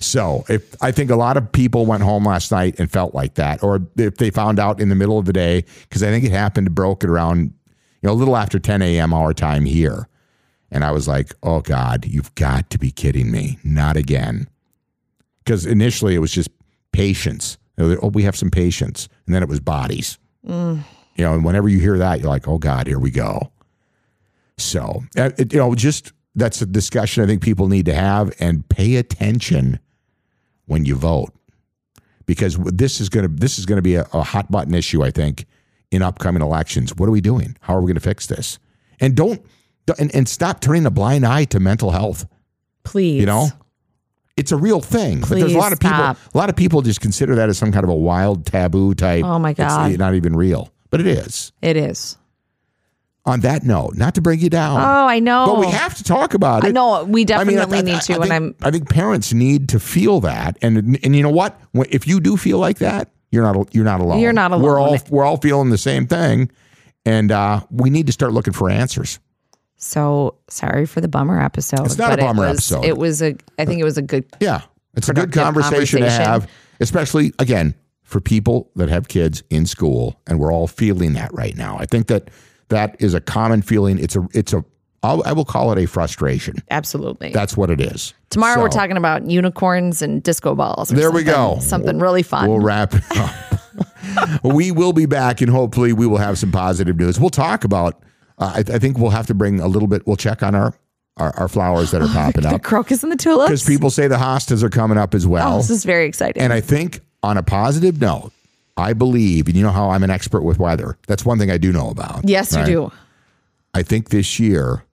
So 0.00 0.44
if 0.48 0.74
I 0.82 0.92
think 0.92 1.10
a 1.10 1.16
lot 1.16 1.36
of 1.36 1.52
people 1.52 1.84
went 1.84 2.02
home 2.02 2.24
last 2.24 2.50
night 2.50 2.80
and 2.80 2.90
felt 2.90 3.14
like 3.14 3.34
that, 3.34 3.62
or 3.62 3.80
if 3.96 4.16
they 4.16 4.30
found 4.30 4.58
out 4.58 4.80
in 4.80 4.88
the 4.88 4.94
middle 4.94 5.18
of 5.18 5.26
the 5.26 5.32
day, 5.32 5.64
because 5.82 6.02
I 6.02 6.06
think 6.06 6.24
it 6.24 6.32
happened, 6.32 6.74
broke 6.74 7.04
it 7.04 7.10
around 7.10 7.52
you 8.02 8.08
know, 8.08 8.12
a 8.12 8.14
little 8.14 8.36
after 8.36 8.58
10 8.58 8.80
a.m. 8.80 9.12
our 9.12 9.34
time 9.34 9.66
here. 9.66 10.08
And 10.70 10.84
I 10.84 10.90
was 10.92 11.06
like, 11.06 11.34
oh 11.42 11.60
God, 11.60 12.06
you've 12.06 12.34
got 12.34 12.70
to 12.70 12.78
be 12.78 12.90
kidding 12.90 13.30
me. 13.30 13.58
Not 13.62 13.96
again. 13.96 14.48
Because 15.44 15.66
initially 15.66 16.14
it 16.14 16.20
was 16.20 16.32
just 16.32 16.48
patients. 16.92 17.58
Oh, 17.76 18.08
we 18.08 18.22
have 18.22 18.36
some 18.36 18.50
patients. 18.50 19.08
And 19.26 19.34
then 19.34 19.42
it 19.42 19.48
was 19.48 19.60
bodies. 19.60 20.18
You 21.16 21.24
know, 21.24 21.34
and 21.34 21.44
whenever 21.44 21.68
you 21.68 21.78
hear 21.78 21.98
that, 21.98 22.20
you're 22.20 22.28
like, 22.30 22.48
oh 22.48 22.58
God, 22.58 22.86
here 22.86 22.98
we 22.98 23.10
go. 23.10 23.52
So, 24.56 25.02
uh, 25.16 25.30
it, 25.36 25.52
you 25.52 25.58
know, 25.58 25.74
just 25.74 26.12
that's 26.34 26.62
a 26.62 26.66
discussion 26.66 27.22
I 27.22 27.26
think 27.26 27.42
people 27.42 27.68
need 27.68 27.86
to 27.86 27.94
have 27.94 28.32
and 28.38 28.66
pay 28.68 28.96
attention 28.96 29.80
when 30.70 30.84
you 30.84 30.94
vote 30.94 31.32
because 32.26 32.56
this 32.58 33.00
is 33.00 33.08
going 33.08 33.26
to 33.26 33.34
this 33.34 33.58
is 33.58 33.66
going 33.66 33.76
to 33.78 33.82
be 33.82 33.96
a, 33.96 34.06
a 34.12 34.22
hot 34.22 34.50
button 34.52 34.72
issue 34.72 35.02
I 35.02 35.10
think 35.10 35.46
in 35.90 36.00
upcoming 36.00 36.42
elections. 36.42 36.94
What 36.94 37.08
are 37.08 37.12
we 37.12 37.20
doing? 37.20 37.56
How 37.62 37.74
are 37.74 37.80
we 37.80 37.86
going 37.86 37.96
to 37.96 38.00
fix 38.00 38.28
this? 38.28 38.60
And 39.00 39.16
don't 39.16 39.44
and, 39.98 40.14
and 40.14 40.28
stop 40.28 40.60
turning 40.60 40.86
a 40.86 40.90
blind 40.90 41.26
eye 41.26 41.44
to 41.46 41.58
mental 41.58 41.90
health. 41.90 42.24
Please. 42.84 43.18
You 43.18 43.26
know, 43.26 43.48
it's 44.36 44.52
a 44.52 44.56
real 44.56 44.80
thing. 44.80 45.20
but 45.20 45.30
there's 45.30 45.42
a 45.42 45.46
Please 45.46 45.56
lot 45.56 45.72
of 45.72 45.80
people. 45.80 45.96
stop. 45.96 46.18
A 46.32 46.38
lot 46.38 46.48
of 46.48 46.54
people 46.54 46.82
just 46.82 47.00
consider 47.00 47.34
that 47.34 47.48
as 47.48 47.58
some 47.58 47.72
kind 47.72 47.82
of 47.82 47.90
a 47.90 47.94
wild 47.94 48.46
taboo 48.46 48.94
type. 48.94 49.24
Oh, 49.24 49.40
my 49.40 49.50
it's 49.50 49.58
God. 49.58 49.98
not 49.98 50.14
even 50.14 50.36
real, 50.36 50.72
but 50.90 51.00
it 51.00 51.08
is. 51.08 51.50
It 51.60 51.76
is. 51.76 52.16
On 53.30 53.40
that 53.40 53.62
note, 53.64 53.96
not 53.96 54.14
to 54.16 54.20
bring 54.20 54.40
you 54.40 54.50
down. 54.50 54.80
Oh, 54.80 55.06
I 55.06 55.18
know. 55.20 55.46
But 55.46 55.60
we 55.60 55.66
have 55.68 55.94
to 55.96 56.04
talk 56.04 56.34
about 56.34 56.64
it. 56.64 56.68
I 56.68 56.70
know 56.72 57.04
we 57.04 57.20
I 57.32 57.44
mean, 57.44 57.56
definitely 57.56 57.76
I- 57.78 57.80
I- 57.80 57.82
need 57.82 58.00
to. 58.02 58.12
I 58.12 58.16
and 58.16 58.22
think, 58.24 58.32
I'm 58.34 58.54
I 58.62 58.70
think 58.70 58.88
parents 58.88 59.32
need 59.32 59.68
to 59.70 59.80
feel 59.80 60.20
that, 60.20 60.58
and 60.62 60.98
and 61.04 61.16
you 61.16 61.22
know 61.22 61.30
what? 61.30 61.60
If 61.90 62.06
you 62.06 62.20
do 62.20 62.36
feel 62.36 62.58
like 62.58 62.78
that, 62.78 63.10
you're 63.30 63.42
not 63.44 63.74
you're 63.74 63.84
not 63.84 64.00
alone. 64.00 64.20
You're 64.20 64.32
not 64.32 64.50
alone. 64.52 64.62
We're 64.64 64.78
all 64.80 64.98
we're 65.08 65.24
all 65.24 65.36
feeling 65.38 65.70
the 65.70 65.78
same 65.78 66.06
thing, 66.06 66.50
and 67.06 67.30
uh, 67.32 67.60
we 67.70 67.88
need 67.90 68.06
to 68.08 68.12
start 68.12 68.32
looking 68.32 68.52
for 68.52 68.68
answers. 68.68 69.18
so 69.76 70.36
sorry 70.48 70.86
for 70.86 71.00
the 71.00 71.08
bummer 71.08 71.40
episode. 71.40 71.86
It's 71.86 71.96
not 71.98 72.18
a 72.18 72.22
bummer 72.22 72.46
it 72.46 72.50
was, 72.50 72.72
episode. 72.72 72.84
It 72.84 72.96
was 72.98 73.22
a. 73.22 73.36
I 73.58 73.64
think 73.64 73.80
it 73.80 73.84
was 73.84 73.98
a 73.98 74.02
good. 74.02 74.24
Yeah, 74.40 74.62
it's 74.94 75.08
a 75.08 75.14
good 75.14 75.30
Productive 75.32 75.42
conversation, 75.42 76.00
to 76.00 76.10
have, 76.10 76.50
especially 76.80 77.32
again 77.38 77.74
for 78.02 78.20
people 78.20 78.70
that 78.74 78.88
have 78.88 79.06
kids 79.08 79.42
in 79.50 79.64
school, 79.66 80.20
and 80.26 80.38
we're 80.40 80.52
all 80.52 80.66
feeling 80.66 81.12
that 81.12 81.32
right 81.32 81.56
now. 81.56 81.76
I 81.78 81.86
think 81.86 82.08
that 82.08 82.28
that 82.70 82.96
is 82.98 83.14
a 83.14 83.20
common 83.20 83.62
feeling. 83.62 83.98
It's 83.98 84.16
a 84.16 84.26
it's 84.32 84.52
a 84.52 84.64
I'll, 85.02 85.22
I 85.24 85.32
will 85.32 85.44
call 85.46 85.72
it 85.72 85.78
a 85.78 85.86
frustration. 85.86 86.56
Absolutely. 86.70 87.30
That's 87.32 87.56
what 87.56 87.70
it 87.70 87.80
is. 87.80 88.12
Tomorrow 88.28 88.60
we're 88.60 88.68
talking 88.68 88.96
about 88.98 89.24
unicorns 89.30 90.02
and 90.02 90.22
disco 90.22 90.54
balls. 90.54 90.88
There 90.90 91.10
we 91.10 91.22
go. 91.24 91.58
Something 91.60 91.98
really 91.98 92.22
fun. 92.22 92.48
We'll 92.48 92.60
wrap 92.60 92.92
it 92.94 93.02
up. 93.16 93.34
we 94.44 94.70
will 94.72 94.92
be 94.92 95.06
back, 95.06 95.40
and 95.40 95.50
hopefully, 95.50 95.92
we 95.92 96.06
will 96.06 96.18
have 96.18 96.38
some 96.38 96.52
positive 96.52 96.96
news. 96.98 97.18
We'll 97.18 97.30
talk 97.30 97.64
about. 97.64 98.02
Uh, 98.38 98.52
I, 98.56 98.58
I 98.58 98.78
think 98.78 98.98
we'll 98.98 99.10
have 99.10 99.26
to 99.28 99.34
bring 99.34 99.60
a 99.60 99.68
little 99.68 99.88
bit. 99.88 100.06
We'll 100.06 100.16
check 100.16 100.42
on 100.42 100.54
our 100.54 100.74
our, 101.16 101.34
our 101.36 101.48
flowers 101.48 101.90
that 101.92 102.02
are 102.02 102.08
popping 102.12 102.42
the 102.42 102.50
up 102.50 102.62
crocus 102.62 103.02
and 103.02 103.10
the 103.12 103.16
tulips. 103.16 103.48
because 103.50 103.64
people 103.64 103.90
say 103.90 104.06
the 104.08 104.16
hostas 104.16 104.62
are 104.62 104.70
coming 104.70 104.96
up 104.98 105.14
as 105.14 105.26
Oh, 105.26 105.30
well. 105.30 105.56
this 105.56 105.70
is 105.70 105.84
very 105.84 106.06
exciting. 106.06 106.42
and 106.42 106.52
I 106.52 106.60
think 106.60 107.00
on 107.22 107.36
a 107.36 107.42
positive 107.42 108.00
note, 108.00 108.32
I 108.76 108.92
believe, 108.92 109.46
and 109.46 109.56
you 109.56 109.62
know 109.62 109.70
how 109.70 109.90
I'm 109.90 110.02
an 110.02 110.10
expert 110.10 110.42
with 110.42 110.58
weather. 110.58 110.96
That's 111.06 111.24
one 111.24 111.38
thing 111.38 111.50
I 111.50 111.58
do 111.58 111.72
know 111.72 111.90
about. 111.90 112.26
yes, 112.28 112.54
right? 112.54 112.66
you 112.68 112.74
do. 112.74 112.92
I 113.74 113.82
think 113.82 114.08
this 114.10 114.40
year, 114.40 114.84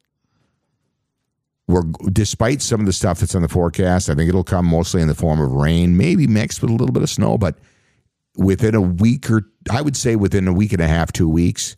we're 1.67 1.83
despite 2.11 2.61
some 2.61 2.79
of 2.79 2.85
the 2.85 2.93
stuff 2.93 3.19
that's 3.19 3.35
on 3.35 3.41
the 3.41 3.47
forecast, 3.47 4.09
I 4.09 4.15
think 4.15 4.29
it'll 4.29 4.43
come 4.43 4.65
mostly 4.65 5.01
in 5.01 5.07
the 5.07 5.15
form 5.15 5.39
of 5.39 5.51
rain, 5.51 5.97
maybe 5.97 6.27
mixed 6.27 6.61
with 6.61 6.69
a 6.71 6.73
little 6.73 6.93
bit 6.93 7.03
of 7.03 7.09
snow. 7.09 7.37
But 7.37 7.57
within 8.35 8.75
a 8.75 8.81
week 8.81 9.29
or 9.29 9.43
I 9.71 9.81
would 9.81 9.97
say 9.97 10.15
within 10.15 10.47
a 10.47 10.53
week 10.53 10.73
and 10.73 10.81
a 10.81 10.87
half, 10.87 11.11
two 11.11 11.27
weeks, 11.29 11.75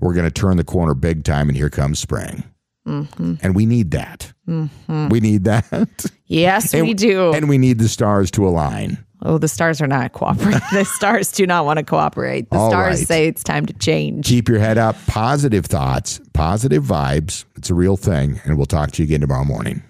we're 0.00 0.14
going 0.14 0.26
to 0.26 0.30
turn 0.30 0.56
the 0.56 0.64
corner 0.64 0.94
big 0.94 1.24
time, 1.24 1.48
and 1.48 1.56
here 1.56 1.70
comes 1.70 1.98
spring. 1.98 2.44
Mm-hmm. 2.86 3.34
And 3.42 3.54
we 3.54 3.64
need 3.64 3.92
that. 3.92 4.30
Mm-hmm. 4.46 5.08
We 5.08 5.20
need 5.20 5.44
that. 5.44 6.06
Yes, 6.26 6.74
And- 6.74 6.86
we 6.86 6.92
do. 6.94 7.32
And 7.32 7.48
we 7.48 7.56
need 7.58 7.78
the 7.78 7.88
stars 7.88 8.30
to 8.32 8.46
align. 8.46 9.04
Oh, 9.24 9.38
the 9.38 9.48
stars 9.48 9.80
are 9.80 9.86
not 9.86 10.12
cooperating. 10.12 10.60
the 10.72 10.84
stars 10.84 11.32
do 11.32 11.46
not 11.46 11.64
want 11.64 11.78
to 11.78 11.84
cooperate. 11.84 12.50
The 12.50 12.56
All 12.56 12.70
stars 12.70 12.98
right. 13.00 13.08
say 13.08 13.26
it's 13.26 13.42
time 13.42 13.66
to 13.66 13.72
change. 13.74 14.26
Keep 14.26 14.48
your 14.48 14.58
head 14.58 14.78
up. 14.78 14.96
Positive 15.06 15.64
thoughts, 15.66 16.20
positive 16.32 16.84
vibes. 16.84 17.44
It's 17.56 17.70
a 17.70 17.74
real 17.74 17.96
thing. 17.96 18.40
And 18.44 18.56
we'll 18.56 18.66
talk 18.66 18.92
to 18.92 19.02
you 19.02 19.06
again 19.06 19.20
tomorrow 19.20 19.44
morning. 19.44 19.82